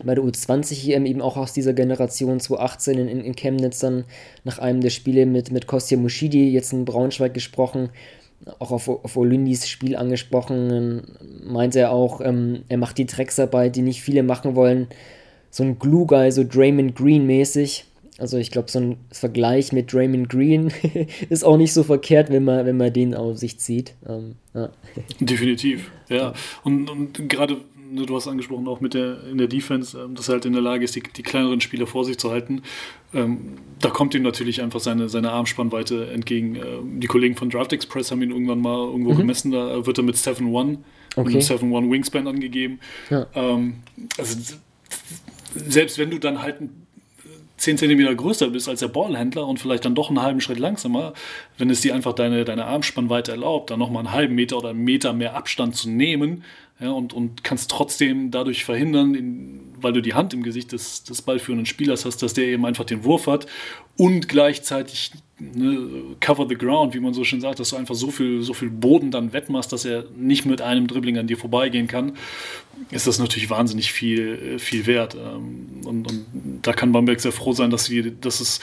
[0.04, 4.06] bei der U20 EM eben auch aus dieser Generation 2018 in, in Chemnitz dann
[4.44, 7.90] nach einem der Spiele mit, mit Kostja Mushidi jetzt in Braunschweig gesprochen,
[8.60, 11.04] auch auf, auf Olindis Spiel angesprochen,
[11.44, 14.88] meinte er auch, ähm, er macht die Drecksarbeit, die nicht viele machen wollen,
[15.52, 17.86] so ein Glue-Guy, so Draymond Green mäßig,
[18.20, 20.72] also ich glaube, so ein Vergleich mit Draymond Green
[21.30, 23.96] ist auch nicht so verkehrt, wenn man, wenn man den auf sich zieht.
[24.08, 24.70] Ähm, ja.
[25.20, 26.34] Definitiv, ja.
[26.64, 27.58] Und, und gerade,
[27.92, 30.54] ne, du hast angesprochen, auch mit der in der Defense, ähm, dass er halt in
[30.54, 32.64] der Lage ist, die, die kleineren Spieler vor sich zu halten.
[33.14, 36.56] Ähm, da kommt ihm natürlich einfach seine, seine Armspannweite entgegen.
[36.56, 39.18] Ähm, die Kollegen von Draft Express haben ihn irgendwann mal irgendwo mhm.
[39.18, 40.78] gemessen, da wird er mit 7-1,
[41.16, 41.40] okay.
[41.40, 42.80] 7-1 Wingspan angegeben.
[43.10, 43.28] Ja.
[43.34, 43.76] Ähm,
[44.18, 44.38] also
[45.56, 46.88] selbst wenn du dann halt ein
[47.60, 51.14] 10 cm größer bist als der Ballhändler und vielleicht dann doch einen halben Schritt langsamer,
[51.58, 54.84] wenn es dir einfach deine, deine Armspannweite erlaubt, dann nochmal einen halben Meter oder einen
[54.84, 56.44] Meter mehr Abstand zu nehmen
[56.80, 61.04] ja, und, und kannst trotzdem dadurch verhindern, in, weil du die Hand im Gesicht des,
[61.04, 63.48] des ballführenden Spielers hast, dass der eben einfach den Wurf hat
[63.98, 68.12] und gleichzeitig ne, cover the ground, wie man so schön sagt, dass du einfach so
[68.12, 71.88] viel, so viel Boden dann wettmachst, dass er nicht mit einem Dribbling an dir vorbeigehen
[71.88, 72.14] kann,
[72.92, 75.16] ist das natürlich wahnsinnig viel, viel wert.
[75.16, 76.26] Ähm, und, und
[76.62, 78.60] da kann Bamberg sehr froh sein, dass, sie, dass es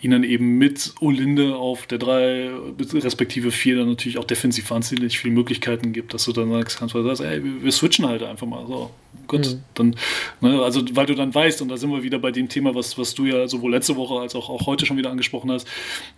[0.00, 2.50] ihnen eben mit Olinde auf der 3
[2.94, 6.94] respektive 4 dann natürlich auch defensiv wahnsinnig viele Möglichkeiten gibt, dass du dann sagst, kannst,
[6.94, 8.66] du sagst ey, wir switchen halt einfach mal.
[8.66, 8.90] So,
[9.30, 9.62] gut, mhm.
[9.74, 9.96] dann,
[10.40, 12.98] ne, also weil du dann weißt, und da sind wir wieder bei dem Thema, was,
[12.98, 15.68] was du ja sowohl letzte Woche als auch, auch heute schon wieder angesprochen hast,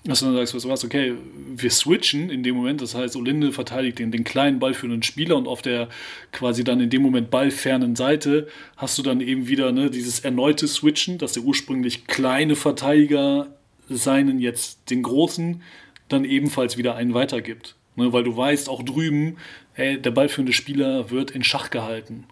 [0.05, 1.15] dass du dann sagst, du was, okay,
[1.55, 5.47] wir switchen in dem Moment, das heißt, Olinde verteidigt den, den kleinen ballführenden Spieler und
[5.47, 5.89] auf der
[6.33, 10.67] quasi dann in dem Moment ballfernen Seite hast du dann eben wieder ne, dieses erneute
[10.67, 13.49] Switchen, dass der ursprünglich kleine Verteidiger
[13.89, 15.63] seinen jetzt den großen
[16.09, 17.77] dann ebenfalls wieder einen weitergibt.
[17.95, 19.37] Ne, weil du weißt, auch drüben,
[19.75, 22.25] ey, der ballführende Spieler wird in Schach gehalten.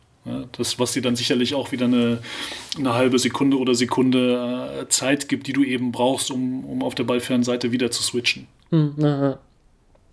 [0.53, 2.19] Das, was dir dann sicherlich auch wieder eine,
[2.77, 6.95] eine halbe Sekunde oder Sekunde äh, Zeit gibt, die du eben brauchst, um, um auf
[6.95, 8.47] der Ballfernseite wieder zu switchen.
[8.71, 8.95] Hm,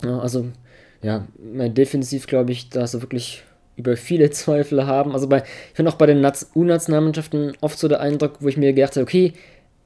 [0.01, 0.45] also,
[1.01, 3.43] ja, defensiv glaube ich, da hast du wirklich
[3.75, 5.11] über viele Zweifel haben.
[5.13, 8.73] Also bei, ich finde auch bei den U-Nationalmannschaften oft so der Eindruck, wo ich mir
[8.73, 9.33] gedacht habe, okay,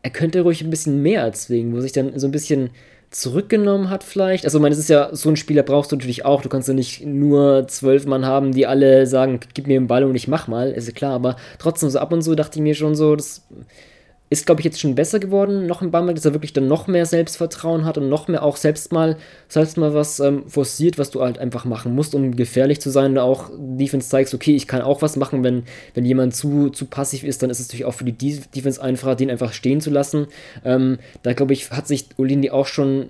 [0.04, 2.72] er könnte ruhig ein bisschen mehr erzwingen, wo sich dann so ein bisschen
[3.12, 4.46] zurückgenommen hat vielleicht.
[4.46, 6.42] Also, ich meine, es ist ja, so ein Spieler brauchst du natürlich auch.
[6.42, 10.04] Du kannst ja nicht nur zwölf Mann haben, die alle sagen, gib mir den Ball
[10.06, 11.14] und ich mach mal, ist ja klar.
[11.14, 13.44] Aber trotzdem, so ab und zu dachte ich mir schon so, das
[14.32, 16.88] ist, glaube ich, jetzt schon besser geworden, noch im Bamberg, dass er wirklich dann noch
[16.88, 19.18] mehr Selbstvertrauen hat und noch mehr auch selbst mal,
[19.50, 23.12] selbst mal was ähm, forciert, was du halt einfach machen musst, um gefährlich zu sein.
[23.12, 25.64] Und auch Defense zeigst, okay, ich kann auch was machen, wenn,
[25.96, 29.16] wenn jemand zu, zu passiv ist, dann ist es natürlich auch für die Defense einfacher,
[29.16, 30.28] den einfach stehen zu lassen.
[30.64, 33.10] Ähm, da, glaube ich, hat sich Olindi auch schon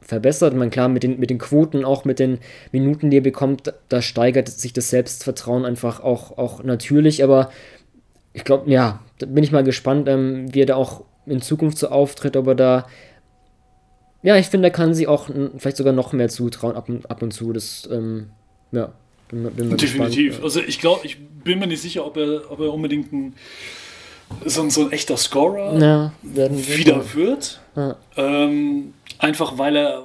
[0.00, 0.54] verbessert.
[0.54, 2.38] Man klar, mit den, mit den Quoten, auch mit den
[2.70, 7.50] Minuten, die er bekommt, da steigert sich das Selbstvertrauen einfach auch, auch natürlich, aber
[8.32, 11.78] ich glaube, ja, da bin ich mal gespannt, ähm, wie er da auch in Zukunft
[11.78, 12.86] so auftritt, ob er da.
[14.22, 17.22] Ja, ich finde, er kann sich auch vielleicht sogar noch mehr zutrauen ab und, ab
[17.22, 17.52] und zu.
[17.52, 18.30] Das, ähm,
[18.72, 18.92] ja,
[19.28, 20.26] bin, bin Definitiv.
[20.26, 20.44] Gespannt.
[20.44, 23.34] Also ich glaube, ich bin mir nicht sicher, ob er, ob er unbedingt ein,
[24.44, 27.60] so, ein, so ein echter Scorer ja, wieder wird.
[27.76, 27.96] Ja.
[28.16, 30.02] Ähm, einfach weil er,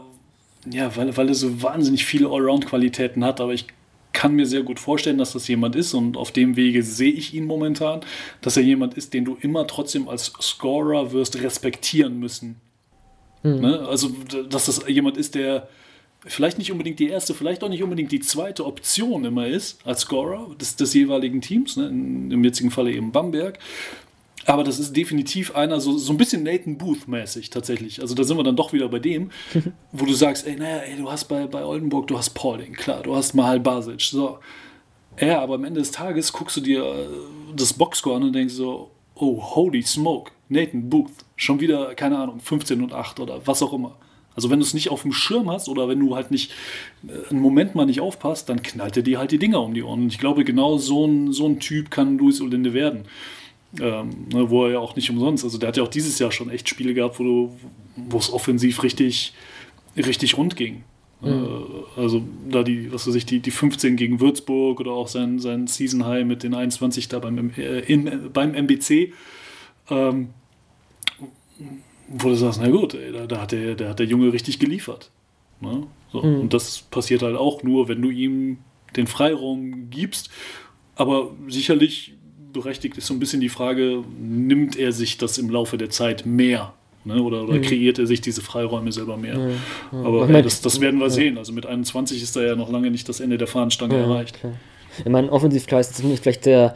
[0.70, 3.68] ja, weil, weil er so wahnsinnig viele Allround-Qualitäten hat, aber ich
[4.18, 7.36] kann mir sehr gut vorstellen, dass das jemand ist und auf dem Wege sehe ich
[7.36, 8.02] ihn momentan,
[8.42, 12.56] dass er jemand ist, den du immer trotzdem als Scorer wirst respektieren müssen.
[13.44, 13.62] Mhm.
[13.62, 13.80] Ne?
[13.88, 14.10] Also,
[14.50, 15.70] dass das jemand ist, der
[16.26, 20.02] vielleicht nicht unbedingt die erste, vielleicht auch nicht unbedingt die zweite Option immer ist als
[20.02, 21.86] Scorer des, des jeweiligen Teams, ne?
[21.86, 23.60] im jetzigen Falle eben Bamberg,
[24.48, 28.02] aber das ist definitiv einer, so, so ein bisschen Nathan Booth-mäßig tatsächlich.
[28.02, 29.30] Also da sind wir dann doch wieder bei dem,
[29.92, 33.04] wo du sagst, ey, naja, ey, du hast bei, bei Oldenburg, du hast Pauling, klar,
[33.04, 34.40] du hast Mahal Basic, so.
[35.20, 37.08] Ja, aber am Ende des Tages guckst du dir äh,
[37.56, 42.40] das Boxscore an und denkst so, oh, holy smoke, Nathan Booth, schon wieder, keine Ahnung,
[42.40, 43.98] 15 und 8 oder was auch immer.
[44.34, 46.54] Also wenn du es nicht auf dem Schirm hast oder wenn du halt nicht
[47.06, 49.84] äh, einen Moment mal nicht aufpasst, dann knallt er dir halt die Dinger um die
[49.84, 50.04] Ohren.
[50.04, 53.06] Und ich glaube, genau so ein, so ein Typ kann Luis Olinde werden.
[53.80, 56.32] Ähm, ne, wo er ja auch nicht umsonst, also der hat ja auch dieses Jahr
[56.32, 57.54] schon echt Spiele gehabt, wo,
[57.96, 59.34] wo es offensiv richtig,
[59.98, 60.84] richtig rund ging.
[61.22, 61.28] Mhm.
[61.28, 65.40] Äh, also da die, was weiß ich, die, die 15 gegen Würzburg oder auch sein,
[65.40, 69.14] sein Season High mit den 21 da beim, äh, in, beim MBC,
[69.90, 70.30] ähm,
[72.08, 74.60] wo du sagst, na gut, ey, da, da, hat der, da hat der Junge richtig
[74.60, 75.12] geliefert.
[75.60, 75.88] Ne?
[76.14, 76.40] So, mhm.
[76.40, 78.60] Und das passiert halt auch nur, wenn du ihm
[78.96, 80.30] den Freiraum gibst
[80.98, 82.14] aber sicherlich
[82.58, 86.26] berechtigt ist so ein bisschen die Frage, nimmt er sich das im Laufe der Zeit
[86.26, 86.74] mehr?
[87.06, 87.22] Ne?
[87.22, 87.62] Oder, oder mhm.
[87.62, 89.38] kreiert er sich diese Freiräume selber mehr?
[89.38, 89.58] Ja, ja.
[89.92, 91.38] Aber ja, das, das, werden wir sehen.
[91.38, 94.40] Also mit 21 ist da ja noch lange nicht das Ende der Fahnenstange erreicht.
[94.40, 94.54] Klar.
[95.00, 96.76] Ich meine, offensiv klar ist vielleicht der,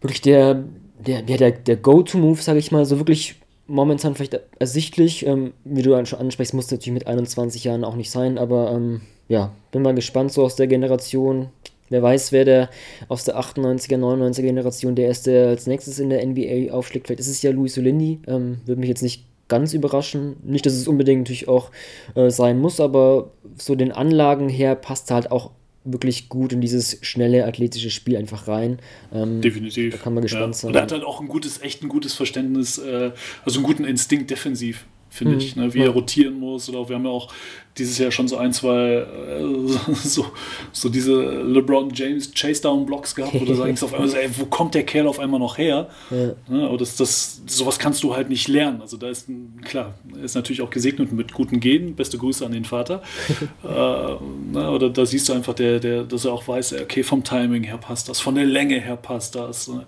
[0.00, 0.62] wirklich der,
[1.04, 3.36] der, der, der Go-To-Move, sage ich mal, so wirklich
[3.66, 5.26] momentan vielleicht ersichtlich.
[5.26, 9.00] Ähm, wie du schon ansprichst, muss natürlich mit 21 Jahren auch nicht sein, aber ähm,
[9.28, 11.48] ja, bin mal gespannt so aus der Generation.
[11.90, 12.70] Wer weiß, wer der
[13.08, 17.06] aus der 98er, 99er Generation der erste der als nächstes in der NBA aufschlägt.
[17.06, 18.20] Vielleicht ist es ja Luis Olindi.
[18.26, 20.36] Ähm, würde mich jetzt nicht ganz überraschen.
[20.42, 21.70] Nicht, dass es unbedingt natürlich auch
[22.14, 25.50] äh, sein muss, aber so den Anlagen her passt halt auch
[25.84, 28.78] wirklich gut in dieses schnelle athletische Spiel einfach rein.
[29.12, 29.92] Ähm, Definitiv.
[29.92, 30.60] Da kann man gespannt ja.
[30.60, 30.68] sein.
[30.68, 33.12] Und er hat halt auch ein gutes, echt ein gutes Verständnis, äh,
[33.44, 35.38] also einen guten Instinkt defensiv finde mhm.
[35.40, 35.74] ich, ne?
[35.74, 36.68] wie er rotieren muss.
[36.68, 37.32] Oder wir haben ja auch
[37.78, 39.42] dieses Jahr schon so ein, zwei äh,
[39.94, 40.26] so,
[40.72, 44.84] so diese LeBron James Chase-Down-Blocks gehabt, wo du sagst auf einmal, ey, wo kommt der
[44.84, 45.88] Kerl auf einmal noch her?
[46.10, 46.34] Ja.
[46.48, 46.66] Ne?
[46.66, 48.82] Aber das, das, sowas kannst du halt nicht lernen.
[48.82, 49.28] Also da ist,
[49.64, 51.94] klar, er ist natürlich auch gesegnet mit guten Genen.
[51.94, 53.02] Beste Grüße an den Vater.
[53.64, 54.70] äh, ne?
[54.70, 57.78] Oder da siehst du einfach, der, der, dass er auch weiß, okay, vom Timing her
[57.78, 59.68] passt das, von der Länge her passt das.
[59.68, 59.86] Ne?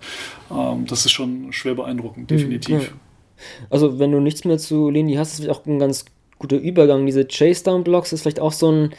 [0.49, 2.35] Ähm, das ist schon schwer beeindruckend, mhm.
[2.35, 2.83] definitiv.
[2.83, 2.89] Ja.
[3.69, 6.05] Also, wenn du nichts mehr zu Leni hast, ist auch ein ganz
[6.39, 7.05] guter Übergang.
[7.05, 8.89] Diese Chase-Down-Blocks ist vielleicht auch so ein,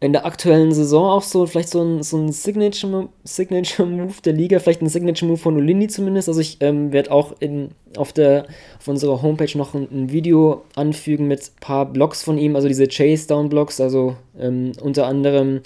[0.00, 4.58] in der aktuellen Saison auch so, vielleicht so ein, so ein Signature, Signature der Liga,
[4.58, 6.28] vielleicht ein Signature Move von Olini zumindest.
[6.28, 8.46] Also ich ähm, werde auch in, auf, der,
[8.78, 12.66] auf unserer Homepage noch ein, ein, Video anfügen mit ein paar Blocks von ihm, also
[12.66, 15.60] diese Chase-Down-Blocks, also ähm, unter anderem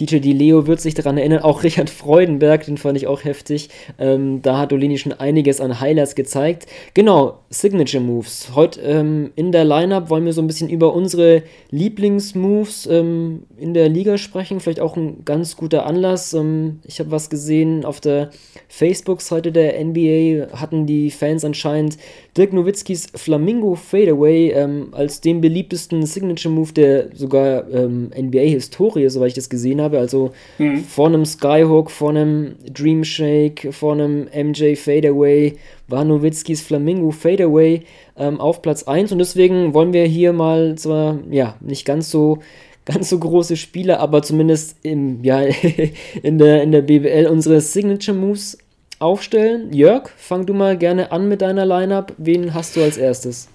[0.00, 3.68] DJ Di Leo wird sich daran erinnern, auch Richard Freudenberg, den fand ich auch heftig.
[3.98, 6.66] Ähm, da hat Olini schon einiges an Highlights gezeigt.
[6.94, 8.50] Genau, Signature Moves.
[8.56, 13.72] Heute ähm, in der Lineup wollen wir so ein bisschen über unsere Lieblingsmoves ähm, in
[13.72, 14.58] der Liga sprechen.
[14.58, 16.34] Vielleicht auch ein ganz guter Anlass.
[16.34, 18.30] Ähm, ich habe was gesehen auf der
[18.68, 21.98] Facebook-Seite der NBA, hatten die Fans anscheinend
[22.36, 29.28] Dirk Nowitzkis Flamingo Fadeaway ähm, als den beliebtesten Signature Move der sogar ähm, NBA-Historie, soweit
[29.28, 29.98] ich das gesehen habe.
[29.98, 30.78] Also mhm.
[30.84, 35.54] vor einem Skyhook, vor einem Dream Shake, vor einem MJ Fadeaway
[35.86, 37.82] war Nowitzkis Flamingo Fadeaway
[38.16, 42.40] ähm, auf Platz 1 und deswegen wollen wir hier mal zwar ja nicht ganz so
[42.84, 45.40] ganz so große Spiele, aber zumindest im, ja,
[46.22, 48.58] in, der, in der BBL unsere Signature Moves
[49.04, 49.72] aufstellen.
[49.72, 52.14] Jörg, fang du mal gerne an mit deiner Lineup.
[52.16, 53.48] Wen hast du als erstes?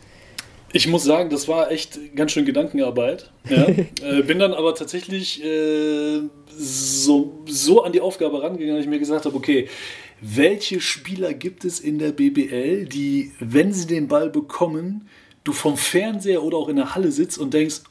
[0.72, 3.32] Ich muss sagen, das war echt ganz schön Gedankenarbeit.
[3.50, 3.68] Ja.
[3.68, 6.22] äh, bin dann aber tatsächlich äh,
[6.56, 9.68] so, so an die Aufgabe rangegangen, dass ich mir gesagt habe, okay,
[10.22, 15.10] welche Spieler gibt es in der BBL, die, wenn sie den Ball bekommen,
[15.44, 17.82] du vom Fernseher oder auch in der Halle sitzt und denkst,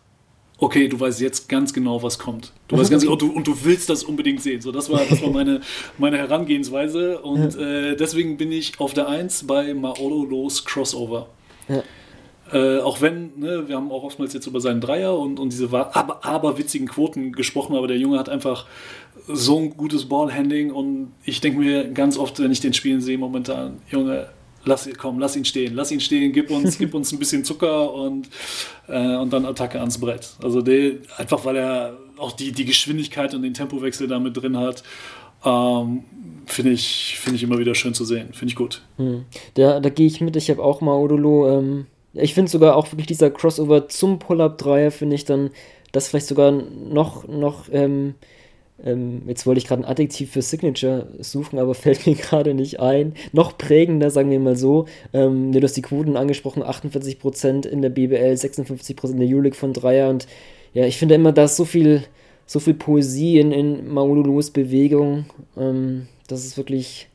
[0.59, 2.53] okay, du weißt jetzt ganz genau, was kommt.
[2.67, 4.61] Du weißt ganz genau, du, und du willst das unbedingt sehen.
[4.61, 5.61] So, das war, das war meine,
[5.99, 7.21] meine Herangehensweise.
[7.21, 11.29] Und äh, deswegen bin ich auf der 1 bei Maolo Los Crossover.
[11.69, 11.83] Ja.
[12.53, 15.71] Äh, auch wenn, ne, wir haben auch oftmals jetzt über seinen Dreier und, und diese
[15.71, 18.67] aber, aber witzigen Quoten gesprochen, aber der Junge hat einfach
[19.27, 23.19] so ein gutes Ballhandling und ich denke mir ganz oft, wenn ich den spielen sehe
[23.19, 24.29] momentan, Junge,
[24.69, 27.93] lass, komm, lass ihn stehen, lass ihn stehen, gib uns, gib uns ein bisschen Zucker
[27.93, 28.29] und,
[28.87, 30.29] äh, und dann Attacke ans Brett.
[30.43, 34.83] Also der, einfach weil er auch die, die Geschwindigkeit und den Tempowechsel damit drin hat.
[35.45, 36.05] Ähm,
[36.47, 38.33] finde ich, find ich immer wieder schön zu sehen.
[38.33, 38.83] Finde ich gut.
[38.97, 39.25] Hm.
[39.55, 40.37] Da, da gehe ich mit.
[40.37, 41.59] Ich habe auch mal Odolo.
[41.59, 45.51] Ähm, ich finde sogar auch wirklich dieser Crossover zum Pull-Up-Dreier, finde ich dann,
[45.93, 48.15] das vielleicht sogar noch, noch ähm,
[48.85, 52.81] ähm, jetzt wollte ich gerade ein Adjektiv für Signature suchen, aber fällt mir gerade nicht
[52.81, 53.15] ein.
[53.33, 54.87] Noch prägender, sagen wir mal so.
[55.13, 59.73] Ähm, du hast die Quoten angesprochen, 48% in der BBL, 56% in der Euroleague von
[59.73, 60.09] Dreier.
[60.09, 60.27] Und
[60.75, 62.05] ja, ich finde immer, da ist so viel,
[62.47, 65.27] so viel Poesie in, in Maululus Bewegung.
[65.57, 67.09] Ähm, das ist wirklich,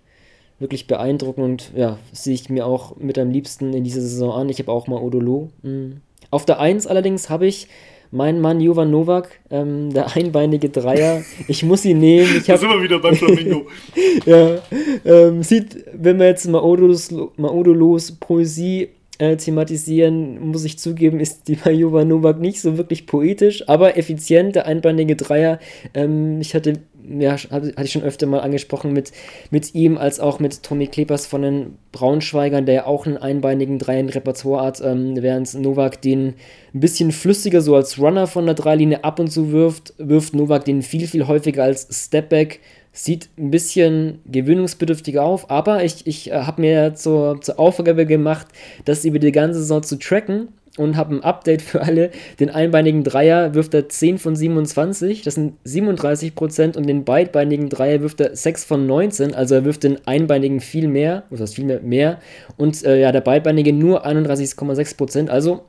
[0.60, 4.50] wirklich beeindruckend und ja, sehe ich mir auch mit am liebsten in dieser Saison an.
[4.50, 5.00] Ich habe auch mal.
[5.02, 6.02] Mhm.
[6.32, 7.68] Auf der 1 allerdings habe ich
[8.14, 12.30] mein Mann Jovan Novak, ähm, der einbeinige Dreier, ich muss ihn nehmen.
[12.38, 13.66] Ich hab, da sind wir wieder beim Flamingo.
[14.26, 14.60] ja,
[15.04, 21.56] ähm, sieht, wenn wir jetzt Maodolos, Maodolos Poesie äh, thematisieren, muss ich zugeben, ist die
[21.56, 25.60] bei Jovan Novak nicht so wirklich poetisch, aber effizient, der einbeinige Dreier.
[25.96, 26.82] Ähm, ich hatte
[27.20, 29.12] ja, hatte ich schon öfter mal angesprochen, mit,
[29.52, 33.80] mit ihm als auch mit Tommy Klepers von den Braunschweigern, der ja auch einen einbeinigen
[33.80, 36.36] Dreien Repertoire hat, ähm, während Novak den
[36.74, 40.66] ein bisschen flüssiger so als Runner von der Dreilinie ab und zu wirft, wirft Novak
[40.66, 42.60] den viel, viel häufiger als Stepback.
[42.92, 48.48] Sieht ein bisschen gewöhnungsbedürftiger auf, aber ich, ich äh, habe mir zur, zur Aufgabe gemacht,
[48.86, 52.10] das über die ganze Saison zu tracken und habe ein Update für alle.
[52.40, 57.70] Den einbeinigen Dreier wirft er 10 von 27, das sind 37 Prozent, und den beidbeinigen
[57.70, 61.66] Dreier wirft er 6 von 19, also er wirft den einbeinigen viel mehr, heißt viel
[61.66, 62.20] mehr, mehr.
[62.58, 65.64] Und äh, ja, der beidbeinige nur 31,6 Prozent, also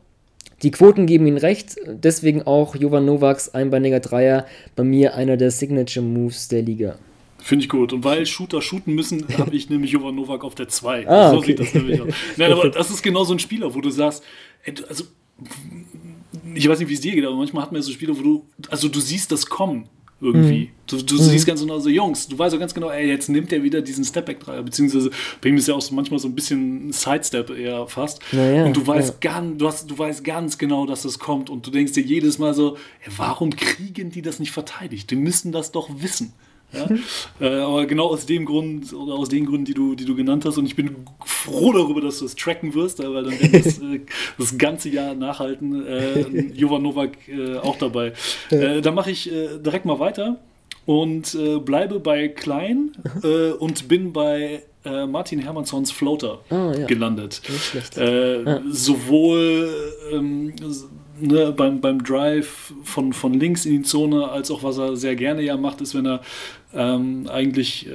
[0.62, 5.50] die Quoten geben ihm recht, deswegen auch Jovan Novaks einbeiniger Dreier bei mir einer der
[5.50, 6.96] Signature Moves der Liga.
[7.44, 7.92] Finde ich gut.
[7.92, 11.06] Und weil Shooter shooten müssen, habe ich nämlich Jovan Novak auf der 2.
[11.06, 11.48] Ah, so okay.
[11.48, 12.14] sieht das nämlich aus.
[12.38, 14.24] Nein, aber das ist genau so ein Spieler, wo du sagst,
[14.88, 15.04] also
[16.54, 18.46] ich weiß nicht, wie es dir geht, aber manchmal hat man so Spiele, wo du,
[18.70, 19.90] also du siehst das kommen
[20.22, 20.60] irgendwie.
[20.60, 20.68] Mhm.
[20.86, 21.18] Du, du mhm.
[21.18, 23.82] siehst ganz genau so, Jungs, du weißt auch ganz genau, ey, jetzt nimmt er wieder
[23.82, 25.10] diesen Stepback-Dreier, beziehungsweise
[25.42, 28.22] bei ihm ist ja auch so manchmal so ein bisschen Sidestep eher fast.
[28.32, 29.32] Ja, und du weißt, ja.
[29.32, 32.38] ganz, du, hast, du weißt ganz genau, dass das kommt und du denkst dir jedes
[32.38, 35.10] Mal so, ey, warum kriegen die das nicht verteidigt?
[35.10, 36.32] Die müssen das doch wissen.
[36.74, 37.46] Ja?
[37.46, 40.44] äh, aber genau aus dem Grund oder aus den Gründen, die du, die du genannt
[40.44, 40.58] hast.
[40.58, 43.78] Und ich bin froh darüber, dass du es tracken wirst, weil dann werden wir das,
[43.78, 44.00] äh,
[44.38, 45.86] das ganze Jahr nachhalten.
[45.86, 46.20] Äh,
[46.54, 48.12] Jovan Novak äh, auch dabei.
[48.50, 50.38] Äh, da mache ich äh, direkt mal weiter
[50.86, 52.92] und äh, bleibe bei Klein
[53.58, 56.84] und bin bei Martin Hermannsons Floater oh, ja.
[56.84, 57.40] gelandet.
[57.96, 58.60] Ja.
[58.70, 59.70] Sowohl
[60.12, 60.52] ähm,
[61.20, 65.16] ne, beim, beim Drive von, von links in die Zone, als auch was er sehr
[65.16, 66.20] gerne ja macht, ist, wenn er
[66.74, 67.90] ähm, eigentlich äh,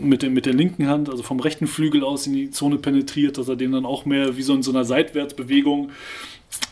[0.00, 3.38] mit, der, mit der linken Hand, also vom rechten Flügel aus in die Zone penetriert,
[3.38, 5.90] dass er den dann auch mehr wie so in so einer Seitwärtsbewegung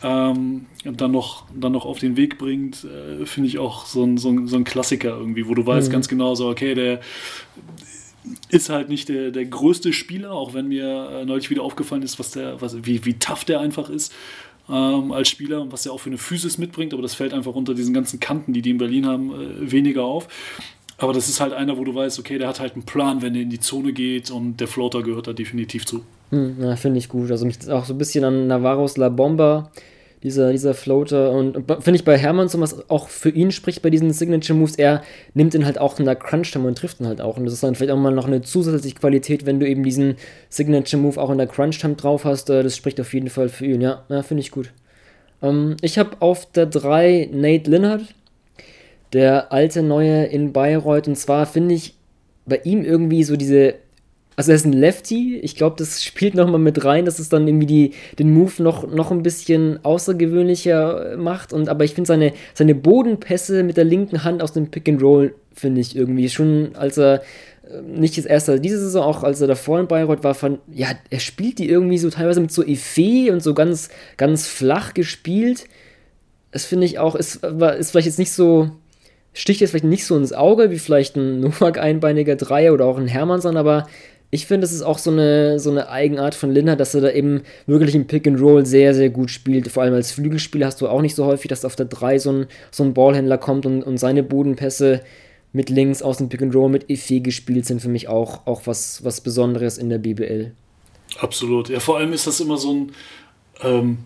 [0.03, 4.17] ähm, dann, noch, dann noch auf den Weg bringt, äh, finde ich auch so ein,
[4.17, 5.93] so, ein, so ein Klassiker irgendwie, wo du weißt mhm.
[5.93, 6.99] ganz genau so, okay, der
[8.49, 12.19] ist halt nicht der, der größte Spieler, auch wenn mir äh, neulich wieder aufgefallen ist,
[12.19, 14.13] was der, was, wie, wie tough der einfach ist
[14.69, 17.55] ähm, als Spieler und was er auch für eine Physis mitbringt, aber das fällt einfach
[17.55, 20.27] unter diesen ganzen Kanten, die die in Berlin haben, äh, weniger auf.
[20.97, 23.35] Aber das ist halt einer, wo du weißt, okay, der hat halt einen Plan, wenn
[23.35, 26.03] er in die Zone geht und der Floater gehört da definitiv zu.
[26.31, 27.29] Hm, ja, finde ich gut.
[27.29, 29.71] Also mich auch so ein bisschen an Navarros La Bomba
[30.23, 31.31] dieser, dieser Floater.
[31.31, 34.75] Und, finde ich bei Hermann so was auch für ihn spricht bei diesen Signature Moves,
[34.75, 35.03] er
[35.33, 37.37] nimmt ihn halt auch in der Crunch-Time und trifft ihn halt auch.
[37.37, 40.15] Und das ist dann vielleicht auch mal noch eine zusätzliche Qualität, wenn du eben diesen
[40.49, 42.49] Signature Move auch in der Crunch-Time drauf hast.
[42.49, 43.81] Äh, das spricht auf jeden Fall für ihn.
[43.81, 44.71] Ja, ja finde ich gut.
[45.41, 48.15] Ähm, ich habe auf der 3 Nate Linnhardt,
[49.13, 51.07] der alte Neue in Bayreuth.
[51.07, 51.95] Und zwar finde ich
[52.45, 53.75] bei ihm irgendwie so diese
[54.37, 55.39] also er ist ein Lefty.
[55.41, 58.87] Ich glaube, das spielt nochmal mit rein, dass es dann irgendwie die, den Move noch,
[58.87, 61.53] noch ein bisschen außergewöhnlicher macht.
[61.53, 65.01] Und, aber ich finde seine, seine Bodenpässe mit der linken Hand aus dem Pick and
[65.01, 67.23] Roll, finde ich irgendwie schon, als er
[67.67, 70.89] äh, nicht das erste, diese Saison auch, als er davor in Bayreuth war, fand, ja,
[71.09, 75.65] er spielt die irgendwie so teilweise mit so Effet und so ganz, ganz flach gespielt.
[76.51, 78.69] Das finde ich auch, ist, ist vielleicht jetzt nicht so,
[79.37, 82.97] sticht jetzt vielleicht nicht so ins Auge, wie vielleicht ein Novak einbeiniger Dreier oder auch
[82.97, 83.87] ein Hermannsson, aber
[84.29, 87.11] ich finde, es ist auch so eine, so eine Eigenart von Linner, dass er da
[87.11, 89.69] eben wirklich im Pick and Roll sehr, sehr gut spielt.
[89.69, 92.31] Vor allem als Flügelspieler hast du auch nicht so häufig, dass auf der 3 so
[92.31, 95.01] ein, so ein Ballhändler kommt und, und seine Bodenpässe
[95.53, 98.63] mit links aus dem Pick and Roll mit Effet gespielt sind für mich auch, auch
[98.65, 100.51] was, was Besonderes in der BBL.
[101.19, 101.69] Absolut.
[101.69, 102.91] Ja, vor allem ist das immer so ein,
[103.63, 103.99] ähm,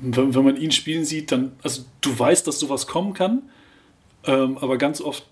[0.00, 3.42] wenn, wenn man ihn spielen sieht, dann, also du weißt, dass sowas kommen kann,
[4.26, 5.24] ähm, aber ganz oft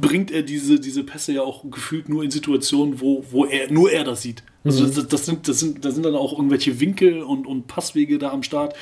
[0.00, 3.90] bringt er diese, diese Pässe ja auch gefühlt nur in Situationen, wo, wo er nur
[3.90, 4.42] er das sieht.
[4.64, 4.94] Also mhm.
[4.94, 8.30] das, das, sind, das sind, da sind dann auch irgendwelche Winkel und, und Passwege da
[8.30, 8.74] am Start,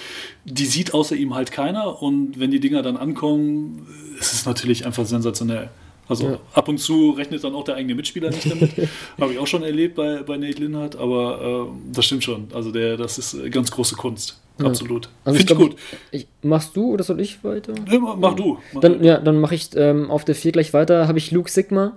[0.44, 2.02] die sieht außer ihm halt keiner.
[2.02, 3.86] Und wenn die Dinger dann ankommen,
[4.18, 5.70] ist es natürlich einfach sensationell.
[6.06, 6.38] Also ja.
[6.52, 8.72] ab und zu rechnet dann auch der eigene Mitspieler nicht damit.
[9.20, 12.48] Habe ich auch schon erlebt bei, bei Nate Linhardt, aber äh, das stimmt schon.
[12.52, 14.38] Also der, das ist ganz große Kunst.
[14.58, 14.66] Ja.
[14.66, 15.08] Absolut.
[15.24, 15.76] Also Finde ich gut.
[16.12, 17.74] Ich, machst du oder soll ich weiter?
[17.90, 18.58] Ja, mach du.
[18.72, 21.08] Mach dann, ja, dann mache ich ähm, auf der 4 gleich weiter.
[21.08, 21.96] Habe ich Luke Sigma.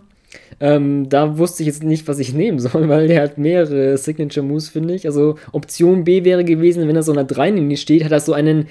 [0.59, 4.45] Ähm, da wusste ich jetzt nicht, was ich nehmen soll, weil der hat mehrere Signature
[4.45, 5.05] Moves, finde ich.
[5.05, 8.67] Also Option B wäre gewesen, wenn er so einer 3 steht, hat er so einen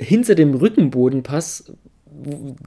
[0.00, 1.72] hinter dem Rückenbodenpass,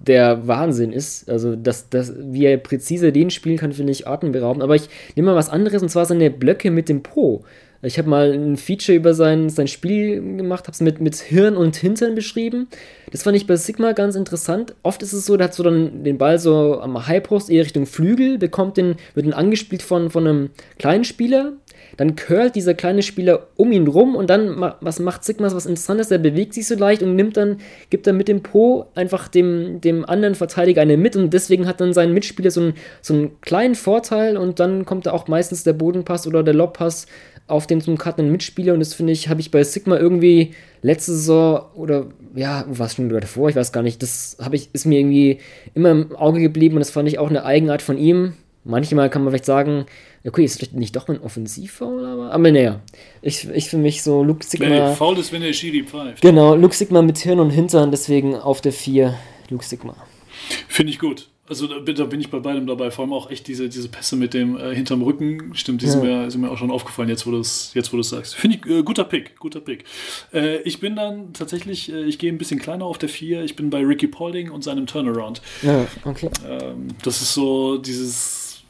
[0.01, 1.29] der Wahnsinn ist.
[1.29, 4.63] Also, das, das, wie er präzise den spielen kann, finde ich atemberaubend.
[4.63, 7.43] Aber ich nehme mal was anderes und zwar seine Blöcke mit dem Po.
[7.83, 11.55] Ich habe mal ein Feature über sein, sein Spiel gemacht, habe es mit, mit Hirn
[11.55, 12.67] und Hintern beschrieben.
[13.11, 14.75] Das fand ich bei Sigma ganz interessant.
[14.81, 17.85] Oft ist es so, der hat so dann den Ball so am Highpost eher Richtung
[17.85, 20.49] Flügel, bekommt den, wird dann angespielt von, von einem
[20.79, 21.53] kleinen Spieler,
[21.95, 26.11] dann curlt dieser kleine Spieler um ihn rum und dann was macht Sigma was Interessantes,
[26.11, 27.57] er bewegt sich so leicht und nimmt dann,
[27.89, 31.79] gibt dann mit dem Po einfach dem, dem anderen Verteidiger eine mit und deswegen hat
[31.79, 35.63] dann sein Mitspieler so einen, so einen kleinen Vorteil und dann kommt da auch meistens
[35.63, 37.07] der Bodenpass oder der Lobpass
[37.47, 41.13] auf den zum cuttenden Mitspieler und das finde ich, habe ich bei Sigma irgendwie letzte
[41.13, 44.99] Saison oder ja, was schon davor, ich weiß gar nicht, das habe ich, ist mir
[44.99, 45.39] irgendwie
[45.73, 48.33] immer im Auge geblieben und das fand ich auch eine Eigenart von ihm
[48.67, 49.85] manchmal kann man vielleicht sagen,
[50.25, 52.81] okay, ist vielleicht nicht doch ein Offensivfoul, aber, aber naja,
[53.21, 54.67] ich, ich für mich so Luke Sigma.
[54.67, 56.21] Nee, faul ist, wenn der Schiri pfeift.
[56.21, 59.17] Genau, Luke Sigma mit Hirn und Hintern, deswegen auf der 4
[59.49, 59.95] Luke Sigma.
[60.67, 61.29] Finde ich gut.
[61.49, 64.17] Also da, da, bin ich bei beidem dabei, vor allem auch echt diese, diese Pässe
[64.17, 65.55] mit dem äh, hinterm Rücken.
[65.55, 65.91] Stimmt, die ja.
[65.91, 68.35] sind, mir, sind mir auch schon aufgefallen, jetzt wo du es jetzt, sagst.
[68.35, 69.85] Finde ich äh, guter Pick, guter Pick.
[70.33, 73.43] Äh, ich bin dann tatsächlich, äh, ich gehe ein bisschen kleiner auf der 4.
[73.43, 75.41] Ich bin bei Ricky Paulding und seinem Turnaround.
[75.61, 76.29] Ja, okay.
[76.45, 78.63] Ähm, das ist so dieses,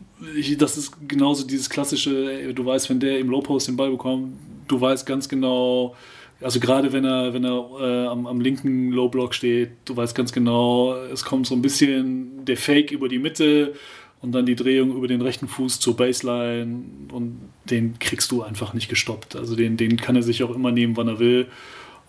[0.58, 4.34] das ist genauso dieses klassische, du weißt, wenn der im Low Post den Ball bekommt,
[4.68, 5.96] du weißt ganz genau,
[6.42, 10.16] also gerade wenn er, wenn er äh, am, am, linken Low Block steht, du weißt
[10.16, 13.74] ganz genau, es kommt so ein bisschen der Fake über die Mitte
[14.22, 18.74] und dann die Drehung über den rechten Fuß zur Baseline und den kriegst du einfach
[18.74, 19.36] nicht gestoppt.
[19.36, 21.48] Also den, den kann er sich auch immer nehmen, wann er will.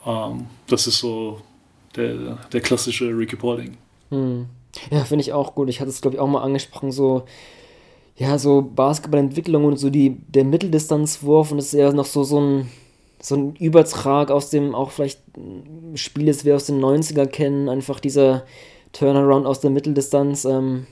[0.06, 1.40] Ähm, das ist so
[1.96, 3.76] der, der klassische Ricky Paulding.
[4.10, 4.46] Hm.
[4.90, 5.68] Ja, finde ich auch gut.
[5.68, 7.24] Ich hatte es, glaube ich, auch mal angesprochen, so
[8.18, 12.40] ja, so Basketballentwicklung und so die, der Mitteldistanzwurf und das ist ja noch so, so
[12.40, 12.68] ein
[13.20, 15.20] so ein Übertrag aus dem auch vielleicht
[15.94, 18.44] Spiel ist, wir aus den 90er kennen, einfach dieser
[18.92, 20.44] Turnaround aus der Mitteldistanz.
[20.44, 20.86] Ähm,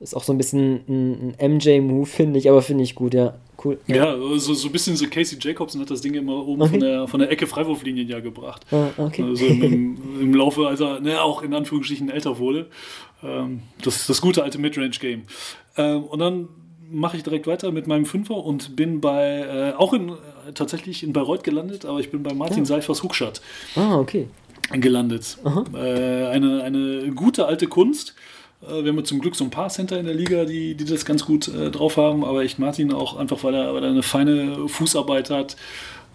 [0.00, 3.34] ist auch so ein bisschen ein, ein MJ-Move, finde ich, aber finde ich gut, ja.
[3.64, 3.78] Cool.
[3.86, 6.70] Ja, so, so ein bisschen so Casey Jacobson hat das Ding immer oben okay.
[6.70, 8.66] von, der, von der Ecke Freiwurflinien ja gebracht.
[8.72, 9.22] Ah, okay.
[9.22, 12.66] Also im, im, Laufe, als er ne, auch in Anführungsstrichen älter wurde.
[13.22, 15.22] Ähm, das, das gute alte Midrange-Game.
[15.76, 16.48] Ähm, und dann
[16.90, 20.12] mache ich direkt weiter mit meinem Fünfer und bin bei, äh, auch in,
[20.54, 22.64] tatsächlich in Bayreuth gelandet, aber ich bin bei Martin ja.
[22.64, 23.40] Seifers Huckstadt.
[23.76, 24.28] Ah, okay.
[24.72, 25.38] Gelandet.
[25.74, 25.78] Äh,
[26.26, 28.14] eine, eine gute alte Kunst.
[28.62, 31.04] Äh, wir haben zum Glück so ein paar Center in der Liga, die, die das
[31.04, 34.02] ganz gut äh, drauf haben, aber echt Martin auch einfach, weil er, weil er eine
[34.02, 35.56] feine Fußarbeit hat.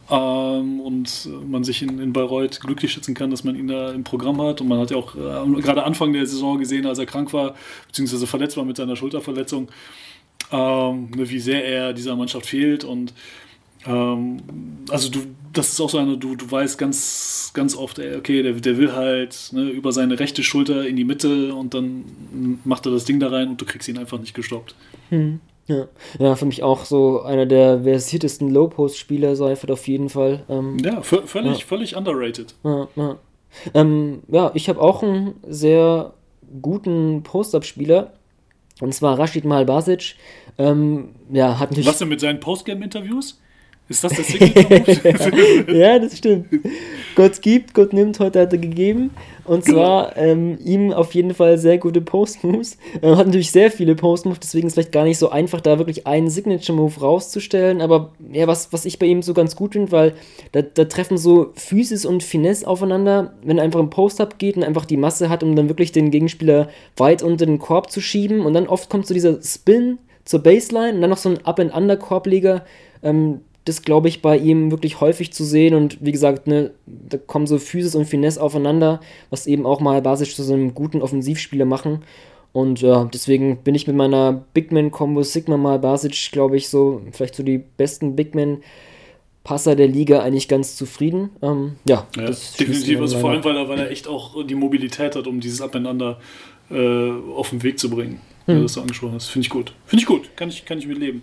[0.09, 4.05] Ähm, und man sich in, in Bayreuth glücklich schätzen kann, dass man ihn da im
[4.05, 4.61] Programm hat.
[4.61, 7.55] Und man hat ja auch äh, gerade Anfang der Saison gesehen, als er krank war,
[7.87, 9.67] beziehungsweise verletzt war mit seiner Schulterverletzung,
[10.51, 13.13] ähm, ne, wie sehr er dieser Mannschaft fehlt und
[13.87, 14.37] ähm,
[14.89, 15.19] also du,
[15.53, 18.77] das ist auch so eine, du, du weißt ganz, ganz oft, ey, okay, der, der
[18.77, 23.05] will halt ne, über seine rechte Schulter in die Mitte und dann macht er das
[23.05, 24.75] Ding da rein und du kriegst ihn einfach nicht gestoppt.
[25.09, 25.39] Hm.
[25.67, 25.87] Ja.
[26.17, 30.43] ja, für mich auch so einer der versiertesten Low-Post-Spieler, Seifert auf jeden Fall.
[30.47, 31.65] Ähm, ja, völlig, ja.
[31.65, 32.55] völlig underrated.
[32.63, 33.17] Ja, ja.
[33.73, 36.13] Ähm, ja ich habe auch einen sehr
[36.61, 38.13] guten Post-Up-Spieler.
[38.79, 40.15] Und zwar Rashid Malbasic.
[40.57, 43.41] Ähm, ja, hat Was denn mit seinen Postgame-Interviews?
[43.89, 46.47] Ist das das Signature Ja, das stimmt.
[47.15, 49.11] Gott gibt, Gott nimmt, heute hat er gegeben.
[49.45, 49.77] Und genau.
[49.77, 52.77] zwar ähm, ihm auf jeden Fall sehr gute Post-Moves.
[53.01, 55.77] Er hat natürlich sehr viele Post-Moves, deswegen ist es vielleicht gar nicht so einfach, da
[55.77, 57.79] wirklich einen Signature-Move rauszustellen.
[57.79, 60.13] Aber ja, was, was ich bei ihm so ganz gut finde, weil
[60.51, 64.63] da, da treffen so Physis und Finesse aufeinander, wenn er einfach im Post-Up geht und
[64.63, 68.45] einfach die Masse hat, um dann wirklich den Gegenspieler weit unter den Korb zu schieben.
[68.45, 72.65] Und dann oft kommt so dieser Spin zur Baseline und dann noch so ein Up-and-Under-Korbleger.
[73.01, 75.73] Ähm, das, glaube ich, bei ihm wirklich häufig zu sehen.
[75.73, 80.01] Und wie gesagt, ne, da kommen so Physis und Finesse aufeinander, was eben auch mal
[80.01, 82.03] basisch zu so einem guten Offensivspieler machen.
[82.53, 87.35] Und ja, deswegen bin ich mit meiner Bigman-Kombo Sigma mal Basic, glaube ich, so vielleicht
[87.35, 91.31] so die besten Bigman-Passer der Liga eigentlich ganz zufrieden.
[91.41, 93.01] Ähm, ja, ja definitiv.
[93.01, 96.19] Also vor allem, weil er, weil er echt auch die Mobilität hat, um dieses Abeinander
[96.71, 98.21] äh, auf den Weg zu bringen
[98.55, 98.63] hm.
[98.63, 99.27] das du angesprochen hast.
[99.27, 99.73] Finde ich gut.
[99.85, 100.35] Finde ich gut.
[100.35, 101.21] Kann ich, kann ich mitleben.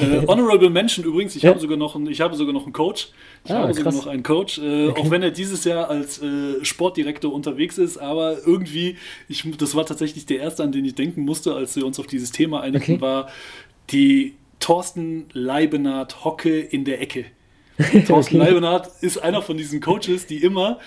[0.00, 1.50] Äh, Honorable Mention übrigens, ich, ja.
[1.50, 3.08] habe sogar noch einen, ich habe sogar noch einen Coach.
[3.44, 5.00] Ich ah, habe sogar noch einen Coach, äh, okay.
[5.00, 8.96] auch wenn er dieses Jahr als äh, Sportdirektor unterwegs ist, aber irgendwie,
[9.28, 12.06] ich, das war tatsächlich der erste, an den ich denken musste, als wir uns auf
[12.06, 13.02] dieses Thema einigten, okay.
[13.02, 13.28] war
[13.90, 17.24] die Thorsten Leibenhardt Hocke in der Ecke.
[18.06, 18.50] Thorsten okay.
[18.50, 20.78] Leibenhardt ist einer von diesen Coaches, die immer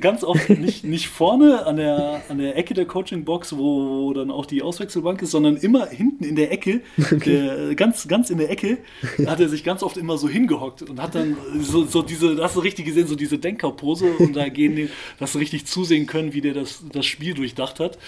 [0.00, 4.30] ganz oft nicht, nicht vorne an der, an der Ecke der Coaching-Box, wo, wo dann
[4.30, 7.18] auch die Auswechselbank ist, sondern immer hinten in der Ecke, okay.
[7.24, 8.78] der, ganz, ganz in der Ecke,
[9.26, 12.56] hat er sich ganz oft immer so hingehockt und hat dann so, so diese, hast
[12.56, 14.88] du richtig gesehen, so diese Denkerpose und da gehen die,
[15.20, 17.98] hast du richtig zusehen können, wie der das, das Spiel durchdacht hat.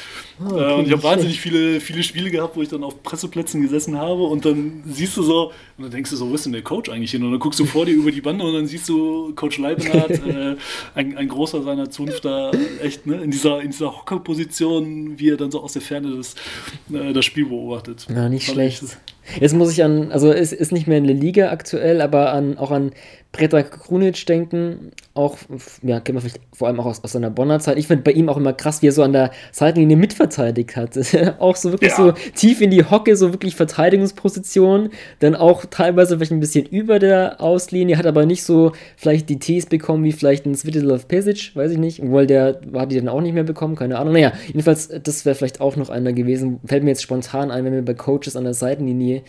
[0.41, 3.63] Oh, okay, und ich habe wahnsinnig viele, viele Spiele gehabt, wo ich dann auf Presseplätzen
[3.63, 6.53] gesessen habe und dann siehst du so, und dann denkst du so, wo ist denn
[6.53, 7.23] der Coach eigentlich hin?
[7.23, 10.11] Und dann guckst du vor dir über die Bande und dann siehst du Coach Leibenhardt,
[10.27, 10.57] äh,
[10.95, 12.51] ein, ein großer seiner Zunft da
[12.83, 16.35] echt ne, in dieser, in dieser Hockerposition, wie er dann so aus der Ferne das,
[16.93, 18.07] äh, das Spiel beobachtet.
[18.09, 18.83] Ja, nicht schlecht.
[19.41, 22.59] Jetzt muss ich an, also es ist nicht mehr in der Liga aktuell, aber an,
[22.59, 22.93] auch an
[23.33, 24.93] Predrag Krunic denken.
[25.15, 25.37] Auch,
[25.83, 27.79] ja, kennt man vielleicht vor allem auch aus, aus seiner Bonner Zeit.
[27.79, 30.97] Ich finde bei ihm auch immer krass, wie er so an der Seitenlinie mitverteidigt hat.
[31.39, 31.97] auch so wirklich ja.
[31.97, 34.91] so tief in die Hocke, so wirklich Verteidigungsposition.
[35.19, 39.39] Dann auch teilweise vielleicht ein bisschen über der Auslinie, hat aber nicht so vielleicht die
[39.39, 42.03] Tees bekommen wie vielleicht ein Svetislav Pesic, weiß ich nicht.
[42.03, 44.15] Obwohl der war die dann auch nicht mehr bekommen, keine Ahnung.
[44.15, 46.61] Naja, jedenfalls, das wäre vielleicht auch noch einer gewesen.
[46.65, 49.23] Fällt mir jetzt spontan ein, wenn wir bei Coaches an der Seitenlinie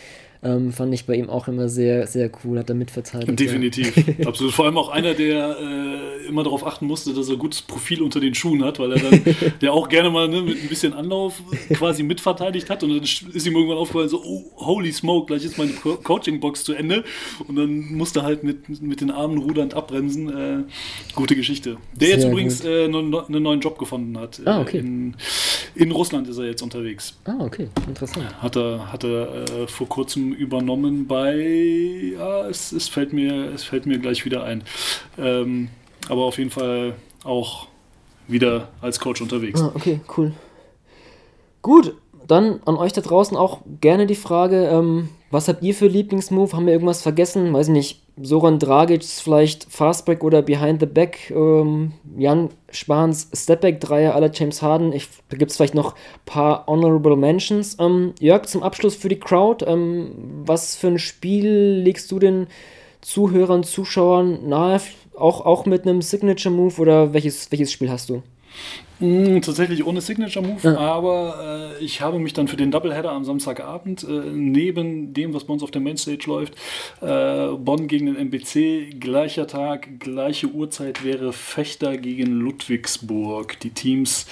[0.43, 3.39] ähm, fand ich bei ihm auch immer sehr, sehr cool, hat er mitverteidigt.
[3.39, 4.03] Definitiv, ja.
[4.27, 4.53] absolut.
[4.53, 8.01] Vor allem auch einer, der äh, immer darauf achten musste, dass er ein gutes Profil
[8.01, 9.21] unter den Schuhen hat, weil er dann,
[9.61, 11.41] der auch gerne mal ne, mit ein bisschen Anlauf
[11.73, 15.57] quasi mitverteidigt hat und dann ist ihm irgendwann aufgefallen, so, oh, holy smoke, gleich ist
[15.57, 17.03] meine Co Coaching-Box zu Ende
[17.47, 20.29] und dann musste halt mit, mit den Armen rudernd abbremsen.
[20.29, 20.63] Äh,
[21.15, 21.77] gute Geschichte.
[21.95, 24.41] Der sehr jetzt übrigens äh, einen neuen Job gefunden hat.
[24.45, 24.79] Ah, okay.
[24.79, 25.15] In,
[25.75, 27.17] in, Russland ist er jetzt unterwegs.
[27.25, 28.41] Ah, okay, interessant.
[28.41, 31.35] Hat er, hat er äh, vor kurzem übernommen bei,
[32.13, 34.63] ja, es, es, fällt, mir, es fällt mir gleich wieder ein.
[35.17, 35.69] Ähm,
[36.09, 36.93] aber auf jeden Fall
[37.23, 37.67] auch
[38.27, 39.61] wieder als Coach unterwegs.
[39.61, 40.33] Ah, okay, cool.
[41.61, 41.95] Gut,
[42.27, 46.53] dann an euch da draußen auch gerne die Frage, ähm, was habt ihr für Lieblingsmove?
[46.53, 47.51] Haben wir irgendwas vergessen?
[47.53, 51.31] Weiß nicht, Soran Dragic vielleicht Fastbreak oder Behind the Back?
[51.31, 54.91] Ähm, Jan Spahns Stepback-Dreier aller James Harden.
[54.91, 57.77] Ich, da gibt es vielleicht noch ein paar Honorable Mentions.
[57.79, 59.65] Ähm, Jörg, zum Abschluss für die Crowd.
[59.65, 60.11] Ähm,
[60.45, 62.47] was für ein Spiel legst du den
[63.01, 64.81] Zuhörern, Zuschauern nahe?
[65.15, 68.23] Auch, auch mit einem Signature-Move oder welches, welches Spiel hast du?
[68.99, 70.77] Mm, tatsächlich ohne Signature Move, ja.
[70.77, 75.43] aber äh, ich habe mich dann für den Doubleheader am Samstagabend äh, neben dem, was
[75.43, 76.55] bei uns auf der Mainstage läuft,
[77.01, 83.59] äh, Bonn gegen den MBC, gleicher Tag, gleiche Uhrzeit wäre Fechter gegen Ludwigsburg.
[83.59, 84.25] Die Teams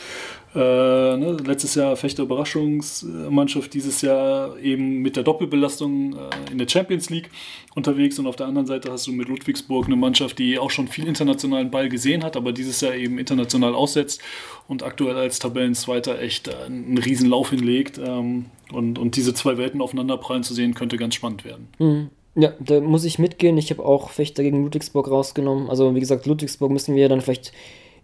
[0.55, 6.67] äh, ne, letztes Jahr Fechter Überraschungsmannschaft, dieses Jahr eben mit der Doppelbelastung äh, in der
[6.67, 7.29] Champions League
[7.75, 10.87] unterwegs und auf der anderen Seite hast du mit Ludwigsburg eine Mannschaft, die auch schon
[10.87, 14.21] viel internationalen Ball gesehen hat, aber dieses Jahr eben international aussetzt
[14.67, 17.97] und aktuell als Tabellenzweiter echt äh, einen Riesenlauf hinlegt.
[17.97, 21.67] Ähm, und, und diese zwei Welten aufeinanderprallen zu sehen, könnte ganz spannend werden.
[21.79, 22.09] Mhm.
[22.35, 23.57] Ja, da muss ich mitgehen.
[23.57, 25.69] Ich habe auch Fechter gegen Ludwigsburg rausgenommen.
[25.69, 27.53] Also wie gesagt, Ludwigsburg müssen wir dann vielleicht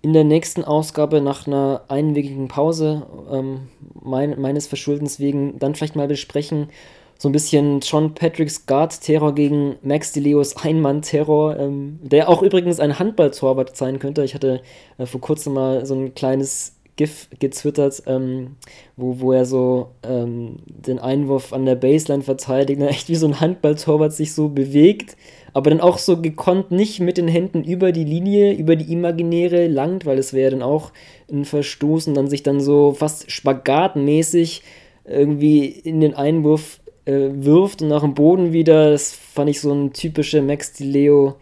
[0.02, 3.68] in der nächsten Ausgabe nach einer einwöchigen Pause ähm,
[4.02, 6.70] mein, meines Verschuldens wegen dann vielleicht mal besprechen.
[7.18, 12.98] So ein bisschen John Patricks Guard-Terror gegen Max DeLeos Einmann-Terror, ähm, der auch übrigens ein
[12.98, 14.24] Handballtorwart sein könnte.
[14.24, 14.62] Ich hatte
[14.98, 18.56] äh, vor kurzem mal so ein kleines GIF gezwittert, ähm,
[18.98, 22.90] wo, wo er so ähm, den Einwurf an der Baseline verteidigt, ne?
[22.90, 25.16] echt wie so ein Handballtorwart sich so bewegt
[25.54, 29.68] aber dann auch so gekonnt nicht mit den Händen über die Linie, über die imaginäre
[29.68, 30.92] langt, weil es wäre dann auch
[31.32, 34.64] ein Verstoß und dann sich dann so fast spagatmäßig
[35.06, 38.92] irgendwie in den Einwurf äh, wirft und nach dem Boden wieder.
[38.92, 41.36] Das fand ich so eine typische Max Di Leo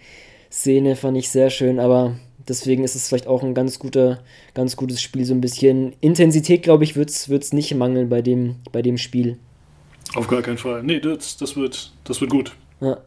[0.51, 2.15] Szene, fand ich sehr schön, aber
[2.47, 4.19] deswegen ist es vielleicht auch ein ganz guter,
[4.55, 5.25] ganz gutes Spiel.
[5.25, 9.37] So ein bisschen Intensität, glaube ich, wird es nicht mangeln bei dem, bei dem Spiel.
[10.15, 10.81] Auf gar keinen Fall.
[10.83, 12.55] Nee, das, das, wird, das wird gut.
[12.81, 12.97] Ja.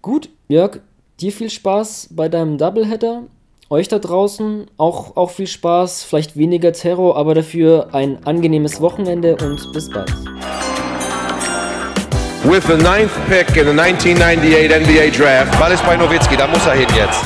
[0.00, 0.78] Gut, Jörg,
[1.20, 3.24] dir viel Spaß bei deinem Doubleheader.
[3.68, 9.36] Euch da draußen auch, auch viel Spaß, vielleicht weniger Terror, aber dafür ein angenehmes Wochenende
[9.36, 10.08] und bis bald.
[12.44, 15.58] With the ninth pick in the 1998 NBA Draft.
[15.58, 17.20] Ball ist bei Nowitzki, da muss er hin jetzt.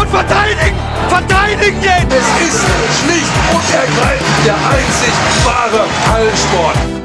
[0.00, 0.76] Und verteidigen!
[1.08, 2.14] Verteidigen jetzt!
[2.14, 2.64] Es ist
[3.02, 5.12] schlicht und ergreifend der einzig
[5.44, 6.95] wahre Hallensport.